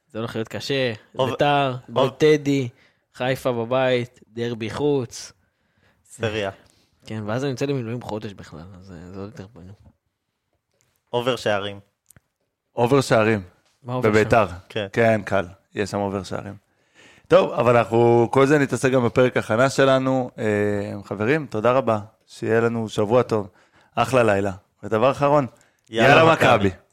זה 0.08 0.18
הולך 0.18 0.36
להיות 0.36 0.48
קשה. 0.48 0.92
ביתר, 1.14 1.76
גול 1.88 2.10
טדי, 2.10 2.68
חיפה 3.14 3.52
בבית, 3.52 4.20
דרבי 4.28 4.70
חוץ. 4.70 5.32
סריה. 6.04 6.50
כן, 7.06 7.22
ואז 7.26 7.44
אני 7.44 7.50
יוצא 7.50 7.64
למילואים 7.66 8.02
חודש 8.02 8.32
בכלל, 8.32 8.66
אז 8.80 8.92
אה, 8.92 9.12
זה 9.12 9.20
עוד 9.20 9.30
יותר 9.30 9.46
בנו. 9.54 9.72
over 11.12 11.36
שערים. 11.36 11.80
over 12.76 13.00
שערים? 13.00 13.42
בביתר. 13.84 14.46
כן. 14.68 14.86
כן, 14.92 15.20
קל, 15.24 15.46
יש 15.74 15.90
שם 15.90 15.98
over 15.98 16.22
שערים. 16.22 16.67
טוב, 17.28 17.52
אבל 17.52 17.76
אנחנו, 17.76 18.28
כל 18.30 18.46
זה 18.46 18.58
נתעסק 18.58 18.90
גם 18.90 19.04
בפרק 19.04 19.36
הכנה 19.36 19.70
שלנו. 19.70 20.30
אה, 20.38 20.44
חברים, 21.04 21.46
תודה 21.50 21.72
רבה, 21.72 21.98
שיהיה 22.26 22.60
לנו 22.60 22.88
שבוע 22.88 23.22
טוב, 23.22 23.48
אחלה 23.94 24.22
לילה. 24.22 24.52
ודבר 24.82 25.10
אחרון, 25.10 25.46
יאללה 25.90 26.32
מכבי. 26.32 26.70